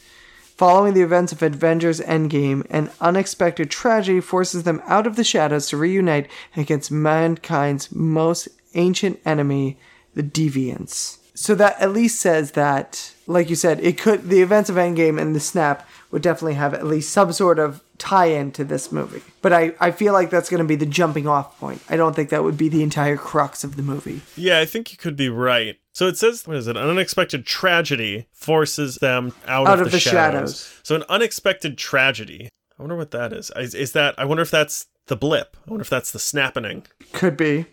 Following 0.58 0.94
the 0.94 1.02
events 1.02 1.30
of 1.30 1.40
Avengers 1.40 2.00
Endgame, 2.00 2.66
an 2.68 2.90
unexpected 3.00 3.70
tragedy 3.70 4.20
forces 4.20 4.64
them 4.64 4.82
out 4.86 5.06
of 5.06 5.14
the 5.14 5.22
shadows 5.22 5.68
to 5.68 5.76
reunite 5.76 6.28
against 6.56 6.90
mankind's 6.90 7.94
most 7.94 8.48
ancient 8.74 9.20
enemy, 9.24 9.78
the 10.14 10.22
Deviants. 10.24 11.18
So 11.32 11.54
that 11.54 11.80
at 11.80 11.92
least 11.92 12.20
says 12.20 12.52
that, 12.52 13.14
like 13.28 13.48
you 13.48 13.54
said, 13.54 13.78
it 13.84 13.98
could 13.98 14.30
the 14.30 14.42
events 14.42 14.68
of 14.68 14.74
Endgame 14.74 15.20
and 15.20 15.32
the 15.32 15.38
snap 15.38 15.88
would 16.10 16.22
definitely 16.22 16.54
have 16.54 16.74
at 16.74 16.84
least 16.84 17.12
some 17.12 17.32
sort 17.32 17.60
of 17.60 17.80
tie-in 17.98 18.52
to 18.52 18.64
this 18.64 18.90
movie. 18.92 19.22
But 19.42 19.52
I, 19.52 19.74
I 19.80 19.90
feel 19.90 20.12
like 20.12 20.30
that's 20.30 20.48
going 20.48 20.62
to 20.62 20.66
be 20.66 20.76
the 20.76 20.86
jumping 20.86 21.26
off 21.26 21.58
point. 21.58 21.82
I 21.88 21.96
don't 21.96 22.14
think 22.14 22.30
that 22.30 22.44
would 22.44 22.56
be 22.58 22.68
the 22.68 22.82
entire 22.82 23.16
crux 23.16 23.64
of 23.64 23.76
the 23.76 23.82
movie. 23.82 24.20
Yeah, 24.36 24.60
I 24.60 24.64
think 24.64 24.92
you 24.92 24.98
could 24.98 25.16
be 25.16 25.28
right. 25.28 25.76
So 25.92 26.06
it 26.06 26.16
says, 26.16 26.46
what 26.46 26.56
is 26.56 26.68
it? 26.68 26.76
An 26.76 26.88
unexpected 26.88 27.44
tragedy 27.44 28.28
forces 28.32 28.96
them 28.96 29.32
out, 29.46 29.66
Out 29.66 29.80
of, 29.80 29.86
of 29.86 29.92
the, 29.92 29.96
the 29.96 30.00
shadows. 30.00 30.62
shadows. 30.62 30.80
So 30.84 30.94
an 30.96 31.04
unexpected 31.08 31.76
tragedy. 31.76 32.48
I 32.78 32.82
wonder 32.82 32.96
what 32.96 33.10
that 33.10 33.32
is. 33.32 33.50
is. 33.56 33.74
Is 33.74 33.92
that? 33.92 34.14
I 34.16 34.24
wonder 34.24 34.42
if 34.42 34.50
that's 34.50 34.86
the 35.06 35.16
blip. 35.16 35.56
I 35.66 35.70
wonder 35.70 35.82
if 35.82 35.90
that's 35.90 36.12
the 36.12 36.20
snapping. 36.20 36.84
Could 37.12 37.36
be. 37.36 37.66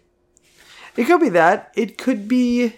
It 0.97 1.03
could 1.05 1.21
be 1.21 1.29
that. 1.29 1.71
It 1.75 1.97
could 1.99 2.27
be. 2.27 2.77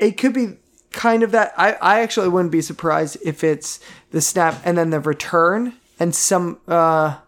It 0.00 0.12
could 0.12 0.32
be 0.32 0.56
kind 0.90 1.22
of 1.22 1.30
that. 1.30 1.52
I, 1.56 1.74
I 1.74 2.00
actually 2.00 2.28
wouldn't 2.28 2.50
be 2.50 2.62
surprised 2.62 3.18
if 3.24 3.44
it's 3.44 3.78
the 4.10 4.20
snap 4.20 4.60
and 4.64 4.76
then 4.76 4.90
the 4.90 4.98
return 4.98 5.74
and 6.00 6.14
some 6.14 6.58
uh 6.66 7.18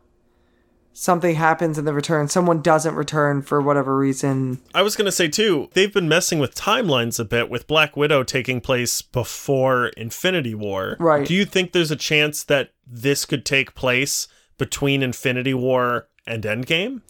something 0.92 1.34
happens 1.34 1.78
in 1.78 1.84
the 1.84 1.92
return. 1.92 2.28
Someone 2.28 2.60
doesn't 2.60 2.94
return 2.94 3.42
for 3.42 3.60
whatever 3.60 3.96
reason. 3.96 4.60
I 4.74 4.82
was 4.82 4.94
going 4.96 5.06
to 5.06 5.12
say 5.12 5.28
too, 5.28 5.70
they've 5.72 5.92
been 5.92 6.08
messing 6.08 6.38
with 6.38 6.54
timelines 6.54 7.18
a 7.18 7.24
bit 7.24 7.48
with 7.48 7.66
Black 7.66 7.96
Widow 7.96 8.22
taking 8.22 8.60
place 8.60 9.00
before 9.02 9.88
Infinity 9.88 10.54
War. 10.54 10.96
Right. 10.98 11.26
Do 11.26 11.34
you 11.34 11.44
think 11.44 11.72
there's 11.72 11.90
a 11.90 11.96
chance 11.96 12.42
that 12.44 12.70
this 12.86 13.24
could 13.24 13.44
take 13.44 13.74
place 13.74 14.28
between 14.58 15.02
Infinity 15.02 15.54
War 15.54 16.08
and 16.26 16.42
Endgame? 16.44 17.00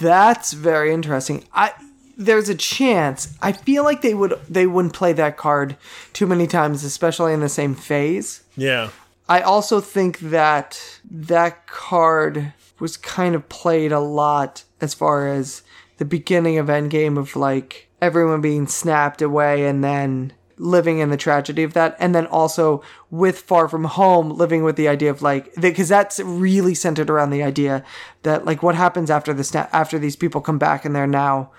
That's 0.00 0.52
very 0.52 0.92
interesting. 0.92 1.44
I 1.52 1.72
there's 2.16 2.48
a 2.48 2.54
chance. 2.54 3.36
I 3.42 3.52
feel 3.52 3.84
like 3.84 4.00
they 4.00 4.14
would 4.14 4.40
they 4.48 4.66
wouldn't 4.66 4.94
play 4.94 5.12
that 5.12 5.36
card 5.36 5.76
too 6.12 6.26
many 6.26 6.46
times, 6.46 6.82
especially 6.82 7.34
in 7.34 7.40
the 7.40 7.48
same 7.48 7.74
phase. 7.74 8.42
Yeah. 8.56 8.90
I 9.28 9.40
also 9.40 9.80
think 9.80 10.20
that 10.20 11.00
that 11.10 11.66
card 11.66 12.52
was 12.78 12.96
kind 12.96 13.34
of 13.34 13.48
played 13.48 13.92
a 13.92 14.00
lot 14.00 14.64
as 14.80 14.94
far 14.94 15.28
as 15.28 15.62
the 15.98 16.04
beginning 16.04 16.58
of 16.58 16.66
Endgame 16.66 17.18
of 17.18 17.34
like 17.34 17.88
everyone 18.00 18.40
being 18.40 18.66
snapped 18.66 19.22
away 19.22 19.66
and 19.66 19.82
then 19.82 20.32
living 20.58 20.98
in 20.98 21.10
the 21.10 21.16
tragedy 21.16 21.62
of 21.62 21.74
that 21.74 21.96
and 21.98 22.14
then 22.14 22.26
also 22.26 22.82
with 23.10 23.38
Far 23.40 23.68
From 23.68 23.84
Home 23.84 24.30
living 24.30 24.62
with 24.62 24.76
the 24.76 24.88
idea 24.88 25.10
of 25.10 25.22
like 25.22 25.54
because 25.56 25.88
that's 25.88 26.18
really 26.20 26.74
centered 26.74 27.10
around 27.10 27.30
the 27.30 27.42
idea 27.42 27.84
that 28.22 28.44
like 28.44 28.62
what 28.62 28.74
happens 28.74 29.10
after 29.10 29.34
the 29.34 29.44
snap 29.44 29.68
after 29.72 29.98
these 29.98 30.16
people 30.16 30.40
come 30.40 30.58
back 30.58 30.84
and 30.84 30.94
they're 30.96 31.06
now 31.06 31.50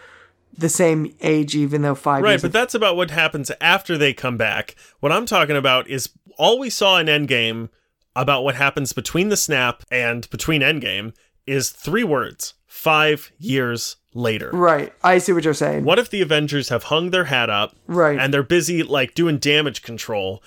the 0.56 0.70
same 0.70 1.14
age 1.22 1.56
even 1.56 1.82
though 1.82 1.96
5 1.96 2.24
Right, 2.24 2.42
but 2.42 2.52
that's 2.52 2.76
about 2.76 2.96
what 2.96 3.12
happens 3.12 3.52
after 3.62 3.98
they 3.98 4.14
come 4.14 4.38
back. 4.38 4.76
What 5.00 5.12
I'm 5.12 5.26
talking 5.26 5.56
about 5.56 5.88
is 5.90 6.10
all 6.38 6.60
we 6.60 6.70
saw 6.70 7.00
in 7.00 7.08
Endgame 7.08 7.70
about 8.16 8.44
what 8.44 8.56
happens 8.56 8.94
between 8.94 9.30
the 9.30 9.38
snap 9.38 9.84
and 9.92 10.30
between 10.30 10.62
Endgame 10.62 11.14
is 11.46 11.70
three 11.70 12.04
words. 12.04 12.54
5 12.66 13.32
years 13.40 13.96
later. 14.14 14.52
right 14.54 14.94
I 15.04 15.18
see 15.18 15.32
what 15.32 15.44
you're 15.44 15.54
saying 15.56 15.84
What 15.84 15.98
if 15.98 16.10
the 16.12 16.22
Avengers 16.22 16.70
have 16.70 16.84
hung 16.84 17.10
their 17.10 17.26
hat 17.26 17.50
up 17.50 17.76
right 17.88 18.20
and 18.20 18.32
they're 18.34 18.44
busy 18.44 18.84
like 18.84 19.16
doing 19.16 19.40
damage 19.40 19.82
control? 19.82 20.44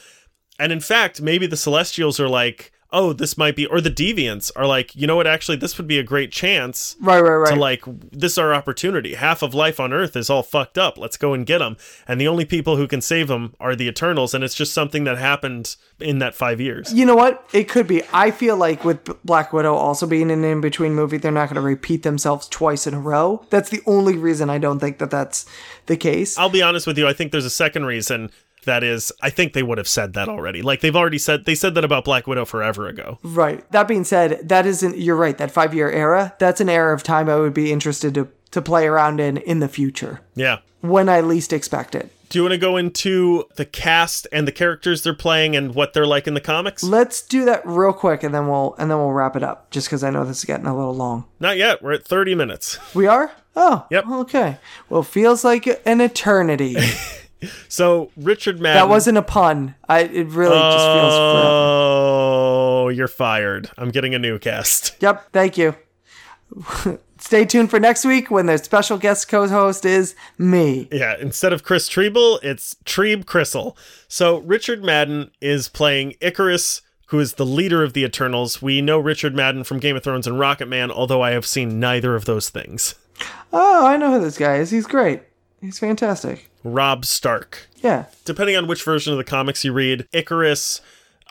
And 0.58 0.70
in 0.72 0.80
fact, 0.80 1.20
maybe 1.20 1.46
the 1.46 1.56
Celestials 1.56 2.20
are 2.20 2.28
like, 2.28 2.70
"Oh, 2.92 3.12
this 3.12 3.36
might 3.38 3.56
be," 3.56 3.66
or 3.66 3.80
the 3.80 3.90
Deviants 3.90 4.50
are 4.56 4.66
like, 4.66 4.94
"You 4.94 5.06
know 5.06 5.16
what? 5.16 5.26
Actually, 5.26 5.56
this 5.56 5.78
would 5.78 5.86
be 5.86 5.98
a 5.98 6.02
great 6.02 6.32
chance 6.32 6.96
right 7.00 7.20
right 7.20 7.30
right 7.30 7.54
to 7.54 7.58
like 7.58 7.82
this 8.12 8.32
is 8.32 8.38
our 8.38 8.54
opportunity. 8.54 9.14
Half 9.14 9.42
of 9.42 9.54
life 9.54 9.80
on 9.80 9.92
Earth 9.92 10.16
is 10.16 10.30
all 10.30 10.42
fucked 10.42 10.78
up. 10.78 10.98
Let's 10.98 11.16
go 11.16 11.32
and 11.34 11.46
get 11.46 11.58
them. 11.58 11.76
And 12.06 12.20
the 12.20 12.28
only 12.28 12.44
people 12.44 12.76
who 12.76 12.86
can 12.86 13.00
save 13.00 13.28
them 13.28 13.54
are 13.60 13.76
the 13.76 13.86
Eternals. 13.86 14.34
And 14.34 14.44
it's 14.44 14.54
just 14.54 14.72
something 14.72 15.04
that 15.04 15.18
happened 15.18 15.76
in 15.98 16.18
that 16.18 16.34
five 16.34 16.60
years. 16.60 16.92
You 16.92 17.06
know 17.06 17.14
what? 17.14 17.48
It 17.52 17.68
could 17.68 17.86
be. 17.86 18.02
I 18.12 18.30
feel 18.30 18.56
like 18.56 18.84
with 18.84 19.04
Black 19.24 19.52
Widow 19.52 19.74
also 19.74 20.06
being 20.06 20.30
an 20.30 20.44
in 20.44 20.60
between 20.60 20.94
movie, 20.94 21.18
they're 21.18 21.32
not 21.32 21.46
going 21.46 21.56
to 21.56 21.60
repeat 21.60 22.02
themselves 22.02 22.48
twice 22.48 22.86
in 22.86 22.94
a 22.94 23.00
row. 23.00 23.44
That's 23.50 23.70
the 23.70 23.82
only 23.86 24.16
reason 24.16 24.50
I 24.50 24.58
don't 24.58 24.80
think 24.80 24.98
that 24.98 25.10
that's 25.10 25.46
the 25.86 25.96
case. 25.96 26.38
I'll 26.38 26.50
be 26.50 26.62
honest 26.62 26.86
with 26.86 26.98
you. 26.98 27.06
I 27.06 27.12
think 27.12 27.32
there's 27.32 27.44
a 27.44 27.50
second 27.50 27.86
reason. 27.86 28.30
That 28.64 28.82
is, 28.84 29.12
I 29.22 29.30
think 29.30 29.52
they 29.52 29.62
would 29.62 29.78
have 29.78 29.88
said 29.88 30.12
that 30.14 30.28
already. 30.28 30.62
Like 30.62 30.80
they've 30.80 30.94
already 30.96 31.18
said, 31.18 31.44
they 31.44 31.54
said 31.54 31.74
that 31.74 31.84
about 31.84 32.04
Black 32.04 32.26
Widow 32.26 32.44
forever 32.44 32.86
ago. 32.88 33.18
right. 33.22 33.70
That 33.72 33.88
being 33.88 34.04
said, 34.04 34.48
that 34.48 34.66
isn't. 34.66 34.98
You're 34.98 35.16
right. 35.16 35.36
That 35.38 35.50
five 35.50 35.74
year 35.74 35.90
era. 35.90 36.34
That's 36.38 36.60
an 36.60 36.68
era 36.68 36.94
of 36.94 37.02
time 37.02 37.28
I 37.28 37.36
would 37.36 37.54
be 37.54 37.72
interested 37.72 38.14
to 38.14 38.28
to 38.52 38.60
play 38.62 38.86
around 38.86 39.20
in 39.20 39.36
in 39.38 39.60
the 39.60 39.68
future 39.68 40.20
Yeah. 40.34 40.58
when 40.80 41.08
I 41.08 41.20
least 41.20 41.52
expect 41.52 41.94
it. 41.94 42.10
Do 42.30 42.38
you 42.38 42.42
want 42.44 42.52
to 42.52 42.58
go 42.58 42.76
into 42.76 43.44
the 43.56 43.64
cast 43.64 44.28
and 44.30 44.46
the 44.46 44.52
characters 44.52 45.02
they're 45.02 45.14
playing 45.14 45.56
and 45.56 45.74
what 45.74 45.94
they're 45.94 46.06
like 46.06 46.28
in 46.28 46.34
the 46.34 46.40
comics? 46.40 46.82
Let's 46.84 47.22
do 47.22 47.44
that 47.46 47.62
real 47.66 47.92
quick, 47.92 48.22
and 48.22 48.32
then 48.34 48.46
we'll 48.48 48.74
and 48.78 48.88
then 48.90 48.98
we'll 48.98 49.10
wrap 49.12 49.34
it 49.36 49.42
up. 49.42 49.70
Just 49.70 49.88
because 49.88 50.04
I 50.04 50.10
know 50.10 50.24
this 50.24 50.38
is 50.38 50.44
getting 50.44 50.66
a 50.66 50.76
little 50.76 50.94
long. 50.94 51.24
Not 51.40 51.56
yet. 51.56 51.82
We're 51.82 51.92
at 51.94 52.04
30 52.04 52.34
minutes. 52.36 52.78
We 52.94 53.06
are. 53.06 53.32
Oh. 53.56 53.84
Yep. 53.90 54.06
Okay. 54.08 54.58
Well, 54.88 55.02
feels 55.02 55.42
like 55.44 55.80
an 55.84 56.00
eternity. 56.00 56.76
So 57.68 58.10
Richard 58.16 58.60
Madden. 58.60 58.76
that 58.76 58.88
wasn't 58.88 59.18
a 59.18 59.22
pun. 59.22 59.74
I. 59.88 60.00
It 60.00 60.26
really 60.28 60.58
just 60.58 60.84
feels. 60.86 61.14
Oh, 61.14 62.88
you're 62.88 63.08
fired. 63.08 63.70
I'm 63.78 63.90
getting 63.90 64.14
a 64.14 64.18
new 64.18 64.38
cast. 64.38 64.96
Yep, 65.02 65.32
thank 65.32 65.56
you. 65.56 65.74
Stay 67.18 67.44
tuned 67.44 67.70
for 67.70 67.78
next 67.78 68.04
week 68.04 68.30
when 68.30 68.46
the 68.46 68.58
special 68.58 68.98
guest 68.98 69.28
co-host 69.28 69.84
is 69.84 70.14
me. 70.38 70.88
Yeah, 70.90 71.16
instead 71.20 71.52
of 71.52 71.62
Chris 71.62 71.88
Triebel, 71.88 72.38
it's 72.42 72.76
Trebe 72.84 73.24
Crystal. 73.26 73.76
So 74.08 74.38
Richard 74.38 74.82
Madden 74.84 75.30
is 75.40 75.68
playing 75.68 76.14
Ikaris, 76.20 76.80
who 77.06 77.20
is 77.20 77.34
the 77.34 77.46
leader 77.46 77.82
of 77.84 77.92
the 77.92 78.04
Eternals. 78.04 78.60
We 78.60 78.80
know 78.80 78.98
Richard 78.98 79.34
Madden 79.34 79.64
from 79.64 79.78
Game 79.78 79.96
of 79.96 80.02
Thrones 80.02 80.26
and 80.26 80.38
Rocket 80.38 80.66
Man, 80.66 80.90
although 80.90 81.22
I 81.22 81.30
have 81.32 81.46
seen 81.46 81.78
neither 81.78 82.14
of 82.14 82.24
those 82.24 82.48
things. 82.50 82.94
Oh, 83.52 83.86
I 83.86 83.96
know 83.96 84.12
who 84.12 84.20
this 84.20 84.38
guy 84.38 84.56
is. 84.56 84.70
He's 84.70 84.86
great. 84.86 85.22
He's 85.60 85.78
fantastic. 85.78 86.49
Rob 86.62 87.04
Stark. 87.04 87.68
Yeah. 87.76 88.06
Depending 88.24 88.56
on 88.56 88.66
which 88.66 88.82
version 88.82 89.12
of 89.12 89.18
the 89.18 89.24
comics 89.24 89.64
you 89.64 89.72
read, 89.72 90.06
Ikaris, 90.12 90.80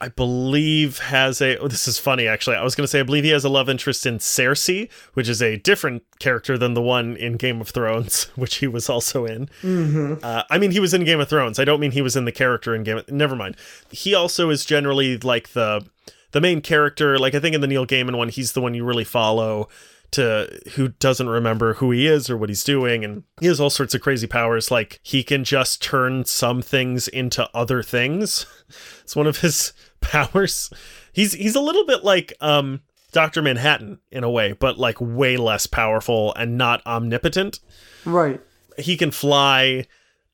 I 0.02 0.08
believe, 0.08 1.00
has 1.00 1.42
a. 1.42 1.58
Oh, 1.58 1.68
this 1.68 1.88
is 1.88 2.00
funny, 2.00 2.28
actually. 2.28 2.56
I 2.56 2.64
was 2.64 2.74
going 2.74 2.86
to 2.86 2.88
say, 2.88 3.02
I 3.02 3.04
believe 3.04 3.26
he 3.26 3.32
has 3.32 3.44
a 3.44 3.50
love 3.50 3.70
interest 3.70 4.06
in 4.06 4.20
Sersi, 4.20 4.90
which 5.14 5.28
is 5.28 5.42
a 5.42 5.58
different 5.58 6.04
character 6.20 6.58
than 6.58 6.74
the 6.74 6.82
one 6.82 7.18
in 7.18 7.34
Game 7.34 7.60
of 7.60 7.70
Thrones, 7.70 8.24
which 8.36 8.56
he 8.56 8.68
was 8.68 8.90
also 8.90 9.26
in. 9.26 9.50
Mm-hmm. 9.62 10.16
Uh, 10.24 10.44
I 10.50 10.58
mean, 10.58 10.72
he 10.72 10.80
was 10.80 10.94
in 10.94 11.04
Game 11.04 11.20
of 11.20 11.30
Thrones. 11.30 11.60
I 11.60 11.66
don't 11.66 11.80
mean 11.80 11.92
he 11.92 12.02
was 12.02 12.16
in 12.16 12.26
the 12.26 12.32
character 12.32 12.74
in 12.74 12.84
Game 12.84 12.98
of. 12.98 13.10
Never 13.12 13.36
mind. 13.36 13.58
He 13.92 14.16
also 14.16 14.50
is 14.50 14.66
generally 14.66 15.18
like 15.18 15.50
the. 15.50 15.86
The 16.32 16.42
main 16.42 16.62
character, 16.62 17.18
like 17.18 17.34
I 17.34 17.40
think 17.40 17.56
in 17.56 17.62
the 17.62 17.66
Neil 17.66 17.88
Gaiman 17.88 18.16
one, 18.16 18.30
he's 18.30 18.52
the 18.52 18.62
one 18.62 18.76
you 18.76 18.86
really 18.86 19.04
follow 19.04 19.68
to 20.12 20.60
who 20.76 20.90
doesn't 20.90 21.30
remember 21.30 21.76
who 21.76 21.92
he 21.92 22.08
is 22.08 22.30
or 22.30 22.38
what 22.38 22.50
he's 22.50 22.64
doing. 22.64 23.04
And 23.06 23.24
he 23.40 23.48
has 23.48 23.60
all 23.60 23.70
sorts 23.70 23.94
of 23.94 24.02
crazy 24.02 24.28
powers 24.28 24.72
like 24.72 25.00
he 25.04 25.24
can 25.24 25.44
just 25.44 25.82
turn 25.82 26.26
some 26.26 26.62
things 26.62 27.08
into 27.08 27.50
other 27.54 27.84
things. 27.84 28.46
It's 29.04 29.16
one 29.16 29.26
of 29.26 29.40
his 29.40 29.74
powers. 30.02 30.70
He's 31.12 31.34
he's 31.34 31.56
a 31.56 31.62
little 31.62 31.86
bit 31.88 32.04
like 32.04 32.34
um 32.42 32.82
Dr. 33.12 33.42
Manhattan 33.42 34.00
in 34.12 34.24
a 34.24 34.30
way 34.30 34.52
but 34.54 34.78
like 34.78 34.98
way 35.02 35.36
less 35.38 35.66
powerful 35.66 36.34
and 36.36 36.58
not 36.58 36.86
omnipotent. 36.86 37.60
Right. 38.06 38.40
he 38.78 38.96
can 38.98 39.10
fly 39.10 39.86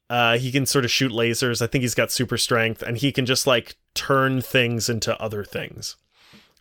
uh 0.10 0.38
he 0.38 0.52
can 0.52 0.66
sort 0.66 0.84
of 0.84 0.92
shoot 0.92 1.12
lasers. 1.14 1.62
I 1.62 1.68
think 1.68 1.84
he's 1.84 1.96
got 1.96 2.12
super 2.12 2.38
strength 2.38 2.82
and 2.82 2.98
he 2.98 3.14
can 3.14 3.26
just 3.26 3.48
like 3.48 3.78
turn 3.94 4.42
things 4.42 4.90
into 4.90 5.18
other 5.22 5.46
things 5.46 5.96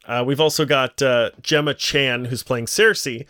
uh, 0.07 0.23
we've 0.27 0.41
also 0.41 0.65
got 0.65 1.01
uh, 1.03 1.31
Gemma 1.43 1.75
Chan, 1.75 2.27
who's 2.27 2.43
playing 2.43 2.67
Sersi. 2.67 3.27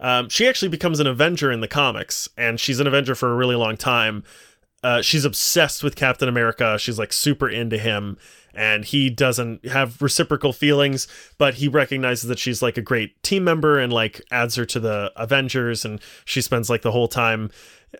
Um, 0.00 0.28
she 0.28 0.46
actually 0.46 0.68
becomes 0.68 1.00
an 1.00 1.06
Avenger 1.06 1.50
in 1.50 1.60
the 1.60 1.68
comics, 1.68 2.28
and 2.36 2.60
she's 2.60 2.80
an 2.80 2.86
Avenger 2.86 3.14
for 3.14 3.32
a 3.32 3.34
really 3.36 3.56
long 3.56 3.76
time. 3.76 4.24
uh, 4.82 5.02
she's 5.02 5.24
obsessed 5.24 5.82
with 5.82 5.96
Captain 5.96 6.28
America. 6.28 6.78
She's 6.78 6.98
like 6.98 7.12
super 7.12 7.48
into 7.48 7.76
him, 7.78 8.18
and 8.54 8.84
he 8.84 9.10
doesn't 9.10 9.66
have 9.66 10.00
reciprocal 10.00 10.52
feelings, 10.52 11.08
but 11.38 11.54
he 11.54 11.66
recognizes 11.66 12.28
that 12.28 12.38
she's 12.38 12.62
like 12.62 12.76
a 12.76 12.82
great 12.82 13.20
team 13.22 13.42
member 13.42 13.78
and 13.78 13.92
like 13.92 14.22
adds 14.30 14.54
her 14.54 14.64
to 14.66 14.78
the 14.78 15.12
Avengers, 15.16 15.84
and 15.84 16.00
she 16.24 16.40
spends 16.40 16.70
like 16.70 16.82
the 16.82 16.92
whole 16.92 17.08
time. 17.08 17.50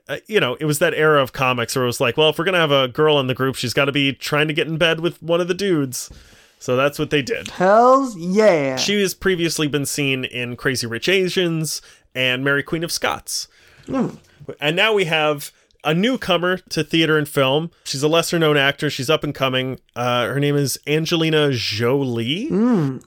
Uh, 0.09 0.19
you 0.27 0.39
know, 0.39 0.57
it 0.61 0.67
was 0.67 0.79
that 0.79 0.95
era 0.95 1.23
of 1.23 1.33
comics 1.33 1.75
where 1.75 1.83
it 1.85 1.89
was 1.89 2.01
like, 2.01 2.17
well, 2.17 2.29
if 2.29 2.39
we're 2.39 2.45
gonna 2.45 2.59
have 2.59 2.71
a 2.71 2.89
girl 2.89 3.19
in 3.19 3.27
the 3.27 3.35
group, 3.35 3.57
she's 3.57 3.75
got 3.75 3.87
to 3.87 3.93
be 3.93 4.12
trying 4.12 4.47
to 4.47 4.55
get 4.55 4.67
in 4.69 4.77
bed 4.77 5.01
with 5.01 5.21
one 5.23 5.41
of 5.41 5.49
the 5.49 5.55
dudes. 5.55 6.11
So 6.59 6.77
that's 6.77 6.99
what 6.99 7.11
they 7.11 7.23
did. 7.23 7.49
Hells 7.49 8.16
yeah. 8.16 8.77
She 8.77 9.01
has 9.03 9.14
previously 9.14 9.69
been 9.69 9.87
seen 9.87 10.25
in 10.25 10.57
Crazy 10.57 10.87
Rich 10.87 11.09
Asians 11.09 11.83
and 12.14 12.45
Mary 12.45 12.62
Queen 12.62 12.83
of 12.83 12.90
Scots. 12.90 13.49
And 13.88 14.77
now 14.77 14.92
we 14.92 15.05
have 15.05 15.53
a 15.85 15.95
newcomer 15.95 16.57
to 16.57 16.83
theater 16.83 17.16
and 17.16 17.29
film. 17.29 17.71
She's 17.85 18.03
a 18.03 18.09
lesser 18.09 18.38
known 18.38 18.57
actor. 18.57 18.90
She's 18.90 19.09
up 19.09 19.23
and 19.23 19.35
coming. 19.35 19.79
Uh, 19.95 20.27
her 20.27 20.40
name 20.40 20.57
is 20.57 20.79
Angelina 20.87 21.53
Jolie. 21.53 22.49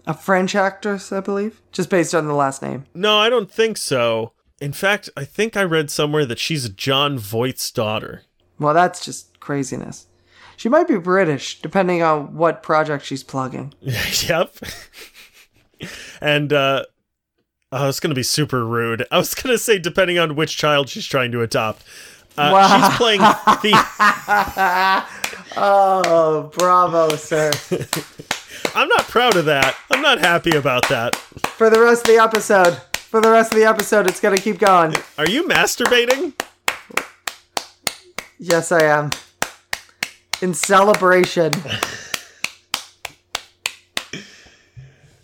a 0.08 0.14
French 0.14 0.56
actress, 0.56 1.12
I 1.12 1.20
believe, 1.20 1.62
just 1.72 1.90
based 1.90 2.16
on 2.16 2.28
the 2.28 2.34
last 2.34 2.62
name. 2.62 2.86
No, 2.94 3.18
I 3.18 3.30
don't 3.30 3.52
think 3.52 3.78
so. 3.78 4.32
In 4.62 4.74
fact, 4.74 5.10
I 5.18 5.26
think 5.26 5.58
I 5.58 5.64
read 5.64 5.90
somewhere 5.92 6.26
that 6.26 6.40
she's 6.40 6.70
Jon 6.70 7.18
Voight's 7.18 7.70
daughter. 7.72 8.24
Well, 8.60 8.74
that's 8.74 9.04
just 9.04 9.40
craziness. 9.40 10.08
She 10.60 10.68
might 10.68 10.90
be 10.90 10.98
British, 10.98 11.62
depending 11.62 12.04
on 12.04 12.36
what 12.36 12.62
project 12.62 13.06
she's 13.06 13.24
plugging. 13.24 13.74
yep. 14.28 14.54
and 16.20 16.52
uh 16.52 16.84
oh, 17.72 17.88
it's 17.88 18.02
gonna 18.02 18.14
be 18.14 18.24
super 18.24 18.66
rude. 18.66 19.08
I 19.10 19.20
was 19.20 19.34
gonna 19.34 19.58
say 19.58 19.80
depending 19.80 20.20
on 20.20 20.36
which 20.36 20.58
child 20.58 20.90
she's 20.90 21.06
trying 21.06 21.32
to 21.32 21.42
adopt. 21.42 21.86
Uh, 22.38 22.50
Wow. 22.52 22.90
She's 22.90 22.98
playing 22.98 23.22
the. 23.64 25.06
Oh, 25.56 26.52
bravo, 26.58 27.16
sir. 27.16 27.52
I'm 28.76 28.90
not 28.90 29.08
proud 29.08 29.38
of 29.38 29.46
that. 29.46 29.78
I'm 29.90 30.02
not 30.02 30.20
happy 30.20 30.58
about 30.58 30.90
that. 30.90 31.16
For 31.16 31.70
the 31.70 31.80
rest 31.80 32.02
of 32.02 32.08
the 32.14 32.22
episode, 32.22 32.82
for 32.98 33.22
the 33.22 33.32
rest 33.32 33.54
of 33.54 33.58
the 33.60 33.66
episode, 33.66 34.08
it's 34.08 34.20
gonna 34.20 34.38
keep 34.38 34.60
going. 34.60 34.94
Are 35.18 35.30
you 35.30 35.44
masturbating? 35.44 36.34
Yes, 38.38 38.74
I 38.74 38.84
am. 38.84 39.12
In 40.42 40.54
celebration. 40.54 41.52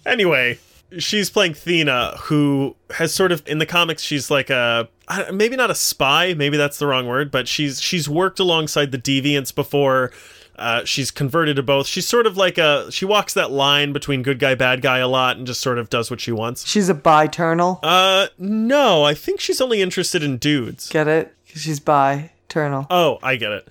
Anyway, 0.05 0.59
she's 0.99 1.29
playing 1.29 1.53
Thena, 1.53 2.17
who 2.19 2.75
has 2.91 3.13
sort 3.13 3.31
of 3.31 3.41
in 3.47 3.57
the 3.57 3.65
comics. 3.65 4.03
She's 4.03 4.29
like 4.29 4.49
a 4.49 4.87
maybe 5.33 5.55
not 5.55 5.71
a 5.71 5.75
spy, 5.75 6.33
maybe 6.33 6.57
that's 6.57 6.77
the 6.79 6.87
wrong 6.87 7.07
word, 7.07 7.31
but 7.31 7.47
she's 7.47 7.81
she's 7.81 8.07
worked 8.07 8.39
alongside 8.39 8.91
the 8.91 8.97
deviants 8.99 9.53
before. 9.53 10.11
Uh, 10.57 10.85
she's 10.85 11.11
converted 11.11 11.57
to 11.57 11.63
both. 11.63 11.85
She's 11.85 12.07
sort 12.07 12.27
of 12.27 12.37
like 12.37 12.57
a 12.57 12.89
she 12.91 13.03
walks 13.03 13.33
that 13.33 13.51
line 13.51 13.93
between 13.93 14.23
good 14.23 14.39
guy, 14.39 14.55
bad 14.55 14.81
guy 14.81 14.99
a 14.99 15.07
lot, 15.07 15.37
and 15.37 15.45
just 15.45 15.59
sort 15.59 15.79
of 15.79 15.89
does 15.89 16.09
what 16.09 16.21
she 16.21 16.31
wants. 16.31 16.65
She's 16.65 16.87
a 16.87 16.93
bi-ternal. 16.93 17.79
Uh, 17.83 18.27
no, 18.37 19.03
I 19.03 19.13
think 19.15 19.39
she's 19.39 19.59
only 19.59 19.81
interested 19.81 20.23
in 20.23 20.37
dudes. 20.37 20.89
Get 20.89 21.07
it? 21.07 21.33
she's 21.45 21.79
bi-ternal. 21.79 22.87
Oh, 22.89 23.17
I 23.23 23.35
get 23.37 23.51
it. 23.51 23.67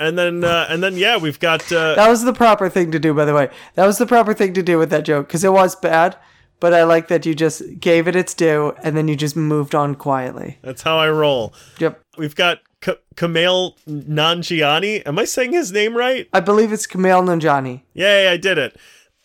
And 0.00 0.18
then 0.18 0.42
uh, 0.42 0.66
and 0.68 0.82
then 0.82 0.96
yeah, 0.96 1.16
we've 1.18 1.38
got 1.38 1.70
uh, 1.70 1.94
That 1.94 2.08
was 2.08 2.24
the 2.24 2.32
proper 2.32 2.68
thing 2.68 2.90
to 2.92 2.98
do, 2.98 3.12
by 3.14 3.24
the 3.26 3.34
way. 3.34 3.50
That 3.74 3.86
was 3.86 3.98
the 3.98 4.06
proper 4.06 4.32
thing 4.34 4.54
to 4.54 4.62
do 4.62 4.78
with 4.78 4.90
that 4.90 5.04
joke, 5.04 5.28
because 5.28 5.44
it 5.44 5.52
was 5.52 5.76
bad, 5.76 6.16
but 6.58 6.72
I 6.74 6.84
like 6.84 7.08
that 7.08 7.26
you 7.26 7.34
just 7.34 7.62
gave 7.78 8.08
it 8.08 8.16
its 8.16 8.32
due, 8.34 8.74
and 8.82 8.96
then 8.96 9.06
you 9.08 9.14
just 9.14 9.36
moved 9.36 9.74
on 9.74 9.94
quietly. 9.94 10.58
that's 10.62 10.82
how 10.82 10.96
I 10.98 11.10
roll. 11.10 11.52
Yep. 11.78 12.02
We've 12.18 12.34
got 12.34 12.60
K- 12.80 12.96
Kumail 13.14 13.76
Nanjiani. 13.86 15.02
Am 15.06 15.18
I 15.18 15.24
saying 15.24 15.52
his 15.52 15.70
name 15.72 15.96
right? 15.96 16.28
I 16.32 16.40
believe 16.40 16.72
it's 16.72 16.86
Kumail 16.86 17.22
Nanjiani. 17.24 17.82
Yay, 17.94 18.28
I 18.28 18.36
did 18.36 18.58
it. 18.58 18.76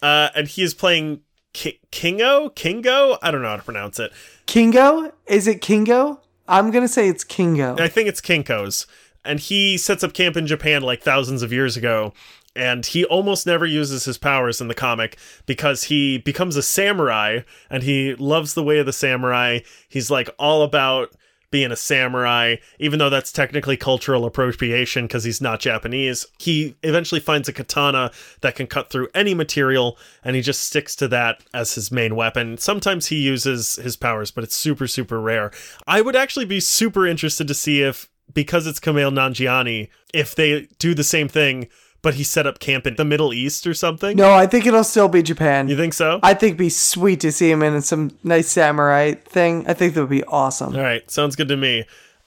Uh, 0.01 0.29
and 0.35 0.47
he 0.47 0.61
is 0.61 0.73
playing 0.73 1.21
Ki- 1.53 1.79
Kingo? 1.91 2.49
Kingo? 2.49 3.17
I 3.21 3.31
don't 3.31 3.41
know 3.41 3.49
how 3.49 3.57
to 3.57 3.63
pronounce 3.63 3.99
it. 3.99 4.11
Kingo? 4.45 5.11
Is 5.25 5.47
it 5.47 5.61
Kingo? 5.61 6.21
I'm 6.47 6.69
gonna 6.69 6.87
say 6.87 7.07
it's 7.09 7.23
Kingo. 7.23 7.75
I 7.79 7.87
think 7.87 8.07
it's 8.07 8.21
Kinko's. 8.21 8.85
And 9.25 9.39
he 9.39 9.77
sets 9.77 10.03
up 10.03 10.13
camp 10.13 10.37
in 10.37 10.47
Japan 10.47 10.81
like 10.81 11.01
thousands 11.01 11.41
of 11.41 11.51
years 11.51 11.75
ago. 11.75 12.13
And 12.55 12.85
he 12.85 13.03
almost 13.03 13.45
never 13.45 13.65
uses 13.65 14.05
his 14.05 14.17
powers 14.17 14.61
in 14.61 14.69
the 14.69 14.73
comic 14.73 15.17
because 15.45 15.85
he 15.85 16.19
becomes 16.19 16.55
a 16.55 16.63
samurai 16.63 17.39
and 17.69 17.83
he 17.83 18.15
loves 18.15 18.53
the 18.53 18.63
way 18.63 18.79
of 18.79 18.85
the 18.85 18.93
samurai. 18.93 19.59
He's 19.89 20.09
like 20.09 20.29
all 20.39 20.63
about 20.63 21.13
being 21.51 21.71
a 21.71 21.75
samurai, 21.75 22.55
even 22.79 22.99
though 22.99 23.09
that's 23.09 23.31
technically 23.31 23.77
cultural 23.77 24.25
appropriation 24.25 25.05
because 25.05 25.23
he's 25.23 25.39
not 25.39 25.59
Japanese. 25.59 26.25
He 26.39 26.75
eventually 26.83 27.21
finds 27.21 27.47
a 27.47 27.53
katana 27.53 28.11
that 28.41 28.55
can 28.55 28.67
cut 28.67 28.89
through 28.89 29.07
any 29.13 29.33
material 29.33 29.97
and 30.23 30.35
he 30.35 30.41
just 30.41 30.65
sticks 30.65 30.95
to 30.97 31.07
that 31.09 31.43
as 31.53 31.75
his 31.75 31.91
main 31.91 32.15
weapon. 32.15 32.57
Sometimes 32.57 33.07
he 33.07 33.17
uses 33.17 33.77
his 33.77 33.95
powers, 33.95 34.31
but 34.31 34.43
it's 34.43 34.55
super, 34.55 34.87
super 34.87 35.21
rare. 35.21 35.51
I 35.87 36.01
would 36.01 36.15
actually 36.15 36.45
be 36.45 36.59
super 36.59 37.07
interested 37.07 37.47
to 37.47 37.53
see 37.53 37.81
if, 37.81 38.09
because 38.33 38.67
it's 38.67 38.79
Kumail 38.79 39.11
Nanjiani, 39.11 39.89
if 40.13 40.35
they 40.35 40.67
do 40.79 40.93
the 40.93 41.03
same 41.03 41.27
thing, 41.27 41.67
but 42.01 42.15
he 42.15 42.23
set 42.23 42.45
up 42.45 42.59
camp 42.59 42.85
in 42.85 42.95
the 42.97 43.05
Middle 43.05 43.33
East 43.33 43.65
or 43.65 43.73
something. 43.73 44.15
No, 44.15 44.31
I 44.31 44.45
think 44.45 44.65
it'll 44.67 44.83
still 44.83 45.07
be 45.07 45.23
Japan. 45.23 45.67
You 45.67 45.75
think 45.75 45.93
so? 45.93 46.19
I 46.21 46.35
think 46.35 46.51
it'd 46.51 46.57
be 46.57 46.69
sweet 46.69 47.19
to 47.21 47.31
see 47.31 47.49
him 47.49 47.63
in 47.63 47.81
some 47.81 48.15
nice 48.23 48.47
samurai 48.47 49.13
thing. 49.13 49.65
I 49.67 49.73
think 49.73 49.95
that 49.95 50.01
would 50.01 50.09
be 50.09 50.23
awesome. 50.25 50.75
All 50.75 50.83
right, 50.83 51.09
sounds 51.09 51.35
good 51.35 51.47
to 51.47 51.57
me. 51.57 51.85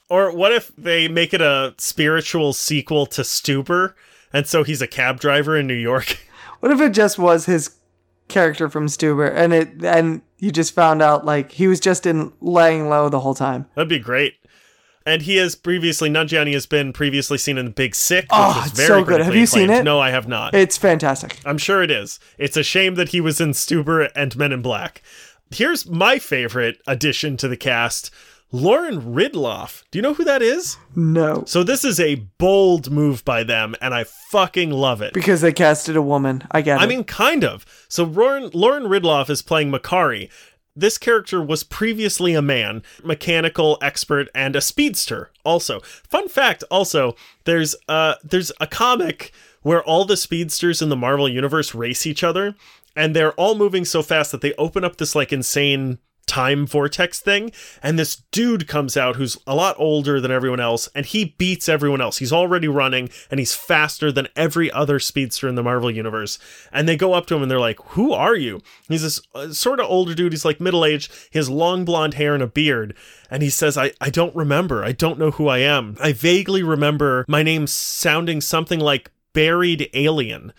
Or 0.09 0.35
what 0.35 0.51
if 0.51 0.75
they 0.75 1.07
make 1.07 1.33
it 1.33 1.41
a 1.41 1.75
spiritual 1.77 2.51
sequel 2.51 3.05
to 3.05 3.21
Stuber, 3.21 3.93
and 4.33 4.47
so 4.47 4.63
he's 4.63 4.81
a 4.81 4.87
cab 4.87 5.19
driver 5.19 5.55
in 5.55 5.67
New 5.67 5.73
York? 5.75 6.19
What 6.59 6.73
if 6.73 6.81
it 6.81 6.91
just 6.91 7.17
was 7.17 7.45
his 7.45 7.77
character 8.27 8.67
from 8.67 8.87
Stuber, 8.87 9.33
and 9.33 9.53
it 9.53 9.81
and 9.81 10.21
you 10.39 10.51
just 10.51 10.73
found 10.73 11.01
out 11.01 11.25
like 11.25 11.53
he 11.53 11.67
was 11.67 11.79
just 11.79 12.05
in 12.05 12.33
laying 12.41 12.89
low 12.89 13.07
the 13.07 13.21
whole 13.21 13.33
time? 13.33 13.67
That'd 13.75 13.87
be 13.87 13.97
great. 13.97 14.33
And 15.05 15.21
he 15.23 15.37
has 15.37 15.55
previously, 15.55 16.09
Nanjiani 16.09 16.53
has 16.53 16.65
been 16.65 16.93
previously 16.93 17.37
seen 17.37 17.57
in 17.57 17.65
the 17.65 17.71
Big 17.71 17.95
Sick, 17.95 18.23
which 18.25 18.29
Oh, 18.33 18.63
it's 18.65 18.75
very 18.75 18.87
so 18.87 19.03
good. 19.03 19.21
Have 19.21 19.35
you 19.35 19.45
seen 19.45 19.69
it? 19.69 19.83
No, 19.83 19.99
I 19.99 20.09
have 20.11 20.27
not. 20.27 20.53
It's 20.53 20.77
fantastic. 20.77 21.39
I'm 21.45 21.57
sure 21.57 21.81
it 21.81 21.89
is. 21.89 22.19
It's 22.37 22.57
a 22.57 22.63
shame 22.63 22.95
that 22.95 23.09
he 23.09 23.21
was 23.21 23.39
in 23.41 23.51
Stuber 23.51 24.09
and 24.15 24.35
Men 24.35 24.51
in 24.51 24.61
Black. 24.61 25.01
Here's 25.51 25.89
my 25.89 26.19
favorite 26.19 26.79
addition 26.85 27.37
to 27.37 27.47
the 27.47 27.57
cast 27.57 28.11
Lauren 28.51 29.13
Ridloff. 29.13 29.83
Do 29.91 29.99
you 29.99 30.01
know 30.01 30.15
who 30.15 30.23
that 30.23 30.41
is? 30.41 30.75
No, 30.95 31.43
So, 31.45 31.63
this 31.63 31.85
is 31.85 31.99
a 31.99 32.15
bold 32.39 32.89
move 32.91 33.23
by 33.23 33.43
them, 33.43 33.75
and 33.79 33.93
I 33.93 34.05
fucking 34.31 34.71
love 34.71 35.03
it. 35.03 35.13
because 35.13 35.41
they 35.41 35.53
casted 35.53 35.95
a 35.95 36.01
woman. 36.01 36.43
I 36.49 36.61
get 36.61 36.79
it. 36.79 36.83
I 36.83 36.87
mean, 36.87 37.03
kind 37.03 37.43
of. 37.43 37.63
So 37.89 38.03
Lauren 38.03 38.49
Lauren 38.53 38.83
Ridloff 38.85 39.29
is 39.29 39.41
playing 39.43 39.71
Makkari. 39.71 40.29
This 40.75 40.97
character 40.97 41.41
was 41.41 41.63
previously 41.63 42.33
a 42.33 42.41
man, 42.41 42.83
mechanical 43.03 43.77
expert, 43.81 44.29
and 44.33 44.55
a 44.55 44.61
speedster. 44.61 45.31
Also, 45.43 45.79
fun 45.81 46.29
fact. 46.29 46.63
Also, 46.71 47.15
there's 47.45 47.75
uh 47.87 48.15
there's 48.23 48.51
a 48.61 48.67
comic 48.67 49.31
where 49.61 49.83
all 49.83 50.05
the 50.05 50.17
speedsters 50.17 50.81
in 50.81 50.89
the 50.89 50.95
Marvel 50.95 51.27
universe 51.27 51.75
race 51.75 52.05
each 52.05 52.23
other, 52.23 52.55
and 52.95 53.15
they're 53.15 53.33
all 53.33 53.55
moving 53.55 53.83
so 53.85 54.01
fast 54.01 54.31
that 54.31 54.41
they 54.41 54.53
open 54.53 54.83
up 54.83 54.97
this 54.97 55.15
like 55.15 55.33
insane 55.33 55.99
time 56.29 56.67
vortex 56.67 57.19
thing 57.19 57.51
and 57.81 57.97
this 57.97 58.17
dude 58.31 58.67
comes 58.67 58.95
out 58.95 59.15
who's 59.15 59.35
a 59.47 59.55
lot 59.55 59.75
older 59.79 60.21
than 60.21 60.29
everyone 60.29 60.59
else 60.59 60.87
and 60.93 61.07
he 61.07 61.35
beats 61.39 61.67
everyone 61.67 61.99
else. 61.99 62.19
He's 62.19 62.31
already 62.31 62.67
running 62.67 63.09
and 63.31 63.39
he's 63.39 63.55
faster 63.55 64.11
than 64.11 64.27
every 64.35 64.71
other 64.71 64.99
speedster 64.99 65.47
in 65.47 65.55
the 65.55 65.63
marvel 65.63 65.89
universe. 65.89 66.37
And 66.71 66.87
they 66.87 66.95
go 66.95 67.13
up 67.13 67.25
to 67.27 67.35
him 67.35 67.41
and 67.41 67.49
they're 67.49 67.59
like 67.59 67.79
who 67.93 68.13
are 68.13 68.35
you? 68.35 68.61
He's 68.87 69.01
this 69.01 69.19
uh, 69.33 69.51
sort 69.51 69.79
of 69.79 69.87
older 69.87 70.13
dude. 70.13 70.33
He's 70.33 70.45
like 70.45 70.61
middle-aged. 70.61 71.11
He 71.31 71.39
has 71.39 71.49
long 71.49 71.83
blonde 71.83 72.13
hair 72.13 72.35
and 72.35 72.43
a 72.43 72.47
beard. 72.47 72.95
And 73.31 73.41
he 73.41 73.49
says 73.49 73.75
I, 73.75 73.91
I 73.99 74.11
don't 74.11 74.35
remember. 74.35 74.83
I 74.83 74.91
don't 74.91 75.17
know 75.17 75.31
who 75.31 75.47
i 75.47 75.57
am. 75.57 75.97
I 75.99 76.13
vaguely 76.13 76.61
remember 76.61 77.25
my 77.27 77.41
name 77.41 77.65
sounding 77.65 78.39
something 78.39 78.79
like 78.79 79.09
buried 79.33 79.89
alien 79.93 80.53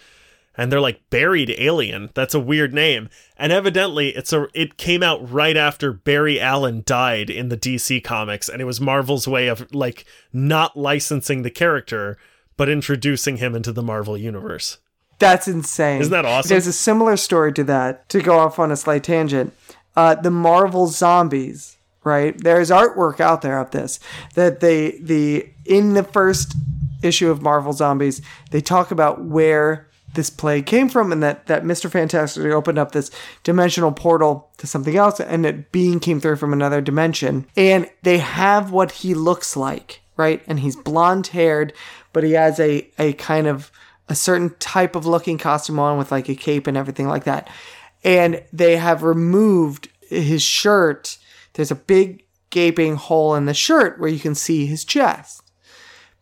and 0.61 0.71
they're 0.71 0.81
like 0.81 1.01
buried 1.09 1.55
alien 1.57 2.11
that's 2.13 2.35
a 2.35 2.39
weird 2.39 2.75
name 2.75 3.09
and 3.39 3.51
evidently 3.51 4.11
it's 4.11 4.33
a 4.33 4.47
it 4.53 4.77
came 4.77 5.03
out 5.03 5.33
right 5.33 5.57
after 5.57 5.91
barry 5.91 6.39
allen 6.39 6.83
died 6.85 7.31
in 7.31 7.49
the 7.49 7.57
dc 7.57 8.05
comics 8.05 8.49
and 8.49 8.61
it 8.61 8.67
was 8.67 8.81
marvel's 8.81 9.27
way 9.27 9.49
of 9.49 9.67
like 9.75 10.05
not 10.35 10.77
licensing 10.77 11.41
the 11.43 11.51
character 11.51 12.19
but 12.59 12.69
introducing 12.69 13.39
him 13.39 13.57
into 13.57 13.73
the 13.73 13.83
marvel 13.83 14.17
universe 14.17 14.79
That's 15.19 15.47
insane. 15.49 16.01
Isn't 16.01 16.13
that 16.13 16.25
awesome? 16.25 16.49
There's 16.49 16.67
a 16.67 16.73
similar 16.73 17.17
story 17.19 17.53
to 17.53 17.65
that. 17.65 18.09
To 18.09 18.23
go 18.23 18.39
off 18.39 18.59
on 18.59 18.73
a 18.73 18.77
slight 18.77 19.05
tangent, 19.05 19.53
uh, 19.95 20.15
the 20.15 20.31
Marvel 20.31 20.87
zombies. 20.87 21.77
Right 22.03 22.35
there's 22.43 22.71
artwork 22.71 23.21
out 23.21 23.43
there 23.43 23.61
of 23.61 23.73
this 23.73 24.01
that 24.35 24.61
they 24.61 24.93
the 25.03 25.47
in 25.67 25.93
the 25.93 26.03
first 26.03 26.57
issue 27.03 27.31
of 27.31 27.43
Marvel 27.43 27.75
Zombies 27.75 28.23
they 28.51 28.63
talk 28.63 28.91
about 28.91 29.23
where 29.23 29.90
this 30.15 30.31
plague 30.31 30.67
came 30.67 30.89
from 30.89 31.13
and 31.13 31.23
that 31.23 31.47
that 31.47 31.63
Mr. 31.63 31.91
Fantastic 31.91 32.45
opened 32.45 32.79
up 32.79 32.93
this 32.93 33.11
dimensional 33.45 33.93
portal 33.93 34.51
to 34.59 34.67
something 34.67 34.97
else 34.97 35.21
and 35.21 35.45
that 35.45 35.73
being 35.73 36.01
came 36.01 36.21
through 36.21 36.37
from 36.37 36.53
another 36.53 36.81
dimension 36.81 37.47
and 37.57 37.89
they 38.03 38.19
have 38.19 38.73
what 38.73 38.91
he 38.93 39.15
looks 39.15 39.57
like 39.57 40.01
right 40.17 40.43
and 40.47 40.61
he's 40.61 40.77
blonde 40.77 41.29
haired 41.29 41.73
but 42.13 42.25
he 42.25 42.33
has 42.33 42.59
a 42.59 42.91
a 42.99 43.13
kind 43.15 43.47
of 43.47 43.71
a 44.11 44.15
certain 44.15 44.51
type 44.59 44.97
of 44.97 45.07
looking 45.07 45.39
costume 45.39 45.79
on 45.79 45.97
with 45.97 46.11
like 46.11 46.29
a 46.29 46.35
cape 46.35 46.67
and 46.67 46.77
everything 46.77 47.07
like 47.07 47.25
that. 47.25 47.49
And 48.03 48.43
they 48.53 48.77
have 48.77 49.05
removed 49.05 49.89
his 50.01 50.43
shirt. 50.43 51.17
There's 51.53 51.71
a 51.71 51.77
big 51.77 52.25
gaping 52.51 52.97
hole 52.97 53.37
in 53.37 53.47
the 53.47 53.55
shirt 53.55 54.01
where 54.01 54.11
you 54.11 54.19
can 54.19 54.35
see 54.35 54.67
his 54.67 54.85
chest. 54.85 55.43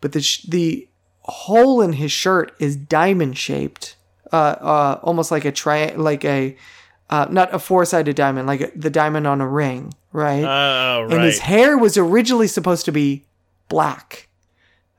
But 0.02 0.12
the 0.12 0.20
the 0.46 0.86
hole 1.28 1.80
in 1.80 1.94
his 1.94 2.10
shirt 2.12 2.52
is 2.58 2.76
diamond 2.76 3.36
shaped, 3.38 3.96
uh, 4.32 4.36
uh, 4.36 5.00
almost 5.02 5.30
like 5.30 5.44
a 5.44 5.52
tri- 5.52 5.94
like 5.96 6.24
a 6.24 6.56
uh, 7.10 7.26
not 7.30 7.54
a 7.54 7.58
four 7.58 7.84
sided 7.84 8.16
diamond, 8.16 8.46
like 8.46 8.60
a, 8.60 8.70
the 8.76 8.90
diamond 8.90 9.26
on 9.26 9.40
a 9.40 9.48
ring, 9.48 9.94
right? 10.12 10.42
Oh, 10.44 11.02
right. 11.04 11.12
and 11.14 11.22
his 11.22 11.38
hair 11.40 11.78
was 11.78 11.96
originally 11.96 12.46
supposed 12.48 12.84
to 12.84 12.92
be 12.92 13.24
black. 13.68 14.28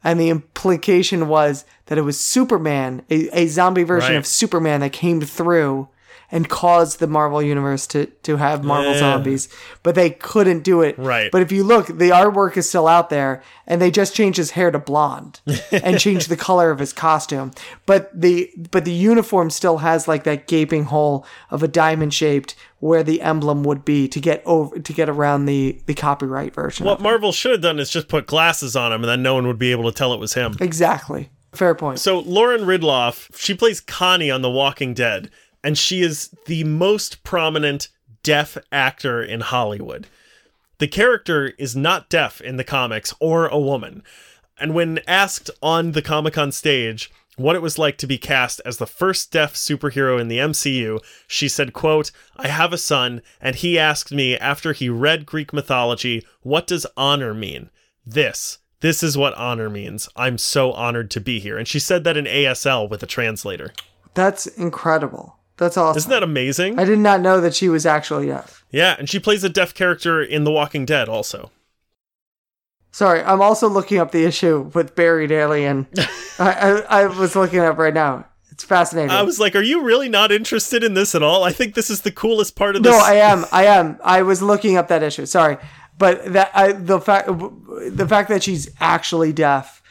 And 0.04 0.20
the 0.20 0.30
implication 0.30 1.28
was 1.28 1.66
that 1.88 1.98
it 1.98 2.04
was 2.04 2.20
Superman, 2.20 3.04
a, 3.10 3.28
a 3.42 3.48
zombie 3.48 3.84
version 3.84 4.12
Right. 4.14 4.18
of 4.18 4.26
Superman 4.26 4.80
that 4.80 4.94
came 4.94 5.20
through 5.22 5.90
and 6.32 6.48
caused 6.48 7.00
the 7.00 7.08
Marvel 7.08 7.42
universe 7.42 7.88
to, 7.88 8.06
to 8.24 8.38
have 8.38 8.64
Marvel 8.64 8.92
Yeah. 8.92 9.00
zombies. 9.00 9.50
But 9.82 9.96
they 9.96 10.12
couldn't 10.12 10.64
do 10.64 10.82
it. 10.82 10.98
Right. 10.98 11.32
But 11.32 11.42
if 11.42 11.52
you 11.52 11.64
look, 11.64 11.88
the 11.88 12.10
artwork 12.12 12.56
is 12.58 12.70
still 12.70 12.88
out 12.88 13.10
there, 13.10 13.42
and 13.66 13.82
they 13.82 13.90
just 13.92 14.14
changed 14.14 14.38
his 14.38 14.52
hair 14.52 14.70
to 14.72 14.80
blonde 14.80 15.42
and 15.72 16.00
changed 16.00 16.30
the 16.30 16.38
color 16.38 16.70
of 16.72 16.80
his 16.80 16.94
costume. 16.94 17.52
But 17.86 18.10
the 18.14 18.52
but 18.72 18.86
the 18.86 18.92
uniform 18.92 19.50
still 19.50 19.80
has 19.80 20.08
like 20.08 20.24
that 20.26 20.48
gaping 20.48 20.86
hole 20.86 21.26
of 21.50 21.64
a 21.64 21.68
diamond 21.68 22.14
shaped 22.14 22.56
where 22.80 23.04
the 23.04 23.22
emblem 23.22 23.64
would 23.64 23.84
be 23.84 24.08
to 24.08 24.20
get 24.22 24.42
over 24.46 24.80
to 24.80 24.94
get 24.94 25.10
around 25.10 25.46
the 25.46 25.82
the 25.88 25.94
copyright 25.94 26.54
version. 26.54 26.86
What 26.86 27.02
Marvel 27.02 27.32
should 27.32 27.52
have 27.52 27.62
done 27.62 27.80
is 27.80 27.90
just 27.90 28.08
put 28.08 28.28
glasses 28.28 28.76
on 28.76 28.94
him, 28.94 29.02
and 29.04 29.10
then 29.10 29.24
no 29.24 29.34
one 29.34 29.48
would 29.48 29.60
be 29.60 29.72
able 29.72 29.92
to 29.92 29.98
tell 29.98 30.14
it 30.14 30.20
was 30.20 30.34
him. 30.36 30.56
Exactly. 30.60 31.30
Fair 31.54 31.74
point. 31.74 32.00
So 32.00 32.20
Lauren 32.20 32.62
Ridloff, 32.62 33.36
she 33.36 33.56
plays 33.56 33.82
Connie 33.82 34.30
on 34.30 34.44
The 34.44 34.52
Walking 34.52 34.94
Dead, 34.94 35.32
and 35.64 35.78
she 35.78 36.02
is 36.02 36.34
the 36.46 36.64
most 36.64 37.24
prominent 37.24 37.90
deaf 38.24 38.58
actor 38.72 39.22
in 39.22 39.42
Hollywood. 39.42 40.08
The 40.80 40.88
character 40.88 41.54
is 41.58 41.76
not 41.76 42.10
deaf 42.10 42.40
in 42.42 42.58
the 42.58 42.64
comics 42.64 43.14
or 43.20 43.48
a 43.48 43.60
woman. 43.60 44.04
And 44.60 44.74
when 44.74 45.00
asked 45.08 45.50
on 45.62 45.92
the 45.92 46.02
Comic 46.02 46.34
Con 46.34 46.52
stage 46.52 47.12
what 47.36 47.56
it 47.56 47.62
was 47.62 47.78
like 47.78 47.98
to 47.98 48.08
be 48.08 48.18
cast 48.18 48.62
as 48.66 48.78
the 48.78 48.88
first 48.88 49.32
deaf 49.32 49.54
superhero 49.54 50.20
in 50.20 50.28
the 50.28 50.40
MCU, 50.40 51.00
she 51.28 51.48
said, 51.48 51.74
quote, 51.74 52.12
I 52.36 52.50
have 52.50 52.74
a 52.74 52.78
son, 52.78 53.22
and 53.40 53.56
he 53.56 53.80
asked 53.80 54.12
me 54.12 54.38
after 54.38 54.74
he 54.74 54.90
read 54.90 55.26
Greek 55.26 55.54
mythology, 55.54 56.26
what 56.42 56.68
does 56.68 56.86
honor 56.98 57.34
mean? 57.34 57.70
This. 58.06 58.60
This 58.82 59.04
is 59.04 59.18
what 59.18 59.34
honor 59.36 59.70
means. 59.70 60.08
I'm 60.16 60.38
so 60.38 60.72
honored 60.74 61.12
to 61.12 61.22
be 61.22 61.40
here. 61.40 61.58
And 61.58 61.68
she 61.68 61.80
said 61.80 62.04
that 62.06 62.18
in 62.18 62.26
ASL 62.26 62.90
with 62.90 63.04
a 63.04 63.08
translator. 63.08 63.74
That's 64.14 64.48
incredible. 64.48 65.39
That's 65.60 65.76
awesome. 65.76 65.98
Isn't 65.98 66.10
that 66.10 66.24
amazing? 66.24 66.80
I 66.80 66.86
did 66.86 67.00
not 67.00 67.20
know 67.20 67.42
that 67.42 67.54
she 67.54 67.68
was 67.68 67.86
actually 67.86 68.28
deaf. 68.28 68.64
Yeah, 68.72 68.96
and 68.98 69.10
she 69.10 69.20
plays 69.20 69.44
a 69.44 69.50
deaf 69.50 69.74
character 69.74 70.22
in 70.22 70.46
The 70.46 70.52
Walking 70.52 70.86
Dead 70.86 71.10
also. 71.10 71.52
Sorry, 72.92 73.22
I'm 73.22 73.42
also 73.42 73.68
looking 73.68 74.00
up 74.00 74.12
the 74.12 74.24
issue 74.24 74.72
with 74.74 74.96
Buried 74.96 75.32
Alien. 75.32 75.86
I, 76.40 76.52
I, 76.52 77.02
I 77.02 77.06
was 77.08 77.36
looking 77.36 77.60
it 77.60 77.66
up 77.66 77.78
right 77.78 77.94
now. 77.94 78.26
It's 78.52 78.64
fascinating. 78.64 79.12
I 79.12 79.22
was 79.22 79.38
like, 79.40 79.54
are 79.54 79.62
you 79.62 79.84
really 79.84 80.08
not 80.08 80.32
interested 80.32 80.82
in 80.84 80.94
this 80.94 81.14
at 81.14 81.22
all? 81.22 81.44
I 81.44 81.52
think 81.52 81.76
this 81.76 81.90
is 81.90 82.02
the 82.02 82.12
coolest 82.12 82.56
part 82.56 82.78
of 82.78 82.84
this. 82.84 82.92
No, 82.92 82.98
I 82.98 83.16
am. 83.16 83.46
I 83.52 83.66
am. 83.66 84.00
I 84.04 84.22
was 84.22 84.42
looking 84.42 84.78
up 84.78 84.88
that 84.88 85.04
issue. 85.04 85.26
Sorry, 85.26 85.58
but 85.98 86.34
that 86.34 86.52
I, 86.54 86.72
the 86.72 87.00
fact 87.00 87.28
the 87.28 88.08
fact 88.08 88.30
that 88.30 88.44
she's 88.44 88.70
actually 88.80 89.34
deaf 89.34 89.82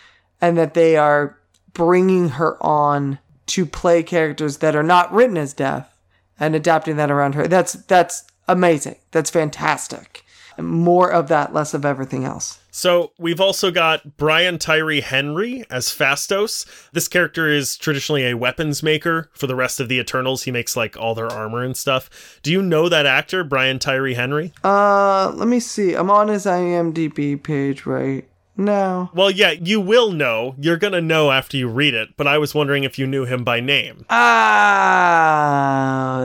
and 0.41 0.57
that 0.57 0.75
they 0.75 0.97
are 0.97 1.39
bringing 1.73 2.31
her 2.31 2.63
on 2.63 3.19
to 3.49 3.67
play 3.67 4.03
characters 4.03 4.59
that 4.59 4.77
are 4.77 4.83
not 4.83 5.13
written 5.13 5.37
as 5.37 5.53
deaf 5.53 5.95
and 6.39 6.55
adapting 6.55 6.97
that 6.97 7.11
around 7.11 7.35
her. 7.35 7.49
That's 7.49 7.73
that's 7.73 8.25
amazing. 8.47 8.97
That's 9.11 9.31
fantastic. 9.31 10.25
More 10.59 11.13
of 11.13 11.29
that, 11.29 11.55
less 11.55 11.73
of 11.73 11.85
everything 11.85 12.25
else. 12.25 12.59
So 12.73 13.13
we've 13.19 13.41
also 13.41 13.71
got 13.71 14.17
Brian 14.17 14.59
Tyree 14.59 15.01
Henry 15.01 15.65
as 15.71 15.87
Phastos. 15.89 16.67
This 16.93 17.09
character 17.09 17.49
is 17.49 17.77
traditionally 17.77 18.27
a 18.27 18.37
weapons 18.37 18.83
maker 18.83 19.31
for 19.33 19.47
the 19.47 19.55
rest 19.55 19.81
of 19.81 19.89
the 19.89 19.99
Eternals. 19.99 20.45
He 20.45 20.51
makes 20.51 20.77
like 20.77 20.97
all 20.97 21.15
their 21.15 21.31
armor 21.31 21.63
and 21.65 21.77
stuff. 21.77 22.41
Do 22.43 22.53
you 22.53 22.61
know 22.61 22.89
that 22.89 23.07
actor, 23.07 23.45
Brian 23.45 23.79
Tyree 23.79 24.15
Henry? 24.15 24.53
Uh, 24.65 25.31
let 25.35 25.49
me 25.49 25.61
see. 25.61 25.95
I'm 25.95 26.11
on 26.11 26.29
his 26.29 26.45
IMDb 26.45 27.41
page 27.41 27.87
right 27.87 28.28
now. 28.59 29.11
Well, 29.15 29.31
yeah, 29.31 29.53
you 29.53 29.81
will 29.81 30.11
know. 30.11 30.55
You're 30.59 30.77
gonna 30.77 31.01
know 31.01 31.31
after 31.31 31.57
you 31.57 31.69
read 31.69 31.95
it. 31.95 32.17
But 32.17 32.27
I 32.27 32.39
was 32.39 32.55
wondering 32.55 32.85
if 32.85 32.99
you 32.99 33.07
knew 33.07 33.25
him 33.25 33.45
by 33.45 33.61
name. 33.61 34.05
Ah, 34.11 35.47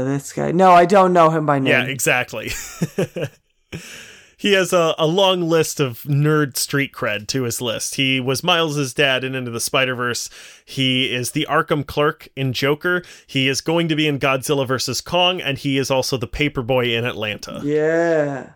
this 0.05 0.33
guy. 0.33 0.51
No, 0.51 0.71
I 0.71 0.85
don't 0.85 1.13
know 1.13 1.29
him 1.29 1.45
by 1.45 1.59
name. 1.59 1.71
Yeah, 1.71 1.83
exactly. 1.83 2.51
he 4.37 4.53
has 4.53 4.73
a, 4.73 4.93
a 4.97 5.07
long 5.07 5.41
list 5.43 5.79
of 5.79 6.01
nerd 6.03 6.57
street 6.57 6.91
cred 6.91 7.27
to 7.27 7.43
his 7.43 7.61
list. 7.61 7.95
He 7.95 8.19
was 8.19 8.43
Miles's 8.43 8.93
dad 8.93 9.23
in 9.23 9.35
Into 9.35 9.51
the 9.51 9.61
Spider 9.61 9.95
Verse. 9.95 10.29
He 10.65 11.13
is 11.13 11.31
the 11.31 11.47
Arkham 11.49 11.85
clerk 11.85 12.27
in 12.35 12.51
Joker. 12.51 13.03
He 13.25 13.47
is 13.47 13.61
going 13.61 13.87
to 13.87 13.95
be 13.95 14.07
in 14.07 14.19
Godzilla 14.19 14.67
vs 14.67 14.99
Kong, 14.99 15.39
and 15.39 15.57
he 15.57 15.77
is 15.77 15.89
also 15.89 16.17
the 16.17 16.27
paperboy 16.27 16.97
in 16.97 17.05
Atlanta. 17.05 17.61
Yeah. 17.63 18.49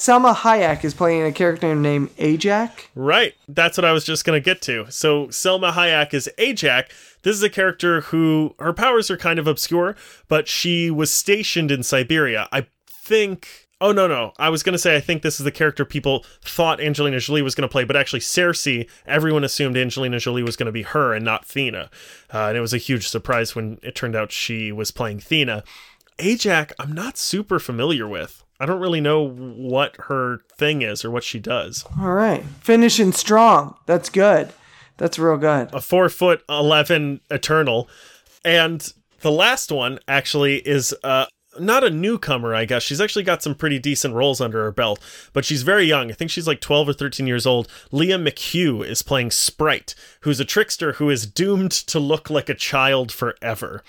Salma 0.00 0.34
Hayek 0.34 0.82
is 0.82 0.94
playing 0.94 1.24
a 1.24 1.30
character 1.30 1.74
named 1.74 2.08
Ajak. 2.16 2.86
Right. 2.94 3.34
That's 3.46 3.76
what 3.76 3.84
I 3.84 3.92
was 3.92 4.02
just 4.02 4.24
going 4.24 4.34
to 4.34 4.42
get 4.42 4.62
to. 4.62 4.86
So, 4.88 5.26
Salma 5.26 5.72
Hayek 5.72 6.14
is 6.14 6.26
Ajak. 6.38 6.86
This 7.20 7.36
is 7.36 7.42
a 7.42 7.50
character 7.50 8.00
who 8.00 8.54
her 8.58 8.72
powers 8.72 9.10
are 9.10 9.18
kind 9.18 9.38
of 9.38 9.46
obscure, 9.46 9.94
but 10.26 10.48
she 10.48 10.90
was 10.90 11.10
stationed 11.10 11.70
in 11.70 11.82
Siberia. 11.82 12.48
I 12.50 12.66
think. 12.86 13.68
Oh, 13.78 13.92
no, 13.92 14.06
no. 14.06 14.32
I 14.38 14.48
was 14.48 14.62
going 14.62 14.72
to 14.72 14.78
say, 14.78 14.96
I 14.96 15.00
think 15.00 15.20
this 15.20 15.38
is 15.38 15.44
the 15.44 15.50
character 15.50 15.84
people 15.84 16.24
thought 16.40 16.80
Angelina 16.80 17.20
Jolie 17.20 17.42
was 17.42 17.54
going 17.54 17.68
to 17.68 17.72
play, 17.72 17.84
but 17.84 17.96
actually, 17.96 18.20
Sersi, 18.20 18.88
everyone 19.04 19.44
assumed 19.44 19.76
Angelina 19.76 20.18
Jolie 20.18 20.42
was 20.42 20.56
going 20.56 20.64
to 20.66 20.72
be 20.72 20.82
her 20.82 21.12
and 21.12 21.26
not 21.26 21.46
Thena. 21.46 21.90
Uh, 22.32 22.46
and 22.48 22.56
it 22.56 22.62
was 22.62 22.72
a 22.72 22.78
huge 22.78 23.06
surprise 23.06 23.54
when 23.54 23.78
it 23.82 23.94
turned 23.94 24.16
out 24.16 24.32
she 24.32 24.72
was 24.72 24.90
playing 24.90 25.18
Thena. 25.18 25.62
Ajak, 26.18 26.72
I'm 26.78 26.92
not 26.92 27.18
super 27.18 27.58
familiar 27.58 28.08
with. 28.08 28.42
I 28.60 28.66
don't 28.66 28.80
really 28.80 29.00
know 29.00 29.26
what 29.26 29.96
her 30.08 30.40
thing 30.56 30.82
is 30.82 31.04
or 31.04 31.10
what 31.10 31.24
she 31.24 31.38
does. 31.38 31.84
All 31.98 32.12
right. 32.12 32.44
Finishing 32.60 33.12
strong. 33.12 33.74
That's 33.86 34.10
good. 34.10 34.52
That's 34.98 35.18
real 35.18 35.38
good. 35.38 35.70
a 35.72 35.80
four 35.80 36.10
foot 36.10 36.44
eleven 36.48 37.20
Eternal, 37.30 37.88
and 38.44 38.92
the 39.22 39.32
last 39.32 39.72
one 39.72 39.98
actually 40.06 40.56
is 40.58 40.94
uh 41.02 41.24
not 41.58 41.82
a 41.82 41.90
newcomer, 41.90 42.54
I 42.54 42.64
guess. 42.64 42.82
She's 42.82 43.00
actually 43.00 43.24
got 43.24 43.42
some 43.42 43.54
pretty 43.54 43.78
decent 43.78 44.14
roles 44.14 44.40
under 44.40 44.62
her 44.62 44.70
belt, 44.70 45.00
but 45.32 45.44
she's 45.44 45.62
very 45.62 45.84
young. 45.84 46.10
I 46.10 46.14
think 46.14 46.30
she's 46.30 46.46
like 46.46 46.60
12 46.60 46.90
or 46.90 46.92
13 46.92 47.26
years 47.26 47.46
old. 47.46 47.66
Lia 47.90 48.18
McHugh 48.18 48.86
is 48.86 49.02
playing 49.02 49.32
Sprite, 49.32 49.94
who's 50.20 50.38
a 50.38 50.44
trickster 50.44 50.92
who 50.92 51.10
is 51.10 51.26
doomed 51.26 51.72
to 51.72 51.98
look 51.98 52.30
like 52.30 52.48
a 52.48 52.54
child 52.54 53.10
forever. 53.10 53.82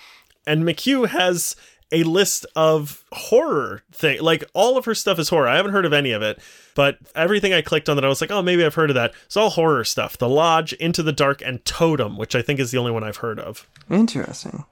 And 0.47 0.63
McHugh 0.63 1.07
has 1.09 1.55
a 1.91 2.03
list 2.03 2.45
of 2.55 3.03
horror 3.11 3.83
thing 3.91 4.21
like 4.21 4.43
all 4.53 4.77
of 4.77 4.85
her 4.85 4.95
stuff 4.95 5.19
is 5.19 5.29
horror 5.29 5.47
i 5.47 5.57
haven't 5.57 5.71
heard 5.73 5.85
of 5.85 5.93
any 5.93 6.11
of 6.11 6.21
it 6.21 6.39
but 6.75 6.97
everything 7.15 7.53
i 7.53 7.61
clicked 7.61 7.89
on 7.89 7.95
that 7.97 8.05
i 8.05 8.07
was 8.07 8.21
like 8.21 8.31
oh 8.31 8.41
maybe 8.41 8.63
i've 8.63 8.75
heard 8.75 8.89
of 8.89 8.95
that 8.95 9.13
it's 9.25 9.35
all 9.35 9.49
horror 9.49 9.83
stuff 9.83 10.17
the 10.17 10.29
lodge 10.29 10.73
into 10.73 11.03
the 11.03 11.11
dark 11.11 11.41
and 11.41 11.63
totem 11.65 12.17
which 12.17 12.33
i 12.35 12.41
think 12.41 12.59
is 12.59 12.71
the 12.71 12.77
only 12.77 12.91
one 12.91 13.03
i've 13.03 13.17
heard 13.17 13.39
of 13.39 13.67
Interesting. 13.89 14.63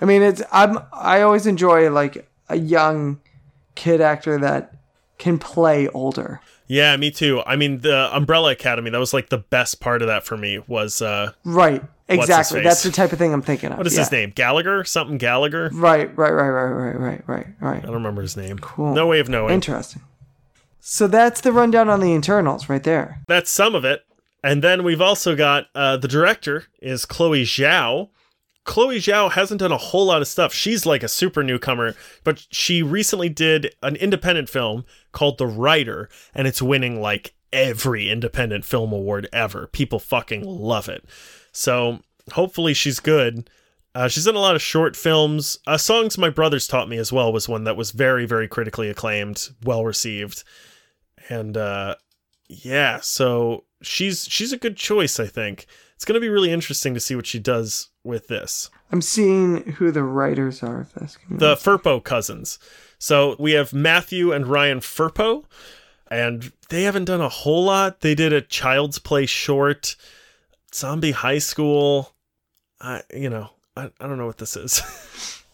I 0.00 0.04
mean, 0.04 0.22
it's 0.22 0.42
I'm 0.52 0.78
I 0.92 1.22
always 1.22 1.46
enjoy 1.46 1.90
like 1.90 2.28
a 2.48 2.56
young 2.56 3.20
kid 3.74 4.00
actor 4.00 4.38
that 4.38 4.72
can 5.18 5.38
play 5.38 5.88
older. 5.88 6.40
Yeah 6.68 6.96
me 6.96 7.10
too 7.10 7.42
i 7.46 7.56
mean 7.56 7.80
the 7.80 8.14
umbrella 8.16 8.52
academy 8.52 8.90
that 8.90 8.98
was 8.98 9.12
like 9.12 9.28
the 9.30 9.38
best 9.38 9.80
part 9.80 10.02
of 10.02 10.08
that 10.08 10.24
for 10.24 10.36
me 10.36 10.58
was 10.68 11.02
uh 11.02 11.32
Right. 11.44 11.82
Exactly. 12.10 12.62
That's 12.62 12.82
the 12.82 12.90
type 12.90 13.12
of 13.12 13.18
thing 13.18 13.34
I'm 13.34 13.42
thinking 13.42 13.70
of. 13.70 13.76
what 13.76 13.86
is 13.86 13.92
yeah. 13.94 14.00
his 14.00 14.12
name 14.12 14.32
gallagher 14.34 14.82
something 14.84 15.18
gallagher 15.18 15.68
Right, 15.72 16.16
right, 16.16 16.30
right, 16.32 16.48
right, 16.48 16.70
right, 16.70 16.98
right, 16.98 17.22
right, 17.28 17.46
right. 17.60 17.82
i 17.82 17.86
don't 17.86 17.94
remember 17.94 18.22
his 18.22 18.36
name 18.36 18.58
Cool. 18.58 18.94
no 18.94 19.06
way 19.06 19.18
of 19.20 19.28
knowing 19.28 19.52
Interesting. 19.54 20.02
So 20.80 21.06
that's 21.06 21.40
the 21.42 21.52
rundown 21.52 21.88
on 21.90 22.00
the 22.00 22.12
internals 22.14 22.68
right 22.68 22.82
there. 22.82 23.20
that's 23.26 23.50
some 23.50 23.74
of 23.74 23.84
it. 23.84 24.04
And 24.42 24.62
then 24.62 24.84
we've 24.84 25.00
also 25.00 25.34
got 25.36 25.66
uh, 25.74 25.96
the 25.96 26.08
director 26.08 26.64
is 26.80 27.04
Chloe 27.04 27.42
Zhao. 27.42 28.08
Chloe 28.64 28.98
Zhao 28.98 29.32
hasn't 29.32 29.60
done 29.60 29.72
a 29.72 29.78
whole 29.78 30.06
lot 30.06 30.20
of 30.20 30.28
stuff. 30.28 30.52
She's 30.52 30.84
like 30.84 31.02
a 31.02 31.08
super 31.08 31.42
newcomer, 31.42 31.94
but 32.22 32.46
she 32.50 32.82
recently 32.82 33.28
did 33.30 33.74
an 33.82 33.96
independent 33.96 34.48
film 34.50 34.84
called 35.12 35.38
The 35.38 35.46
Rider, 35.46 36.10
and 36.34 36.46
it's 36.46 36.60
winning 36.60 37.00
like 37.00 37.34
every 37.50 38.10
independent 38.10 38.64
film 38.66 38.92
award 38.92 39.26
ever. 39.32 39.68
People 39.68 39.98
fucking 39.98 40.44
love 40.44 40.88
it. 40.88 41.02
So 41.50 42.00
hopefully 42.32 42.74
she's 42.74 43.00
good. 43.00 43.48
Uh, 43.94 44.06
she's 44.06 44.26
done 44.26 44.34
a 44.36 44.40
lot 44.40 44.54
of 44.54 44.60
short 44.60 44.94
films. 44.94 45.58
Uh, 45.66 45.78
Songs 45.78 46.18
My 46.18 46.28
Brothers 46.28 46.68
Taught 46.68 46.90
Me 46.90 46.98
as 46.98 47.10
well 47.10 47.32
was 47.32 47.48
one 47.48 47.64
that 47.64 47.76
was 47.76 47.90
very, 47.90 48.26
very 48.26 48.46
critically 48.46 48.90
acclaimed, 48.90 49.48
well 49.64 49.84
received. 49.84 50.44
And 51.30 51.56
uh, 51.56 51.96
yeah, 52.48 53.00
so 53.00 53.64
she's 53.80 54.26
she's 54.28 54.52
a 54.52 54.58
good 54.58 54.76
choice, 54.76 55.18
I 55.18 55.26
think. 55.26 55.66
it's 55.96 56.04
going 56.04 56.14
to 56.14 56.20
be 56.20 56.28
really 56.28 56.52
interesting 56.52 56.94
to 56.94 57.00
see 57.00 57.16
what 57.16 57.26
she 57.26 57.38
does 57.40 57.88
with 58.08 58.26
this. 58.26 58.70
I'm 58.90 59.02
seeing 59.02 59.72
who 59.72 59.92
the 59.92 60.02
writers 60.02 60.62
are 60.62 60.80
of 60.80 60.94
this. 60.94 61.16
The 61.30 61.54
Firpo 61.54 62.02
cousins. 62.02 62.58
So 62.98 63.36
we 63.38 63.52
have 63.52 63.72
Matthew 63.72 64.32
and 64.32 64.46
Ryan 64.46 64.80
Firpo, 64.80 65.44
and 66.10 66.50
they 66.70 66.82
haven't 66.82 67.04
done 67.04 67.20
a 67.20 67.28
whole 67.28 67.64
lot. 67.64 68.00
They 68.00 68.14
did 68.14 68.32
a 68.32 68.40
Child's 68.40 68.98
Play 68.98 69.26
short, 69.26 69.94
Zombie 70.74 71.12
High 71.12 71.38
School. 71.38 72.14
I, 72.80 73.02
you 73.14 73.30
know, 73.30 73.50
I, 73.76 73.90
I 74.00 74.06
don't 74.06 74.18
know 74.18 74.26
what 74.26 74.38
this 74.38 74.56
is. 74.56 74.82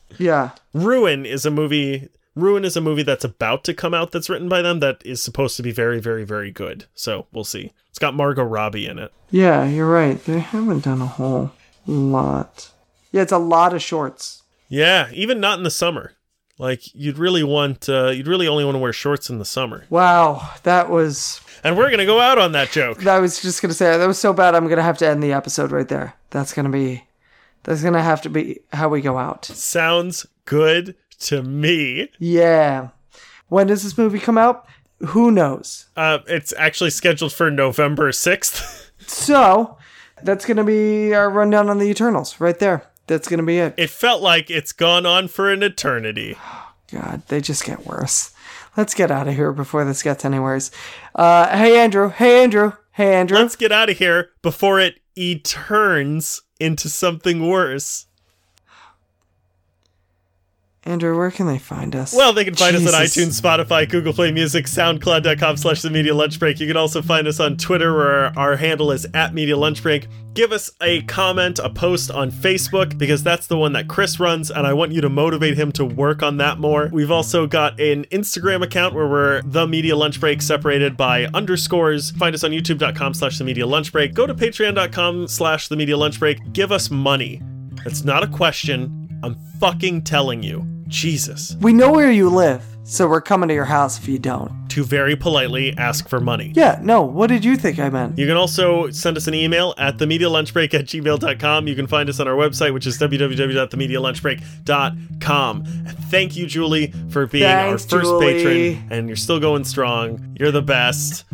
yeah. 0.18 0.50
Ruin 0.72 1.26
is 1.26 1.44
a 1.44 1.50
movie. 1.50 2.09
Ruin 2.36 2.64
is 2.64 2.76
a 2.76 2.80
movie 2.80 3.02
that's 3.02 3.24
about 3.24 3.64
to 3.64 3.74
come 3.74 3.94
out 3.94 4.12
that's 4.12 4.30
written 4.30 4.48
by 4.48 4.62
them 4.62 4.80
that 4.80 5.02
is 5.05 5.22
supposed 5.22 5.57
to 5.57 5.62
be 5.62 5.72
very, 5.72 6.00
very, 6.00 6.24
very 6.24 6.50
good. 6.50 6.86
So 6.94 7.26
we'll 7.32 7.44
see. 7.44 7.72
It's 7.90 7.98
got 7.98 8.14
Margot 8.14 8.42
Robbie 8.42 8.86
in 8.86 8.98
it. 8.98 9.12
Yeah, 9.30 9.66
you're 9.68 9.90
right. 9.90 10.22
They 10.24 10.40
haven't 10.40 10.84
done 10.84 11.00
a 11.00 11.07
whole 11.07 11.52
lot. 11.87 12.70
Yeah, 13.12 13.22
it's 13.22 13.32
a 13.32 13.39
lot 13.39 13.74
of 13.74 13.82
shorts. 13.82 14.43
Yeah, 14.68 15.09
even 15.12 15.41
not 15.41 15.59
in 15.59 15.64
the 15.64 15.70
summer. 15.70 16.12
Like 16.59 16.95
you'd 16.95 17.18
really 17.18 17.43
want, 17.43 17.89
uh, 17.89 18.09
you'd 18.09 18.28
really 18.28 18.47
only 18.47 18.64
want 18.64 18.76
to 18.76 18.78
wear 18.78 18.93
shorts 18.93 19.28
in 19.28 19.39
the 19.39 19.45
summer. 19.45 19.85
Wow, 19.91 20.51
that 20.62 20.89
was. 20.89 21.41
And 21.64 21.76
we're 21.76 21.91
gonna 21.91 22.07
go 22.07 22.20
out 22.20 22.39
on 22.39 22.53
that 22.53 22.70
joke. 22.70 23.05
I 23.07 23.18
was 23.18 23.41
just 23.43 23.61
gonna 23.61 23.74
say 23.74 23.97
that 23.97 24.07
was 24.07 24.18
so 24.18 24.32
bad. 24.32 24.55
I'm 24.55 24.68
gonna 24.68 24.82
have 24.82 24.99
to 24.99 25.09
end 25.09 25.22
the 25.22 25.32
episode 25.32 25.72
right 25.72 25.89
there. 25.89 26.14
That's 26.30 26.53
gonna 26.53 26.70
be. 26.70 27.05
That's 27.64 27.82
gonna 27.82 28.03
have 28.03 28.22
to 28.22 28.30
be 28.30 28.61
how 28.72 28.89
we 28.89 29.01
go 29.01 29.18
out. 29.18 29.45
Sounds 29.47 30.26
good 30.45 30.95
to 31.20 31.43
me. 31.43 32.11
Yeah. 32.18 32.91
When 33.49 33.66
does 33.66 33.82
this 33.82 33.99
movie 33.99 34.18
come 34.18 34.39
out? 34.39 34.66
Who 35.07 35.30
knows? 35.30 35.87
Uh, 35.97 36.18
it's 36.26 36.53
actually 36.57 36.91
scheduled 36.91 37.32
for 37.32 37.51
November 37.51 38.11
6th. 38.11 38.91
so, 39.07 39.76
that's 40.25 40.45
going 40.45 40.57
to 40.57 40.64
be 40.64 41.14
our 41.14 41.31
rundown 41.31 41.68
on 41.68 41.79
the 41.79 41.89
Eternals 41.89 42.41
right 42.41 42.59
there. 42.59 42.91
That's 43.07 43.29
going 43.29 43.39
to 43.39 43.47
be 43.47 43.59
it. 43.59 43.75
It 43.77 43.91
felt 43.91 44.22
like 44.22 44.51
it's 44.51 44.72
gone 44.72 45.05
on 45.05 45.29
for 45.29 45.53
an 45.53 45.62
eternity. 45.62 46.37
God, 46.91 47.22
they 47.29 47.41
just 47.41 47.64
get 47.64 47.87
worse. 47.87 48.33
Let's 48.77 48.95
get 48.95 49.11
out 49.11 49.29
of 49.29 49.35
here 49.35 49.53
before 49.53 49.85
this 49.85 50.03
gets 50.03 50.25
any 50.25 50.39
worse. 50.39 50.70
Uh, 51.14 51.49
hey, 51.57 51.79
Andrew. 51.79 52.09
Hey, 52.09 52.43
Andrew. 52.43 52.72
Hey, 52.93 53.14
Andrew. 53.14 53.39
Let's 53.39 53.57
get 53.57 53.72
out 53.72 53.91
of 53.91 53.99
here 53.99 54.31
before 54.43 54.81
it 54.81 55.01
turns 55.45 56.43
into 56.59 56.89
something 56.89 57.49
worse. 57.49 58.07
Andrew, 60.87 61.16
where 61.16 61.30
can 61.30 61.47
they 61.47 61.59
find 61.59 61.97
us? 61.97 62.14
Well, 62.14 62.35
they 62.35 62.45
can 62.45 62.55
find 62.55 62.76
Jesus. 62.76 62.93
us 62.93 63.01
at 63.01 63.07
iTunes, 63.07 63.41
Spotify, 63.41 63.89
Google 63.89 64.12
Play 64.12 64.32
Music, 64.32 64.66
SoundCloud.com 64.66 65.57
slash 65.57 65.80
The 65.80 65.89
Media 65.89 66.14
Lunch 66.14 66.39
Break. 66.39 66.61
You 66.61 66.66
can 66.66 66.76
also 66.76 67.01
find 67.01 67.26
us 67.26 67.41
on 67.41 67.57
Twitter 67.57 67.95
where 67.95 68.26
our, 68.26 68.32
our 68.37 68.57
handle 68.57 68.93
is 68.93 69.07
at 69.14 69.32
Media 69.32 69.57
Lunch 69.57 69.82
Break. 69.82 70.09
Give 70.35 70.53
us 70.53 70.70
a 70.82 71.01
comment, 71.03 71.59
a 71.59 71.70
post 71.70 72.11
on 72.11 72.30
Facebook 72.30 72.99
because 72.99 73.22
that's 73.22 73.47
the 73.47 73.57
one 73.57 73.72
that 73.72 73.89
Chris 73.89 74.20
runs 74.20 74.51
and 74.51 74.66
I 74.66 74.74
want 74.74 74.93
you 74.93 75.01
to 75.01 75.09
motivate 75.09 75.57
him 75.57 75.72
to 75.72 75.87
work 75.87 76.22
on 76.22 76.37
that 76.39 76.59
more. 76.59 76.91
We've 76.93 77.11
also 77.11 77.47
got 77.47 77.80
an 77.80 78.05
Instagram 78.07 78.62
account 78.62 78.95
where 78.95 79.09
we're 79.09 79.43
The 79.43 79.66
Media 79.66 79.97
Lunch 79.97 80.20
Break 80.20 80.43
separated 80.43 80.99
by 80.99 81.26
underscores. 81.26 82.11
Find 82.11 82.35
us 82.35 82.45
on 82.45 82.51
YouTube.com 82.51 83.14
slash 83.14 83.39
The 83.39 83.45
Media 83.45 83.66
Lunch 83.66 83.91
Break. 83.91 84.12
Go 84.12 84.26
to 84.26 84.35
Patreon.com 84.35 85.28
slash 85.28 85.68
The 85.68 85.76
Media 85.76 85.97
Lunch 85.97 86.18
Break. 86.18 86.53
Give 86.53 86.72
us 86.72 86.91
money. 86.91 87.41
That's 87.85 88.05
not 88.05 88.22
a 88.22 88.26
question. 88.26 89.09
I'm 89.22 89.37
fucking 89.61 90.03
telling 90.03 90.43
you. 90.43 90.74
Jesus. 90.89 91.57
We 91.61 91.72
know 91.72 91.93
where 91.93 92.11
you 92.11 92.28
live, 92.28 92.64
so 92.85 93.07
we're 93.09 93.20
coming 93.20 93.49
to 93.49 93.55
your 93.55 93.64
house 93.64 93.97
if 93.99 94.09
you 94.09 94.18
don't. 94.18 94.53
To 94.70 94.82
very 94.85 95.14
politely 95.14 95.72
ask 95.78 96.09
for 96.09 96.18
money. 96.20 96.53
Yeah, 96.57 96.80
no, 96.82 97.03
what 97.03 97.28
did 97.28 97.45
you 97.45 97.57
think 97.57 97.78
I 97.78 97.89
meant? 97.91 98.18
You 98.18 98.26
can 98.26 98.37
also 98.37 98.91
send 98.91 99.16
us 99.16 99.28
an 99.28 99.35
email 99.35 99.72
at 99.78 99.99
themedialunchbreak 99.99 100.74
at 100.74 100.87
gmail.com. 100.87 101.68
You 101.68 101.76
can 101.76 101.87
find 101.87 102.09
us 102.09 102.18
on 102.18 102.26
our 102.26 102.35
website, 102.35 102.74
which 102.74 102.87
is 102.87 102.99
www.themedialunchbreak.com. 102.99 105.64
Thank 106.11 106.37
you, 106.37 106.47
Julie, 106.47 106.93
for 107.11 107.26
being 107.26 107.45
Thanks, 107.45 107.85
our 107.85 107.89
first 108.01 108.11
Julie. 108.11 108.74
patron. 108.74 108.89
And 108.91 109.09
you're 109.09 109.16
still 109.16 109.39
going 109.41 109.64
strong. 109.64 110.37
You're 110.39 110.51
the 110.51 110.62
best. 110.62 111.24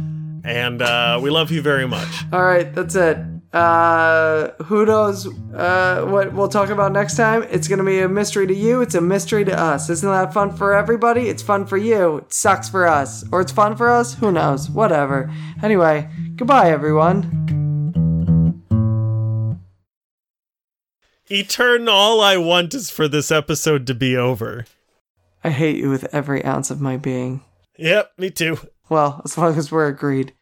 And 0.44 0.82
uh, 0.82 1.18
we 1.22 1.30
love 1.30 1.51
you 1.51 1.62
very 1.62 1.86
much. 1.86 2.09
All 2.32 2.42
right, 2.42 2.72
that's 2.74 2.94
it. 2.94 3.18
Uh, 3.53 4.53
who 4.64 4.86
knows 4.86 5.26
uh, 5.55 6.05
what 6.09 6.32
we'll 6.32 6.48
talk 6.48 6.68
about 6.68 6.92
next 6.92 7.16
time? 7.16 7.42
It's 7.51 7.66
gonna 7.66 7.84
be 7.84 8.01
a 8.01 8.09
mystery 8.09 8.46
to 8.46 8.55
you. 8.55 8.80
It's 8.80 8.94
a 8.94 9.01
mystery 9.01 9.44
to 9.44 9.59
us. 9.59 9.90
Isn't 9.90 10.09
that 10.09 10.32
fun 10.32 10.57
for 10.57 10.72
everybody? 10.72 11.28
It's 11.28 11.42
fun 11.42 11.66
for 11.66 11.76
you. 11.76 12.18
It 12.18 12.32
sucks 12.32 12.68
for 12.68 12.86
us, 12.86 13.24
or 13.32 13.40
it's 13.40 13.51
fun 13.51 13.76
for 13.76 13.90
us. 13.90 14.14
Who 14.14 14.30
knows? 14.30 14.70
Whatever. 14.70 15.32
Anyway, 15.62 16.09
goodbye, 16.36 16.70
everyone. 16.70 17.59
Etern, 21.28 21.88
all 21.88 22.20
I 22.20 22.36
want 22.36 22.74
is 22.74 22.90
for 22.90 23.09
this 23.09 23.30
episode 23.30 23.86
to 23.86 23.94
be 23.94 24.16
over. 24.16 24.64
I 25.42 25.51
hate 25.51 25.76
you 25.76 25.88
with 25.88 26.12
every 26.12 26.44
ounce 26.44 26.70
of 26.70 26.80
my 26.80 26.96
being. 26.96 27.42
Yep, 27.78 28.12
me 28.18 28.30
too. 28.30 28.59
Well, 28.88 29.22
as 29.24 29.38
long 29.38 29.57
as 29.57 29.72
we're 29.72 29.86
agreed. 29.86 30.34